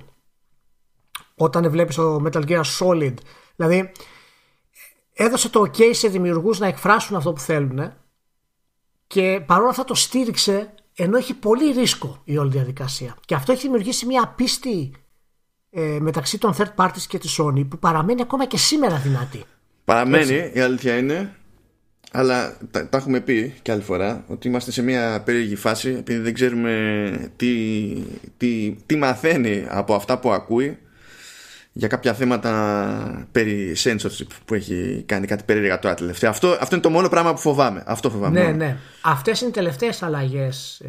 [1.35, 3.13] Όταν βλέπεις το Metal Gear Solid.
[3.55, 3.91] Δηλαδή
[5.13, 7.93] έδωσε το ok σε δημιουργούς να εκφράσουν αυτό που θέλουν
[9.11, 13.15] και παρόλα αυτά το στήριξε ενώ έχει πολύ ρίσκο η όλη διαδικασία.
[13.25, 14.91] Και αυτό έχει δημιουργήσει μια πίστη
[15.69, 19.43] ε, μεταξύ των third parties και της Sony που παραμένει ακόμα και σήμερα δυνατή.
[19.85, 21.35] Παραμένει, η αλήθεια είναι.
[22.11, 26.19] Αλλά τα, τα, έχουμε πει και άλλη φορά ότι είμαστε σε μια περίεργη φάση επειδή
[26.19, 27.85] δεν ξέρουμε τι,
[28.37, 30.77] τι, τι μαθαίνει από αυτά που ακούει
[31.71, 36.29] για κάποια θέματα περί censorship που έχει κάνει κάτι περίεργα τώρα τελευταία.
[36.29, 37.83] Αυτό, αυτό είναι το μόνο πράγμα που φοβάμαι.
[37.85, 38.43] Αυτό φοβάμαι.
[38.43, 38.77] Ναι, ναι.
[39.01, 40.87] Αυτές είναι οι τελευταίες αλλαγές ε,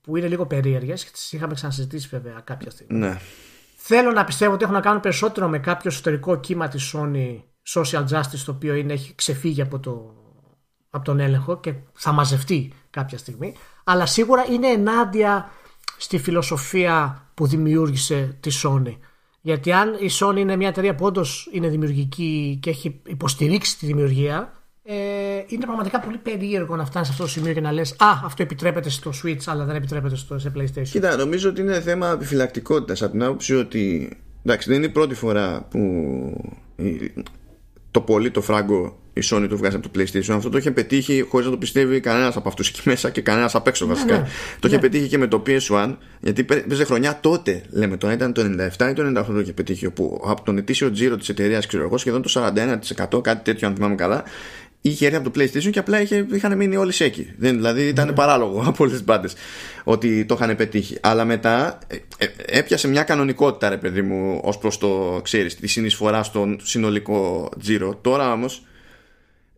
[0.00, 2.98] που είναι λίγο περίεργες και τις είχαμε ξανασυζητήσει βέβαια κάποια στιγμή.
[2.98, 3.18] Ναι.
[3.76, 7.42] Θέλω να πιστεύω ότι έχουν να κάνουν περισσότερο με κάποιο εσωτερικό κύμα της Sony
[7.74, 10.14] Social Justice το οποίο είναι, έχει ξεφύγει από, το,
[10.90, 13.54] από τον έλεγχο και θα μαζευτεί κάποια στιγμή.
[13.84, 15.50] Αλλά σίγουρα είναι ενάντια
[15.96, 18.96] στη φιλοσοφία που δημιούργησε τη Sony
[19.42, 23.86] γιατί αν η Sony είναι μια εταιρεία που όντως είναι δημιουργική και έχει υποστηρίξει τη
[23.86, 24.94] δημιουργία, ε,
[25.46, 28.42] είναι πραγματικά πολύ περίεργο να φτάνεις σε αυτό το σημείο και να λες: Α, αυτό
[28.42, 30.88] επιτρέπεται στο Switch, αλλά δεν επιτρέπεται στο, σε PlayStation.
[30.90, 34.10] Κοίτα, νομίζω ότι είναι θέμα επιφυλακτικότητας από την άποψη ότι.
[34.44, 35.78] Εντάξει, δεν είναι η πρώτη φορά που
[37.92, 40.30] το πολύ το φράγκο η Sony το βγάζει από το PlayStation.
[40.30, 43.54] Αυτό το είχε πετύχει χωρίς να το πιστεύει κανένας από αυτούς εκεί μέσα και κανένας
[43.54, 44.18] απ' έξω ναι, βασικά.
[44.18, 44.26] Ναι,
[44.58, 44.82] το είχε ναι.
[44.82, 48.42] πετύχει και με το PS1, γιατί παίζει χρονιά τότε, λέμε τώρα, ήταν το
[48.78, 49.86] 97 ή το 98 το είχε πετύχει.
[49.86, 52.30] Όπου από τον ετήσιο τζίρο της εταιρείας, ξέρω εγώ, σχεδόν το
[53.16, 54.22] 41%, κάτι τέτοιο, αν θυμάμαι καλά,
[54.82, 57.32] είχε έρθει από το PlayStation και απλά είχε, είχαν μείνει όλοι σέκοι.
[57.38, 58.12] Δεν, δηλαδή ήταν ναι.
[58.12, 59.34] παράλογο από όλες τις μπάντες
[59.84, 60.98] ότι το είχαν πετύχει.
[61.00, 65.66] Αλλά μετά ε, ε, έπιασε μια κανονικότητα, ρε παιδί μου, ως προς το ξέρεις, τη
[65.66, 67.94] συνεισφορά στον συνολικό τζίρο.
[67.94, 68.62] Τώρα όμως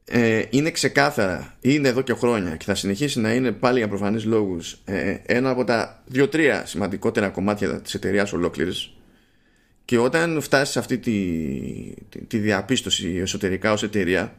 [0.04, 4.24] ε, είναι ξεκάθαρα, είναι εδώ και χρόνια και θα συνεχίσει να είναι πάλι για προφανείς
[4.24, 8.92] λόγους ε, ένα από τα δύο-τρία σημαντικότερα κομμάτια της εταιρείας ολόκληρης.
[9.84, 11.12] Και όταν φτάσεις σε αυτή τη,
[12.08, 14.34] τη, τη διαπίστωση εσωτερικά ως εταιρεία,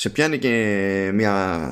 [0.00, 1.68] σε πιάνει και μια,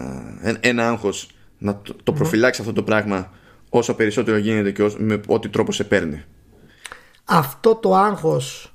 [0.61, 3.31] ένα άγχος να το, το προφυλάξει αυτό το πράγμα
[3.69, 6.25] όσο περισσότερο γίνεται και με ό,τι τρόπο σε παίρνει.
[7.25, 8.75] Αυτό το άγχος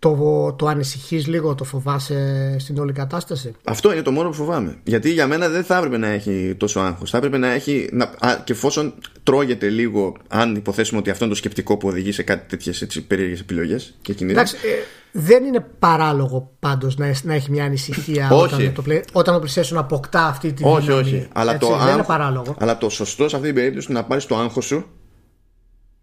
[0.00, 4.78] το, το ανησυχείς λίγο, το φοβάσαι στην όλη κατάσταση; Αυτό είναι το μόνο που φοβάμαι.
[4.84, 7.10] Γιατί για μένα δεν θα έπρεπε να έχει τόσο άγχος.
[7.10, 7.88] Θα έπρεπε να έχει.
[7.92, 12.12] Να, α, και εφόσον τρώγεται λίγο, αν υποθέσουμε ότι αυτό είναι το σκεπτικό που οδηγεί
[12.12, 14.38] σε κάτι τέτοιες περίεργες επιλογές και κινήσεις.
[14.38, 14.82] Εντάξει, ε,
[15.12, 18.82] δεν είναι παράλογο πάντως να, να έχει μια ανησυχία όταν το,
[19.12, 21.00] όταν το PlayStation αποκτά αυτή τη όχι, δύναμη.
[21.00, 22.56] Όχι, αλλά, έτσι, το δεν είναι παράλογο.
[22.58, 24.84] αλλά το σωστό σε αυτή την περίπτωση είναι να πάρεις το άγχος σου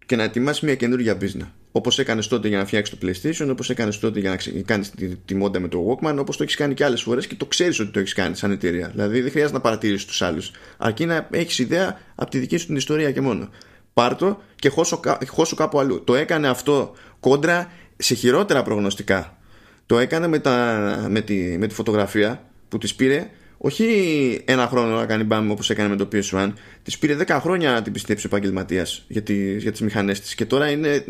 [0.08, 1.48] και να ετοιμάσει μια καινούργια business.
[1.72, 5.16] Όπως έκανες τότε για να φτιάξεις το PlayStation, όπως έκανες τότε για να κάνεις τη,
[5.16, 7.80] τη μόντα με το Walkman, όπως το έχεις κάνει και άλλες φορές και το ξέρεις
[7.80, 8.88] ότι το έχεις κάνει σαν εταιρεία.
[8.88, 10.52] Δηλαδή δεν χρειάζεται να παρατηρήσεις τους άλλους.
[10.78, 13.50] Αρκεί να έχεις ιδέα από τη δική σου την ιστορία και μόνο.
[13.94, 16.04] πάρτο και χώσω, χώσω κάπου αλλού.
[16.04, 19.38] Το έκανε αυτό κόντρα σε χειρότερα προγνωστικά.
[19.86, 24.96] Το έκανε με, τα, με, τη, με τη φωτογραφία που της πήρε όχι ένα χρόνο
[24.96, 26.54] να κάνει μπαμ όπως έκανε με το PS1,
[26.84, 30.36] της πήρε 10 χρόνια να την πιστέψει ο επαγγελματίας για, τι, για τις μηχανές της.
[30.36, 31.06] Και τώρα είναι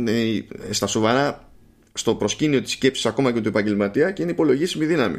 [0.70, 1.52] στα σοβαρά
[1.94, 5.18] στο προσκήνιο της σκέψης ακόμα και του επαγγελματία και είναι υπολογίσιμη δύναμη.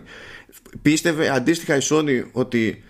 [0.83, 2.83] Πίστευε αντίστοιχα η Sony ότι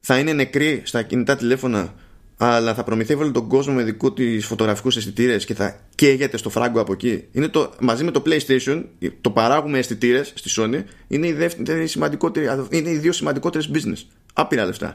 [0.00, 1.94] θα είναι νεκρή στα κινητά τηλέφωνα
[2.36, 6.50] αλλά θα προμηθεύει όλο τον κόσμο με δικού της φωτογραφικούς αισθητήρες και θα καίγεται στο
[6.50, 7.24] φράγκο από εκεί.
[7.32, 8.84] Είναι το, μαζί με το PlayStation,
[9.20, 14.06] το παράγουμε αισθητήρες στη Sony, είναι οι, δεύτερη σημαντικότερη, είναι οι δύο σημαντικότερες business.
[14.34, 14.94] Άπειρα λεφτά.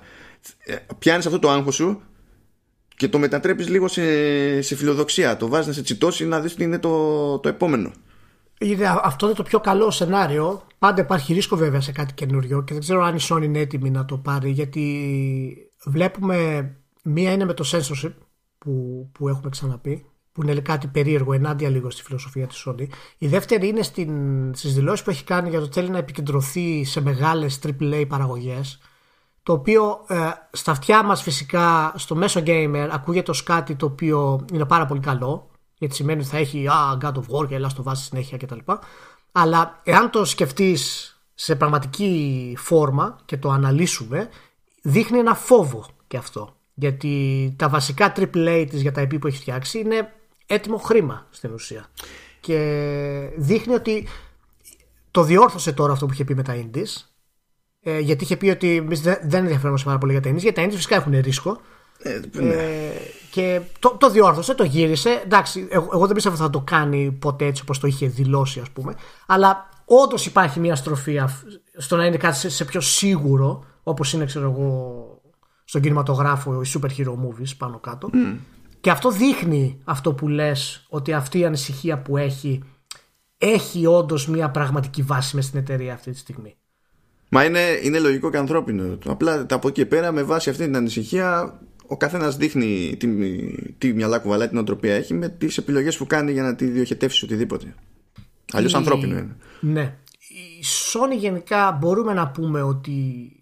[0.66, 2.02] Ε, Πιάνεις αυτό το άγχος σου
[2.96, 4.02] και το μετατρέπεις λίγο σε,
[4.62, 5.38] σε φιλοδοξία.
[5.38, 7.92] Το βάζεις να σε τσιτώσει να δεις τι είναι το, το επόμενο.
[8.60, 10.68] Είναι, αυτό είναι το πιο καλό σενάριο.
[10.80, 13.90] Πάντα υπάρχει ρίσκο βέβαια σε κάτι καινούριο και δεν ξέρω αν η Sony είναι έτοιμη
[13.90, 15.08] να το πάρει γιατί
[15.86, 16.70] βλέπουμε
[17.04, 18.14] μία είναι με το censorship
[18.58, 22.88] που, που έχουμε ξαναπεί που είναι κάτι περίεργο ενάντια λίγο στη φιλοσοφία της Sony.
[23.18, 27.02] Η δεύτερη είναι στην, στις δηλώσεις που έχει κάνει για το θέλει να επικεντρωθεί σε
[27.02, 28.80] μεγάλες AAA παραγωγές
[29.44, 34.46] το οποίο ε, στα αυτιά μας φυσικά στο μέσο gamer ακούγεται ως κάτι το οποίο
[34.54, 37.70] είναι πάρα πολύ καλό γιατί σημαίνει ότι θα έχει ah, God of War και έλα
[37.70, 38.60] στο βάση συνέχεια κτλ.
[39.32, 44.30] Αλλά εάν το σκεφτείς σε πραγματική φόρμα και το αναλύσουμε,
[44.82, 46.59] δείχνει ένα φόβο και αυτό.
[46.80, 50.14] Γιατί τα βασικά AAA της για τα IP που έχει φτιάξει είναι
[50.46, 51.86] έτοιμο χρήμα στην ουσία.
[52.40, 54.08] Και δείχνει ότι
[55.12, 57.04] το διόρθωσε τώρα αυτό που είχε πει με τα Indies.
[57.82, 60.68] Ε, γιατί είχε πει ότι εμείς δεν ενδιαφέρομαστε πάρα πολύ για τα Indies, γιατί τα
[60.68, 61.62] Indies φυσικά έχουν ρίσκο
[62.02, 62.54] ε, ναι.
[62.54, 62.92] ε,
[63.32, 65.22] και το, το διόρθωσε, το γύρισε.
[65.24, 68.60] Εντάξει, εγώ, εγώ δεν πίστευα ότι θα το κάνει ποτέ έτσι όπως το είχε δηλώσει,
[68.60, 68.96] ας πούμε.
[69.26, 71.20] Αλλά όντως υπάρχει μια στροφή
[71.78, 75.19] στο να είναι κάτι σε, πιο σίγουρο, όπως είναι, ξέρω εγώ,
[75.70, 78.10] στον κινηματογράφο οι super hero movies πάνω κάτω.
[78.80, 82.64] Και αυτό δείχνει αυτό που λες ότι αυτή η ανησυχία που έχει
[83.38, 86.56] έχει όντως μια πραγματική βάση μες στην εταιρεία αυτή τη στιγμή.
[87.30, 88.98] Μα είναι, είναι λογικό και ανθρώπινο.
[89.06, 93.08] Απλά από εκεί και πέρα με βάση αυτή την ανησυχία ο καθένας δείχνει τι,
[93.78, 97.26] τι μυαλά κουβαλάει την οτροπία έχει με τις επιλογές που κάνει για να τη διοχετεύσει
[97.26, 97.76] οτιδήποτε.
[98.52, 99.36] Αλλιώς ανθρώπινο είναι.
[99.60, 99.98] Ναι.
[100.60, 103.34] Η Sony γενικά μπορούμε να πούμε ότι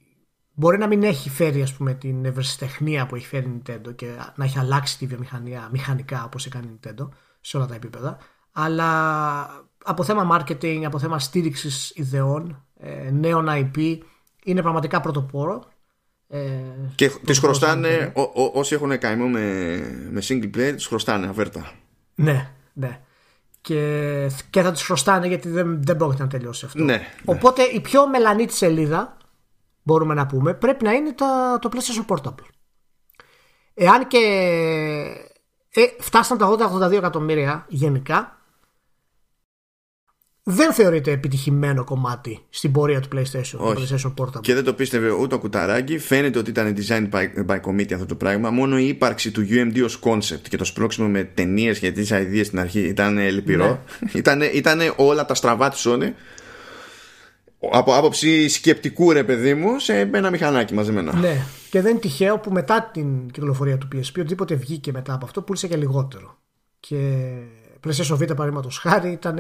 [0.59, 4.07] μπορεί να μην έχει φέρει ας πούμε, την ευρεσιτεχνία που έχει φέρει η Nintendo και
[4.35, 7.09] να έχει αλλάξει τη βιομηχανία μηχανικά όπως έκανε η Nintendo
[7.41, 8.17] σε όλα τα επίπεδα
[8.51, 13.97] αλλά από θέμα marketing, από θέμα στήριξης ιδεών, ε, νέων IP
[14.43, 15.63] είναι πραγματικά πρωτοπόρο
[16.27, 16.39] ε,
[16.95, 19.39] και τις χρωστάνε, ό, ό, όσοι έχουν καημό με,
[20.11, 21.71] με single player, τις χρωστάνε αβέρτα.
[22.15, 22.99] Ναι, ναι.
[23.61, 26.83] Και, και θα τις χρωστάνε γιατί δεν, δεν πρόκειται να τελειώσει αυτό.
[26.83, 27.07] Ναι, ναι.
[27.25, 29.16] Οπότε η πιο μελανή της σελίδα,
[29.87, 31.25] μπορούμε να πούμε, πρέπει να είναι το,
[31.61, 32.47] το PlayStation Portable.
[33.73, 34.17] Εάν και
[35.69, 36.57] ε, φτάσαν τα
[36.89, 38.37] 80-82 εκατομμύρια γενικά,
[40.43, 43.87] δεν θεωρείται επιτυχημένο κομμάτι στην πορεία του PlayStation, Όχι.
[43.95, 44.41] PlayStation Portable.
[44.41, 45.97] Και δεν το πίστευε ούτε ο Κουταράκη.
[45.97, 48.49] Φαίνεται ότι ήταν design by, by committee αυτό το πράγμα.
[48.49, 52.43] Μόνο η ύπαρξη του UMD ως concept και το σπρώξιμο με ταινίες και τις ιδέε
[52.43, 53.83] στην αρχή ήταν λυπηρό.
[54.37, 54.45] Ναι.
[54.45, 56.11] ήταν, όλα τα στραβά της Sony.
[57.59, 61.15] Από άποψη σκεπτικού ρε παιδί μου σε ένα μηχανάκι μαζεμένα.
[61.15, 61.45] Ναι.
[61.69, 65.41] Και δεν είναι τυχαίο που μετά την κυκλοφορία του PSP, οτιδήποτε βγήκε μετά από αυτό,
[65.41, 66.37] πούλησε και λιγότερο.
[66.79, 67.27] Και
[67.83, 69.35] PlayStation Vita παραδείγματος χάρη ήταν,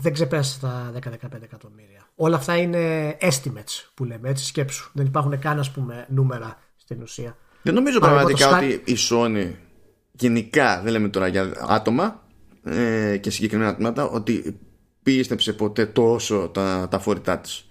[0.00, 2.08] δεν ξεπέρασε τα 10-15 εκατομμύρια.
[2.14, 4.90] Όλα αυτά είναι estimates που λέμε, έτσι σκέψου.
[4.92, 7.36] Δεν υπάρχουν καν ας πούμε νούμερα στην ουσία.
[7.62, 9.52] Δεν νομίζω πραγματικά ότι η Sony
[10.12, 12.22] γενικά, δεν λέμε τώρα για άτομα
[12.64, 14.58] ε, και συγκεκριμένα άτομα, ότι
[15.02, 17.64] πίστεψε ποτέ τόσο τα, τα φόρητά της.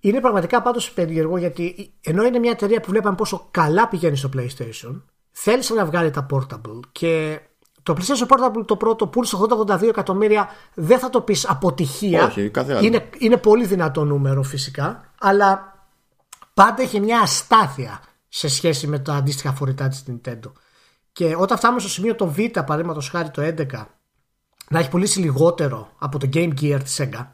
[0.00, 4.28] Είναι πραγματικά πάντως περίεργο γιατί ενώ είναι μια εταιρεία που βλέπαμε πόσο καλά πηγαίνει στο
[4.36, 7.40] PlayStation, θέλησε να βγάλει τα portable και
[7.84, 9.36] το PlayStation Portable το πρώτο πούλησε
[9.68, 10.48] 80-82 εκατομμύρια.
[10.74, 12.24] Δεν θα το πεις αποτυχία.
[12.24, 12.86] Όχι, κάθε άλλο.
[12.86, 15.12] Είναι, είναι πολύ δυνατό νούμερο φυσικά.
[15.20, 15.78] Αλλά
[16.54, 20.52] πάντα έχει μια αστάθεια σε σχέση με τα αντίστοιχα φορητά της Nintendo.
[21.12, 23.86] Και όταν φτάνουμε στο σημείο το Β, παραδείγματος χάρη το 11,
[24.70, 27.26] να έχει πουλήσει λιγότερο από το Game Gear της Sega,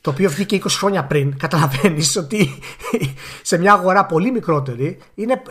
[0.00, 2.58] το οποίο βγήκε 20 χρόνια πριν, καταλαβαίνεις ότι
[3.42, 5.42] σε μια αγορά πολύ μικρότερη είναι,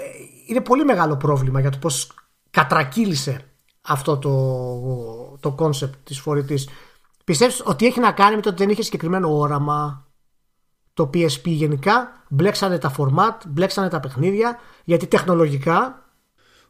[0.47, 2.11] είναι πολύ μεγάλο πρόβλημα για το πώς
[2.49, 3.45] κατρακύλησε
[3.81, 6.69] αυτό το, το concept της φορητής.
[7.23, 10.07] Πιστεύεις ότι έχει να κάνει με το ότι δεν είχε συγκεκριμένο όραμα
[10.93, 16.05] το PSP γενικά, μπλέξανε τα format, μπλέξανε τα παιχνίδια, γιατί τεχνολογικά,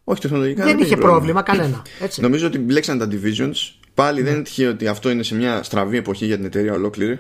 [0.03, 1.81] Όχι, τεχνολογικά δεν, είχε πρόβλημα, κανένα.
[1.99, 2.21] Έτσι.
[2.21, 3.55] Νομίζω ότι μπλέξανε τα divisions.
[3.93, 7.19] Πάλι δεν είναι τυχαίο ότι αυτό είναι σε μια στραβή εποχή για την εταιρεία ολόκληρη,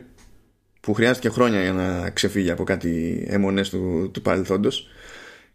[0.79, 4.87] που χρειάστηκε χρόνια για να ξεφύγει από κάτι αιμονές του, του παρελθόντος.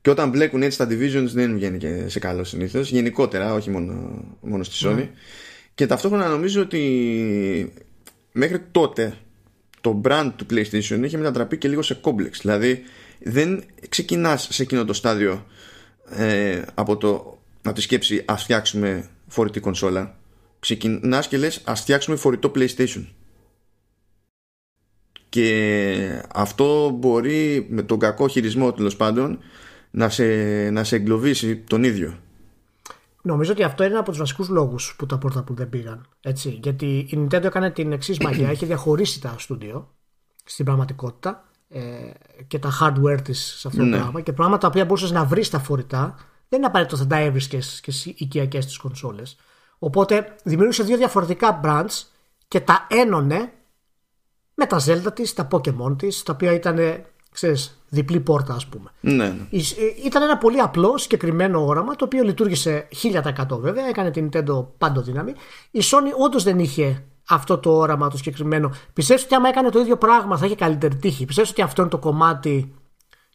[0.01, 2.91] Και όταν μπλέκουν έτσι τα divisions δεν βγαίνει και σε καλό συνήθως.
[2.91, 4.95] Γενικότερα, όχι μόνο, μόνο στη Sony.
[4.95, 5.11] Ναι.
[5.75, 7.73] Και ταυτόχρονα νομίζω ότι
[8.33, 9.15] μέχρι τότε
[9.81, 12.31] το brand του PlayStation είχε μετατραπεί και λίγο σε complex.
[12.41, 12.83] Δηλαδή
[13.19, 15.47] δεν ξεκινάς σε εκείνο το στάδιο
[16.11, 20.19] ε, από, το, από τη σκέψη ας φτιάξουμε φορητή κονσόλα.
[20.61, 23.07] Ξεκινάς και λες ας φτιάξουμε φορητό PlayStation.
[25.29, 29.39] Και αυτό μπορεί με τον κακό χειρισμό τέλος πάντων
[29.91, 30.25] να σε,
[30.71, 32.19] να σε εγκλωβίσει τον ίδιο.
[33.23, 36.07] Νομίζω ότι αυτό είναι ένα από τους βασικούς λόγους που τα που δεν πήγαν.
[36.21, 36.59] Έτσι.
[36.63, 38.49] Γιατί η Nintendo έκανε την εξής μαγεία.
[38.49, 39.95] Έχει διαχωρίσει τα στούντιο
[40.45, 41.81] στην πραγματικότητα ε,
[42.47, 43.97] και τα hardware της σε αυτό το ναι.
[43.97, 44.21] πράγμα.
[44.21, 46.15] Και πράγματα τα οποία μπορούσες να βρεις τα φορητά
[46.49, 49.37] δεν είναι απαραίτητο θα τα έβρισκες και στις οικιακές της κονσόλες.
[49.79, 52.03] Οπότε δημιούργησε δύο διαφορετικά brands
[52.49, 53.53] και τα ένωνε
[54.55, 56.79] με τα Zelda της, τα Pokémon της, τα οποία ήταν
[57.33, 58.91] ξέρεις, διπλή πόρτα ας πούμε.
[59.01, 59.27] Ναι, ναι.
[59.51, 64.67] Ε, ήταν ένα πολύ απλό συγκεκριμένο όραμα το οποίο λειτουργήσε 1000% βέβαια, έκανε την Nintendo
[64.79, 65.35] πάντο δύναμη.
[65.71, 68.73] Η Sony όντως δεν είχε αυτό το όραμα το συγκεκριμένο.
[68.93, 71.91] Πιστεύω ότι άμα έκανε το ίδιο πράγμα θα είχε καλύτερη τύχη; Πιστεύω ότι αυτό είναι
[71.91, 72.75] το κομμάτι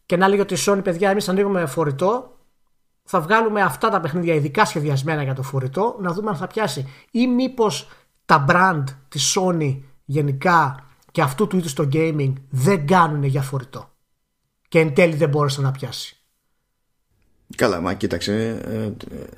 [0.06, 2.33] και να λέγει ότι η Sony παιδιά εμείς ανοίγουμε φορητό
[3.04, 6.88] θα βγάλουμε αυτά τα παιχνίδια ειδικά σχεδιασμένα για το φορητό να δούμε αν θα πιάσει
[7.12, 7.90] ή μήπως
[8.26, 13.92] τα brand της Sony γενικά και αυτού του είδους το gaming δεν κάνουν για φορητό.
[14.68, 16.18] Και εν τέλει δεν μπόρεσε να πιάσει.
[17.56, 18.62] Καλά, μα κοίταξε.
[18.66, 18.92] Ε, ε,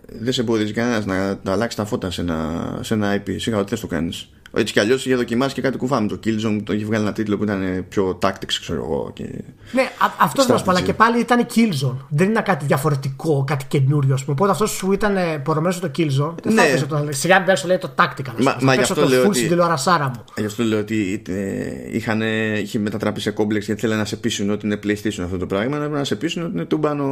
[0.05, 3.39] δεν σε εμποδίζει κανένας να, να αλλάξει τα φώτα σε ένα, σε ένα IP.
[3.39, 4.29] Σίγουρα ότι θες το κάνεις.
[4.57, 6.61] Έτσι κι αλλιώς είχε δοκιμάσει και κάτι κουφά με το Killzone.
[6.63, 9.11] Το είχε βγάλει ένα τίτλο που ήταν πιο tactics, ξέρω εγώ.
[9.13, 9.23] Και...
[9.71, 11.97] Ναι, αυτό δεν αλλά και πάλι ήταν Killzone.
[12.09, 14.17] Δεν είναι κάτι διαφορετικό, κάτι καινούριο.
[14.25, 16.33] Οπότε αυτός σου ήταν πορωμένος το Killzone.
[16.43, 16.61] Δεν ναι.
[16.61, 17.07] θα έπαιζε το.
[17.09, 18.41] Σιγά μην λέει το tactical.
[18.41, 19.25] Μα, μα γι' αυτό λέω.
[19.25, 19.47] Ότι...
[19.47, 20.23] τηλεορασάρα μου.
[20.37, 22.21] Γι' αυτό λέω ότι ε, είχαν,
[22.61, 25.75] είχε μετατραπεί σε κόμπλεξ γιατί θέλανε να σε πείσουν ότι είναι PlayStation αυτό το πράγμα.
[25.75, 27.05] Έπρεπε να σε πείσουν ότι είναι τούμπανο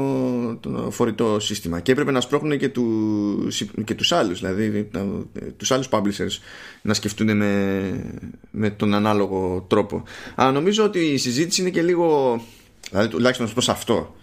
[0.59, 1.79] το φορητό σύστημα.
[1.79, 2.83] Και έπρεπε να σπρώχνουν και του
[3.83, 4.39] και τους άλλους.
[4.39, 4.89] Δηλαδή
[5.57, 6.39] τους άλλους publishers
[6.81, 7.91] να σκεφτούν με,
[8.51, 10.03] με τον ανάλογο τρόπο.
[10.36, 12.39] Αλλά νομίζω ότι η συζήτηση είναι και λίγο,
[12.89, 14.15] δηλαδή τουλάχιστον προς αυτό,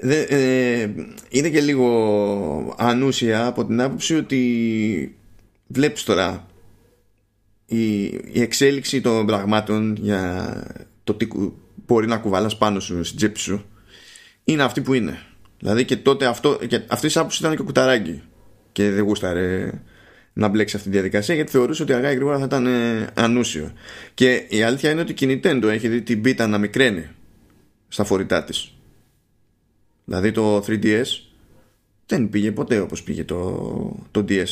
[0.00, 0.88] ε,
[1.28, 5.16] είναι και λίγο ανούσια από την άποψη ότι
[5.66, 6.46] βλέπεις τώρα
[7.66, 10.62] η, η εξέλιξη των πραγμάτων για
[11.04, 11.28] το τι
[11.86, 13.64] μπορεί να κουβαλάς πάνω σου στην τσέπη σου
[14.44, 15.18] είναι αυτή που είναι.
[15.58, 18.22] Δηλαδή και τότε αυτό, και αυτή η άποψη ήταν και κουταράκι
[18.72, 19.70] και δεν γούσταρε
[20.38, 23.72] να μπλέξει αυτή τη διαδικασία γιατί θεωρούσε ότι αργά ή γρήγορα θα ήταν ε, ανούσιο.
[24.14, 27.08] Και η αλήθεια είναι ότι η Nintendo έχει δει την πίτα να μικραίνει
[27.88, 28.72] στα φορητά της.
[30.04, 31.04] Δηλαδή το 3DS
[32.06, 34.48] δεν πήγε ποτέ όπως πήγε το, το DS.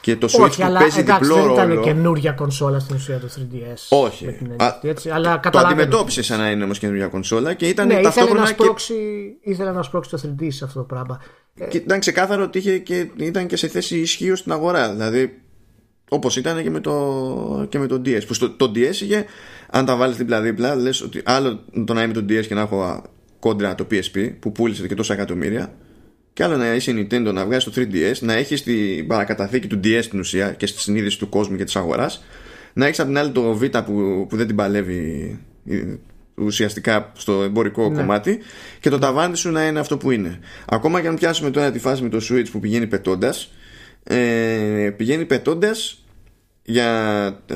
[0.00, 3.18] Και το Switch Όχι, που αλλά, παίζει εντάξει, διπλό δεν ήταν καινούργια κονσόλα στην ουσία
[3.18, 3.98] το 3DS.
[3.98, 4.26] Όχι.
[4.56, 8.40] Α, έτσι, αλλά το αντιμετώπισε σαν να είναι όμως καινούργια κονσόλα και ήταν ναι, ταυτόχρονα.
[8.40, 8.94] Ήθελε να, σπρώξει,
[9.42, 9.50] και...
[9.50, 11.20] ήθελε να σπρώξει το 3D σε αυτό το πράγμα.
[11.68, 14.92] Και ήταν ξεκάθαρο ότι είχε και, ήταν και σε θέση ισχύω στην αγορά.
[14.92, 15.38] Δηλαδή,
[16.08, 18.26] όπως ήταν και με το, και με το DS.
[18.26, 19.24] Που στο, το DS είχε,
[19.70, 23.02] αν τα βάλεις δίπλα-δίπλα, λες ότι άλλο το να είμαι το DS και να έχω
[23.38, 25.74] κόντρα το PSP που πούλησε και τόσα εκατομμύρια,
[26.32, 30.02] και άλλο να είσαι Nintendo να βγάζει το 3DS, να έχεις την παρακαταθήκη του DS
[30.02, 32.24] στην ουσία και στη συνείδηση του κόσμου και της αγοράς,
[32.72, 35.38] να έχεις απ' την άλλη το Vita που, που δεν την παλεύει
[36.34, 37.96] ουσιαστικά στο εμπορικό ναι.
[37.96, 38.38] κομμάτι
[38.80, 40.38] και το ταβάνι σου να είναι αυτό που είναι.
[40.66, 43.52] Ακόμα και αν πιάσουμε τώρα τη φάση με το Switch που πηγαίνει πετώντας,
[44.04, 46.04] ε, πηγαίνει πετώντας
[46.62, 46.84] για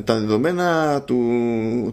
[0.05, 1.19] τα δεδομένα του,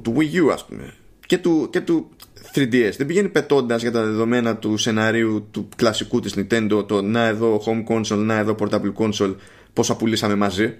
[0.03, 0.93] του Wii U ας πούμε
[1.25, 2.09] και του, και του
[2.53, 2.91] 3DS.
[2.97, 7.61] Δεν πηγαίνει πετώντας για τα δεδομένα του σενάριου του κλασικού της Nintendo το να εδώ
[7.65, 9.35] home console, να εδώ portable console
[9.73, 10.75] πόσα πουλήσαμε μαζί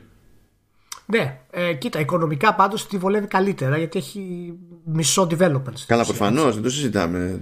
[1.06, 4.54] ναι, ε, κοίτα, οικονομικά πάντως τη βολεύει καλύτερα γιατί έχει
[4.84, 5.84] μισό developers.
[5.88, 7.42] Καλά, προφανώς, δεν το συζητάμε.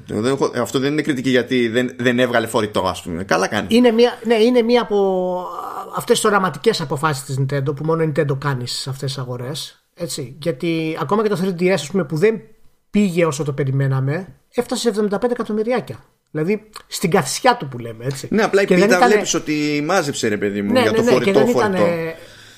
[0.61, 3.23] Αυτό δεν είναι κριτική γιατί δεν, δεν έβγαλε φορητό, ας πούμε.
[3.23, 3.67] Καλά κάνει.
[3.69, 5.47] Είναι μία, ναι, είναι μία από
[5.95, 9.83] αυτές τις οραματικές αποφάσεις της Nintendo που μόνο η Nintendo κάνει σε αυτές τις αγορές.
[9.95, 12.41] Έτσι, γιατί ακόμα και το 3DS ας πούμε, που δεν
[12.89, 16.03] πήγε όσο το περιμέναμε, έφτασε σε 75 εκατομμυριάκια.
[16.31, 18.27] Δηλαδή στην καθισιά του που λέμε έτσι.
[18.31, 19.09] Ναι, απλά η πίτα ήταν...
[19.09, 21.59] βλέπεις ότι μάζεψε ρε παιδί μου ναι, για ναι, το ναι, φορητό φορητό.
[21.59, 21.75] Ήταν,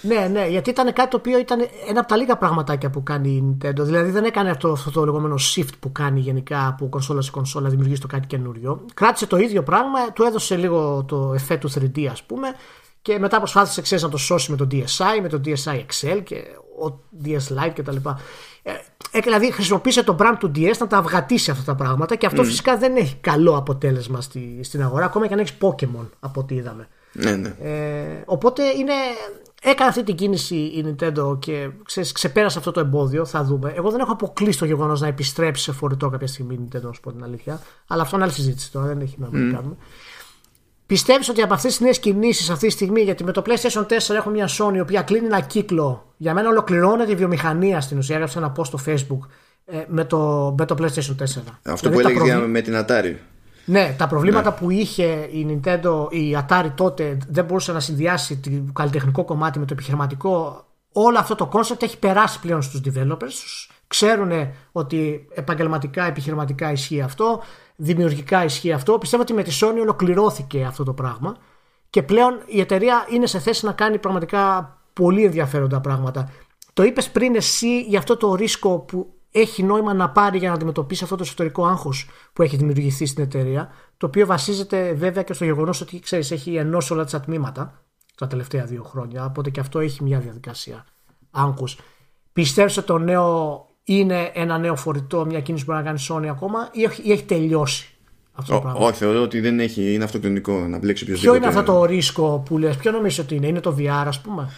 [0.05, 1.59] ναι, ναι, γιατί ήταν κάτι το οποίο ήταν
[1.89, 3.79] ένα από τα λίγα πραγματάκια που κάνει η Nintendo.
[3.79, 7.69] Δηλαδή δεν έκανε αυτό, αυτό το λεγόμενο shift που κάνει γενικά από κονσόλα σε κονσόλα,
[7.69, 8.85] δημιουργήσει το κάτι καινούριο.
[8.93, 12.47] Κράτησε το ίδιο πράγμα, του έδωσε λίγο το εφέ του 3D, ας πούμε,
[13.01, 16.43] και μετά προσπάθησε ξέρεις, να το σώσει με το DSi, με το DSi Excel και
[16.83, 17.95] ο DS Lite κτλ.
[18.63, 18.71] Ε,
[19.11, 22.41] ε, δηλαδή χρησιμοποίησε το brand του DS να τα αυγατήσει αυτά τα πράγματα και αυτό
[22.41, 22.45] mm.
[22.45, 26.55] φυσικά δεν έχει καλό αποτέλεσμα στη, στην αγορά, ακόμα και αν έχεις Pokémon από ό,τι
[26.55, 26.87] είδαμε.
[27.11, 27.55] Ναι, ναι.
[27.61, 28.93] Ε, οπότε είναι
[29.65, 33.25] έκανε αυτή την κίνηση η Nintendo και ξέρεις, ξεπέρασε αυτό το εμπόδιο.
[33.25, 33.73] Θα δούμε.
[33.75, 36.91] Εγώ δεν έχω αποκλείσει το γεγονός να επιστρέψει σε φορητό κάποια στιγμή η Nintendo, να
[36.91, 37.61] σου πω την αλήθεια.
[37.87, 39.75] Αλλά αυτό είναι άλλη συζήτηση τώρα, δεν έχει νόημα να κάνουμε.
[40.85, 44.15] Πιστεύεις ότι από αυτές τις νέες κινήσεις αυτή τη στιγμή, γιατί με το PlayStation 4
[44.15, 48.15] έχουμε μια Sony η οποία κλείνει ένα κύκλο, για μένα ολοκληρώνεται η βιομηχανία στην ουσία.
[48.15, 49.27] Έγραψε ένα post στο Facebook
[49.65, 51.41] ε, με, το, με το PlayStation 4.
[51.63, 53.15] Αυτό δηλαδή, που έλεγες με την Atari.
[53.65, 54.55] Ναι, τα προβλήματα ναι.
[54.55, 59.65] που είχε η Nintendo, η Atari τότε δεν μπορούσε να συνδυάσει το καλλιτεχνικό κομμάτι με
[59.65, 60.65] το επιχειρηματικό.
[60.91, 63.67] Όλο αυτό το concept έχει περάσει πλέον στους developers.
[63.87, 64.31] Ξέρουν
[64.71, 67.41] ότι επαγγελματικά, επιχειρηματικά ισχύει αυτό,
[67.75, 68.97] δημιουργικά ισχύει αυτό.
[68.97, 71.35] Πιστεύω ότι με τη Sony ολοκληρώθηκε αυτό το πράγμα
[71.89, 76.29] και πλέον η εταιρεία είναι σε θέση να κάνει πραγματικά πολύ ενδιαφέροντα πράγματα.
[76.73, 80.55] Το είπες πριν εσύ για αυτό το ρίσκο που έχει νόημα να πάρει για να
[80.55, 85.33] αντιμετωπίσει αυτό το εσωτερικό άγχος που έχει δημιουργηθεί στην εταιρεία, το οποίο βασίζεται βέβαια και
[85.33, 87.83] στο γεγονός ότι ξέρεις, έχει ενώσει όλα τα τμήματα
[88.17, 89.25] τα τελευταία δύο χρόνια.
[89.25, 90.85] Οπότε και αυτό έχει μια διαδικασία
[91.31, 91.77] άγχους.
[92.33, 96.27] Πιστεύει ότι το νέο είναι ένα νέο φορητό, μια κίνηση που μπορεί να κάνει Sony
[96.29, 97.89] ακόμα ή έχει, ή έχει τελειώσει
[98.33, 101.37] αυτό το πράγμα; Όχι, θεωρώ ότι δεν έχει, είναι αυτοκτονικό να μπλέξει οποιοδήποτε.
[101.37, 104.21] Ποιο είναι αυτό το ρίσκο που λες, ποιο νομίζω ότι είναι, είναι το VR, ας
[104.21, 104.49] πούμε;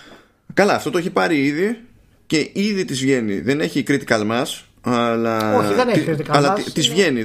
[0.53, 1.81] Καλά, αυτό το έχει πάρει ήδη
[2.25, 3.39] και ήδη της βγαίνει.
[3.39, 5.55] Δεν έχει critical mass, αλλά.
[5.57, 7.23] Όχι, δεν έχει critical αλλά της βγαίνει.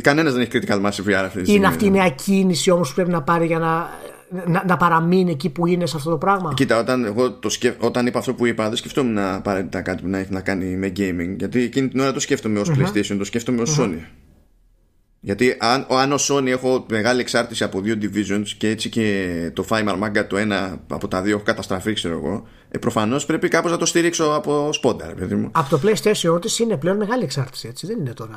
[0.00, 2.88] Κανένας δεν έχει critical mass σε VR αυτή τη Είναι αυτή η νέα κίνηση όμως
[2.88, 3.88] που πρέπει να πάρει για να,
[4.46, 7.74] να, να, παραμείνει εκεί που είναι σε αυτό το πράγμα; Κοίτα, όταν, εγώ το σκεφ...
[7.78, 10.92] όταν είπα αυτό που είπα, δεν σκεφτόμουν απαραίτητα κάτι που να έχει να κάνει με
[10.96, 11.36] gaming.
[11.38, 12.82] Γιατί εκείνη την ώρα το σκέφτομαι ως mm-hmm.
[12.82, 13.84] PlayStation, το σκέφτομαι ως mm-hmm.
[13.84, 13.98] Sony.
[15.20, 19.64] Γιατί αν, αν ο Sony έχω μεγάλη εξάρτηση από δύο divisions και έτσι και το
[19.68, 23.70] Fimer Manga το ένα από τα δύο έχω καταστραφεί, ξέρω εγώ, ε, προφανώς πρέπει κάπως
[23.70, 25.48] να το στηρίξω από σπόντα, παιδί μου.
[25.52, 28.34] Από το PlayStation τη είναι πλέον μεγάλη εξάρτηση, έτσι δεν είναι τώρα.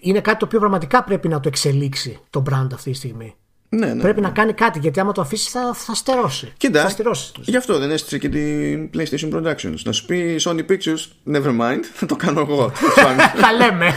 [0.00, 3.34] Είναι κάτι το οποίο πραγματικά πρέπει να το εξελίξει το brand αυτή τη στιγμή.
[3.70, 4.26] Ναι, ναι, πρέπει ναι.
[4.26, 6.52] να κάνει κάτι γιατί άμα το αφήσει θα, θα στερώσει.
[6.56, 7.32] Κοίτα, θα στερώσει.
[7.40, 9.76] γι' αυτό δεν έστησε και την PlayStation Productions.
[9.84, 12.72] Να σου πει Sony Pictures, never mind, θα το κάνω εγώ.
[13.42, 13.94] Θα λέμε.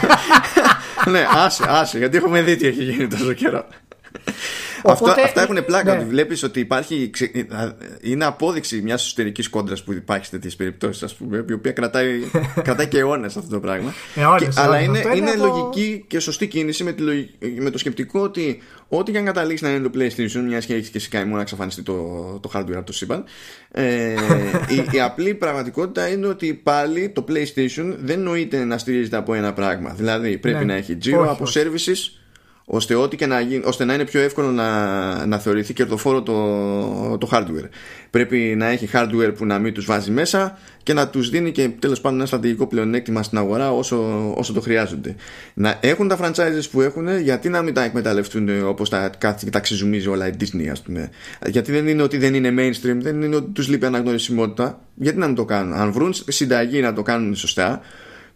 [1.10, 3.66] ναι, άσε, άσε, γιατί έχουμε δει τι έχει γίνει τόσο καιρό.
[4.82, 5.96] Οπότε, αυτά, αυτά έχουν πλάκα.
[5.96, 6.04] Ναι.
[6.04, 7.10] Βλέπεις ότι υπάρχει.
[8.00, 12.20] Είναι απόδειξη μιας εσωτερικής κόντρας που υπάρχει σε τέτοιες περιπτώσεις, ας πούμε, η οποία κρατάει,
[12.64, 13.94] κρατάει και αιώνες αυτό το πράγμα.
[14.14, 17.02] Αιώνες, και, αλλά είναι, είναι, είναι λογική και σωστή κίνηση με, τη,
[17.60, 20.88] με το σκεπτικό ότι ό,τι και αν καταλήξει να είναι το PlayStation, μιας και έχεις
[20.88, 21.94] και εσύ μόνο να εξαφανιστεί το,
[22.42, 23.24] το hardware από το σύμπαν.
[23.70, 24.12] Ε,
[24.68, 29.52] η, η απλή πραγματικότητα είναι ότι πάλι το PlayStation δεν νοείται να στηρίζεται από ένα
[29.52, 29.90] πράγμα.
[29.96, 30.64] Δηλαδή πρέπει ναι.
[30.64, 31.60] να έχει τζίρο από όχι.
[31.60, 32.21] services
[32.64, 37.18] ώστε, ό,τι και να γίνει, ώστε να είναι πιο εύκολο να, να θεωρηθεί κερδοφόρο το,
[37.18, 37.68] το hardware.
[38.10, 41.68] Πρέπει να έχει hardware που να μην τους βάζει μέσα και να τους δίνει και
[41.78, 45.14] τέλος πάντων ένα στρατηγικό πλεονέκτημα στην αγορά όσο, όσο το χρειάζονται.
[45.54, 49.10] Να έχουν τα franchises που έχουν, γιατί να μην τα εκμεταλλευτούν όπως τα,
[49.50, 51.10] τα ξεζουμίζει όλα η Disney ας πούμε.
[51.46, 54.80] Γιατί δεν είναι ότι δεν είναι mainstream, δεν είναι ότι τους λείπει αναγνωρισιμότητα.
[54.94, 55.72] Γιατί να μην το κάνουν.
[55.72, 57.80] Αν βρουν συνταγή να το κάνουν σωστά,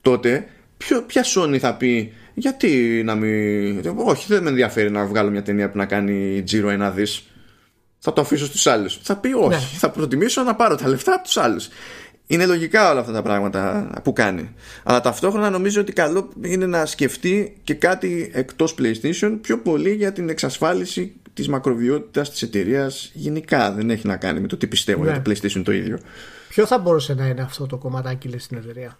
[0.00, 0.46] τότε
[0.76, 3.82] ποιο, ποια Sony θα πει γιατί να μην.
[3.96, 7.22] Όχι, δεν με ενδιαφέρει να βγάλω μια ταινία που να κάνει τζίρο ένα δις.
[7.98, 8.98] Θα το αφήσω στους άλλους.
[9.02, 9.48] Θα πει όχι.
[9.48, 9.78] Ναι.
[9.78, 11.68] Θα προτιμήσω να πάρω τα λεφτά από τους άλλους.
[12.26, 14.54] Είναι λογικά όλα αυτά τα πράγματα που κάνει.
[14.82, 20.12] Αλλά ταυτόχρονα νομίζω ότι καλό είναι να σκεφτεί και κάτι εκτός PlayStation πιο πολύ για
[20.12, 23.72] την εξασφάλιση της μακροβιότητας της εταιρείας γενικά.
[23.72, 25.10] Δεν έχει να κάνει με το τι πιστεύω ναι.
[25.10, 25.98] για το PlayStation το ίδιο.
[26.48, 28.98] Ποιο θα μπορούσε να είναι αυτό το κομματάκι λες, στην εταιρεία;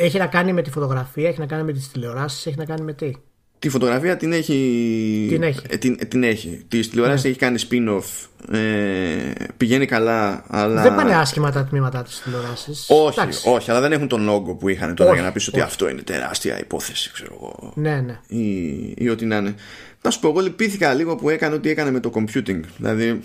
[0.00, 2.82] Έχει να κάνει με τη φωτογραφία, έχει να κάνει με τις τηλεοράσεις, έχει να κάνει
[2.82, 3.12] με τι;
[3.60, 5.26] Τη φωτογραφία την έχει.
[5.28, 5.60] Την έχει.
[5.68, 6.64] Ε, την, την έχει.
[6.68, 7.30] Τη τηλεόραση ναι.
[7.30, 8.28] έχει κάνει spin-off.
[8.56, 10.44] Ε, πηγαίνει καλά.
[10.48, 10.82] Αλλά...
[10.82, 12.70] Δεν πάνε άσχημα τα τμήματα της τηλεόραση.
[12.88, 15.88] Όχι, όχι, αλλά δεν έχουν τον όγκο που είχαν τώρα για να πεις ότι αυτό
[15.88, 17.72] είναι τεράστια υπόθεση, ξέρω εγώ.
[17.74, 18.20] Ναι, ναι.
[18.26, 19.54] Ή, ή ό,τι να είναι.
[20.02, 22.60] Να σου πω, εγώ λυπήθηκα λίγο που έκανε ό,τι έκανε με το computing.
[22.76, 23.20] Δηλαδή,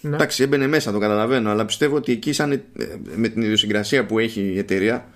[0.00, 0.14] ναι.
[0.14, 2.60] εντάξει, έμπαινε μέσα, το καταλαβαίνω, αλλά πιστεύω ότι εκεί, σαν, ε,
[3.14, 5.08] με την ιδιοσυγκρασία που έχει η εταιρεία,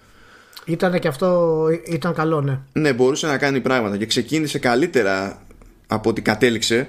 [0.65, 2.61] ήταν και αυτό, ήταν καλό, ναι.
[2.73, 5.43] Ναι, μπορούσε να κάνει πράγματα και ξεκίνησε καλύτερα
[5.87, 6.89] από ό,τι κατέληξε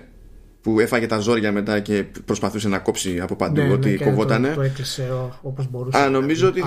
[0.61, 4.47] που έφαγε τα ζόρια μετά και προσπαθούσε να κόψει από παντού ναι, ότι ναι, κοβότανε.
[4.47, 5.11] Το, το έκλεισε
[5.41, 5.97] όπως μπορούσε.
[5.97, 6.64] Α, νομίζω ότι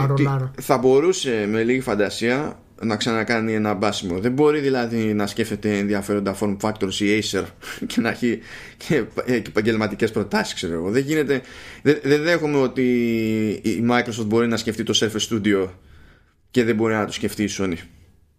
[0.60, 4.18] θα μπορούσε με λίγη φαντασία να ξανακάνει ένα μπάσιμο.
[4.18, 7.44] Δεν μπορεί δηλαδή να σκέφτεται ενδιαφέροντα form factors ή Acer
[7.86, 8.38] και να έχει
[8.76, 9.04] και
[9.46, 10.90] επαγγελματικές προτάσεις, ξέρω εγώ.
[10.90, 11.40] Δεν γίνεται.
[11.82, 12.82] Δεν, δεν δέχομαι ότι
[13.62, 15.68] η Microsoft μπορεί να σκεφτεί το Surface Studio
[16.50, 17.76] και δεν μπορεί να το σκεφτεί η Sony.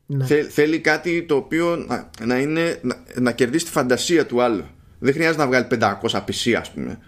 [0.06, 0.26] Ναι.
[0.26, 4.64] θέλει κάτι το οποίο να, να είναι, να, να, κερδίσει τη φαντασία του άλλου.
[5.00, 7.00] Δεν χρειάζεται να βγάλει 500 PC, ας πούμε.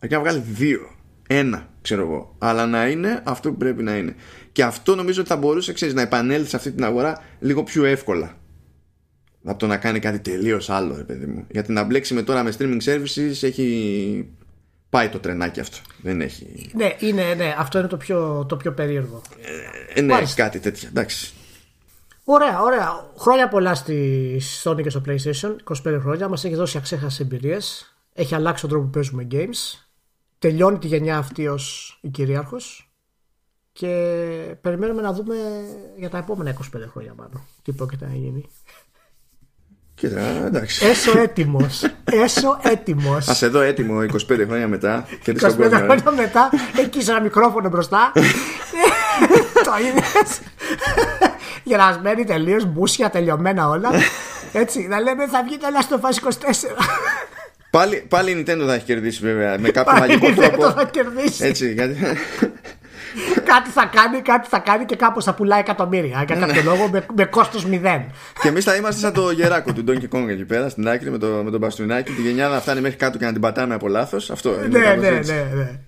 [0.00, 0.80] Αρκεί να βγάλει δύο.
[1.28, 2.34] Ένα, ξέρω εγώ.
[2.38, 4.14] Αλλά να είναι αυτό που πρέπει να είναι.
[4.52, 7.84] Και αυτό νομίζω ότι θα μπορούσε ξέρεις, να επανέλθει σε αυτή την αγορά λίγο πιο
[7.84, 8.38] εύκολα.
[9.44, 11.46] Από το να κάνει κάτι τελείως άλλο, ρε παιδί μου.
[11.50, 14.28] Γιατί να μπλέξει με τώρα με streaming services έχει
[14.90, 15.76] πάει το τρενάκι αυτό.
[16.02, 16.70] Δεν έχει.
[16.74, 19.22] Ναι, είναι, ναι, αυτό είναι το πιο, το πιο περίεργο.
[19.94, 20.42] Ε, ναι, Μάλιστα.
[20.42, 20.88] κάτι τέτοιο.
[20.88, 21.32] Εντάξει.
[22.24, 23.10] Ωραία, ωραία.
[23.18, 25.56] Χρόνια πολλά στη Sony και στο PlayStation.
[25.84, 26.28] 25 χρόνια.
[26.28, 27.94] Μας έχει δώσει αξέχασε εμπειρίες.
[28.12, 29.78] Έχει αλλάξει τον τρόπο που παίζουμε games.
[30.38, 32.92] Τελειώνει τη γενιά αυτή ως η κυρίαρχος.
[33.72, 35.34] Και περιμένουμε να δούμε
[35.96, 36.56] για τα επόμενα 25
[36.90, 37.46] χρόνια πάνω.
[37.62, 38.48] Τι πρόκειται να γίνει.
[39.98, 40.86] Κοίτα, εντάξει.
[40.86, 41.84] Έσω έτοιμος.
[42.04, 43.28] Έσω έτοιμος.
[43.28, 45.06] Α εδώ έτοιμο 25 χρόνια μετά.
[45.26, 48.12] 25 χρόνια μετά έχει ένα μικρόφωνο μπροστά.
[49.64, 50.40] Το είδες.
[51.62, 53.90] Γερασμένοι τελείως, μπούσια τελειωμένα όλα.
[54.52, 56.28] Έτσι, να λέμε θα βγει το στο φάση 24.
[57.70, 60.70] Πάλι, πάλι η Nintendo θα έχει κερδίσει βέβαια με κάποιο μαγικό τρόπο.
[60.70, 61.44] θα κερδίσει.
[61.44, 61.96] Έτσι, γιατί
[63.44, 66.24] κάτι θα κάνει, κάτι θα κάνει και κάπως θα πουλάει εκατομμύρια.
[66.26, 68.04] Για κάποιο λόγο με, με κόστος μηδέν.
[68.42, 71.18] Και εμείς θα είμαστε σαν το γεράκο του Donkey Kong εκεί πέρα στην άκρη με
[71.18, 72.12] το, με τον μπαστούνάκι.
[72.12, 74.30] Τη γενιά να φτάνει μέχρι κάτω και να την πατάμε από λάθος.
[74.30, 74.78] Αυτό είναι.
[74.78, 75.80] Ναι, ναι, ναι, ναι.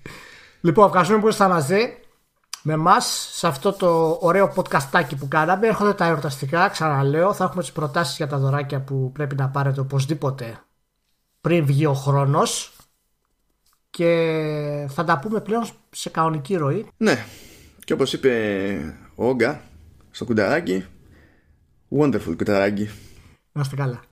[0.60, 1.94] Λοιπόν, ευχαριστούμε που ήσασταν μαζί
[2.62, 3.00] με εμά
[3.32, 5.66] σε αυτό το ωραίο podcastάκι που κάναμε.
[5.66, 7.32] Έρχονται τα εορταστικά, ξαναλέω.
[7.32, 10.58] Θα έχουμε τις προτάσεις για τα δωράκια που πρέπει να πάρετε οπωσδήποτε
[11.40, 12.72] πριν βγει ο χρόνος
[13.90, 16.86] και θα τα πούμε πλέον σε κανονική ροή.
[16.96, 17.24] Ναι,
[17.84, 19.62] και όπως είπε ο Όγκα
[20.10, 20.84] στο κουταράκι,
[21.98, 22.88] wonderful κουταράκι.
[23.52, 24.00] Να είστε καλά.